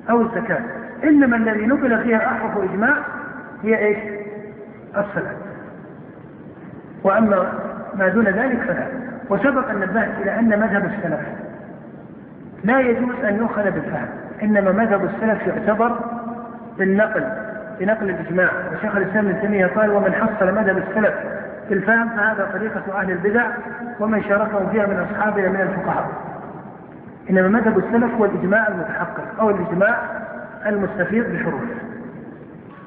أو 0.10 0.22
الزكاة. 0.22 0.62
إنما 1.04 1.38
الذي 1.38 1.66
نقل 1.66 2.04
فيها 2.04 2.28
أحرف 2.28 2.58
إجماع 2.58 2.98
هي 3.64 3.78
إيش؟ 3.78 3.98
الصلاة. 4.90 5.36
وأما 7.04 7.54
ما 7.96 8.08
دون 8.08 8.26
ذلك 8.26 8.60
فلا. 8.60 8.88
وسبق 9.30 9.70
أن 9.70 9.80
نبهت 9.80 10.22
إلى 10.22 10.40
أن 10.40 10.60
مذهب 10.60 10.86
السلف 10.86 11.20
لا 12.64 12.80
يجوز 12.80 13.16
أن 13.24 13.36
يؤخذ 13.36 13.64
بالفهم. 13.64 14.23
إنما 14.44 14.72
مذهب 14.72 15.06
السلف 15.06 15.48
يعتبر 15.48 15.92
بالنقل 16.78 17.24
بنقل 17.80 18.10
الإجماع. 18.10 18.50
وشيخ 18.74 18.96
الإسلام 18.96 19.28
ابن 19.28 19.42
تيمية 19.42 19.66
قال 19.66 19.92
ومن 19.92 20.14
حصل 20.14 20.46
مذهب 20.46 20.78
السلف 20.78 21.14
في 21.68 21.74
الفهم 21.74 22.10
فهذا 22.10 22.50
طريقة 22.54 23.00
أهل 23.00 23.12
البدع 23.12 23.46
ومن 24.00 24.24
شاركهم 24.24 24.70
فيها 24.72 24.86
من 24.86 25.06
أصحابنا 25.12 25.50
من 25.50 25.62
الفقهاء. 25.62 26.10
إنما 27.30 27.48
مذهب 27.48 27.78
السلف 27.78 28.14
هو 28.16 28.26
الإجماع 28.26 28.68
المتحقق 28.68 29.40
أو 29.40 29.50
الإجماع 29.50 29.98
المستفيض 30.66 31.26
بحروفه 31.26 31.76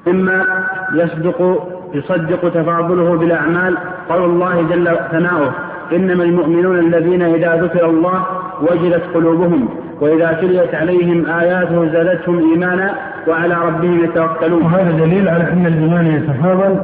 مما 0.07 0.45
يصدق 0.93 1.67
يصدق 1.93 2.53
تفاضله 2.53 3.17
بالأعمال 3.17 3.77
قول 4.09 4.23
الله 4.23 4.61
جل 4.61 4.97
ثناؤه 5.11 5.53
إنما 5.93 6.23
المؤمنون 6.23 6.79
الذين 6.79 7.21
إذا 7.21 7.55
ذكر 7.55 7.85
الله 7.85 8.25
وجلت 8.61 9.03
قلوبهم 9.13 9.86
وإذا 10.01 10.37
تليت 10.41 10.75
عليهم 10.75 11.25
آياته 11.25 11.91
زادتهم 11.91 12.51
إيمانا 12.51 12.91
وعلى 13.27 13.55
ربهم 13.55 14.03
يتوكلون. 14.03 14.63
وهذا 14.63 14.91
دليل 14.91 15.29
على 15.29 15.51
أن 15.51 15.65
الإيمان 15.65 16.07
يتفاضل 16.07 16.79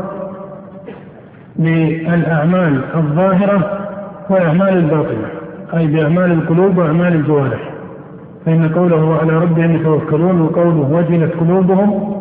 بالأعمال 1.55 2.82
الظاهرة 2.95 3.80
والاعمال 4.30 4.78
الباطنة 4.78 5.28
أي 5.74 5.88
بأعمال 5.88 6.32
القلوب 6.32 6.78
وأعمال 6.78 7.14
الجوارح. 7.14 7.70
فإن 8.45 8.70
قوله 8.70 9.03
وعلى 9.05 9.34
ربهم 9.34 9.76
يتوكلون 9.76 10.41
وقوله 10.41 10.89
وجلت 10.91 11.34
قلوبهم 11.39 12.14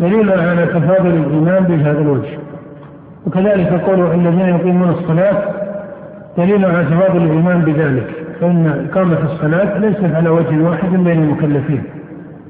دليل 0.00 0.30
على 0.30 0.66
تفاضل 0.66 1.10
الإيمان 1.10 1.64
بهذا 1.64 2.00
الوجه. 2.00 2.38
وكذلك 3.26 3.82
قوله 3.86 4.14
الذين 4.14 4.48
يقيمون 4.48 4.88
الصلاة 4.88 5.42
دليل 6.38 6.64
على 6.64 6.84
تفاضل 6.84 7.22
الإيمان 7.22 7.60
بذلك 7.60 8.08
فإن 8.42 8.88
إقامة 8.90 9.18
الصلاة 9.32 9.78
ليست 9.78 10.14
على 10.14 10.28
وجه 10.28 10.62
واحد 10.62 10.90
بين 10.90 11.22
المكلفين 11.22 11.82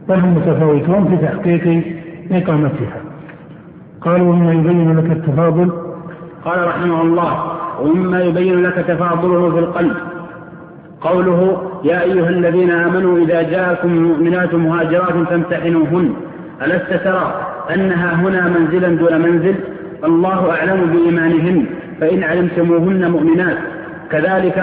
بل 0.09 0.15
هم 0.15 0.35
متفاوتون 0.35 1.09
في 1.09 1.27
تحقيق 1.27 1.85
إقامتها. 2.33 3.01
قالوا 4.01 4.35
مما 4.35 4.53
يبين 4.53 4.99
لك 4.99 5.13
التفاضل. 5.13 5.71
قال 6.45 6.67
رحمه 6.67 7.03
الله 7.03 7.53
ومما 7.83 8.21
يبين 8.21 8.63
لك 8.63 8.75
تفاضله 8.75 9.51
في 9.51 9.59
القلب. 9.59 9.97
قوله 11.01 11.63
يا 11.85 12.03
أيها 12.03 12.29
الذين 12.29 12.71
آمنوا 12.71 13.19
إذا 13.19 13.43
جاءكم 13.43 13.89
المؤمنات 13.89 14.55
مهاجرات 14.55 15.13
فامتحنوهن. 15.13 16.13
ألست 16.63 16.93
ترى 17.05 17.47
أنها 17.75 18.15
هنا 18.15 18.49
منزلا 18.49 18.89
دون 18.89 19.21
منزل؟ 19.21 19.55
الله 20.05 20.51
أعلم 20.51 20.81
بإيمانهن. 20.93 21.65
فإن 22.01 22.23
علمتموهن 22.25 23.11
مؤمنات. 23.11 23.59
كذلك 24.13 24.59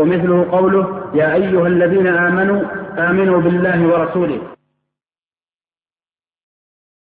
ومثله 0.00 0.46
قوله 0.50 0.84
يا 1.14 1.34
أيها 1.34 1.66
الذين 1.66 2.06
آمنوا 2.06 2.62
آمنوا 2.98 3.40
بالله 3.40 3.78
ورسوله. 3.86 4.53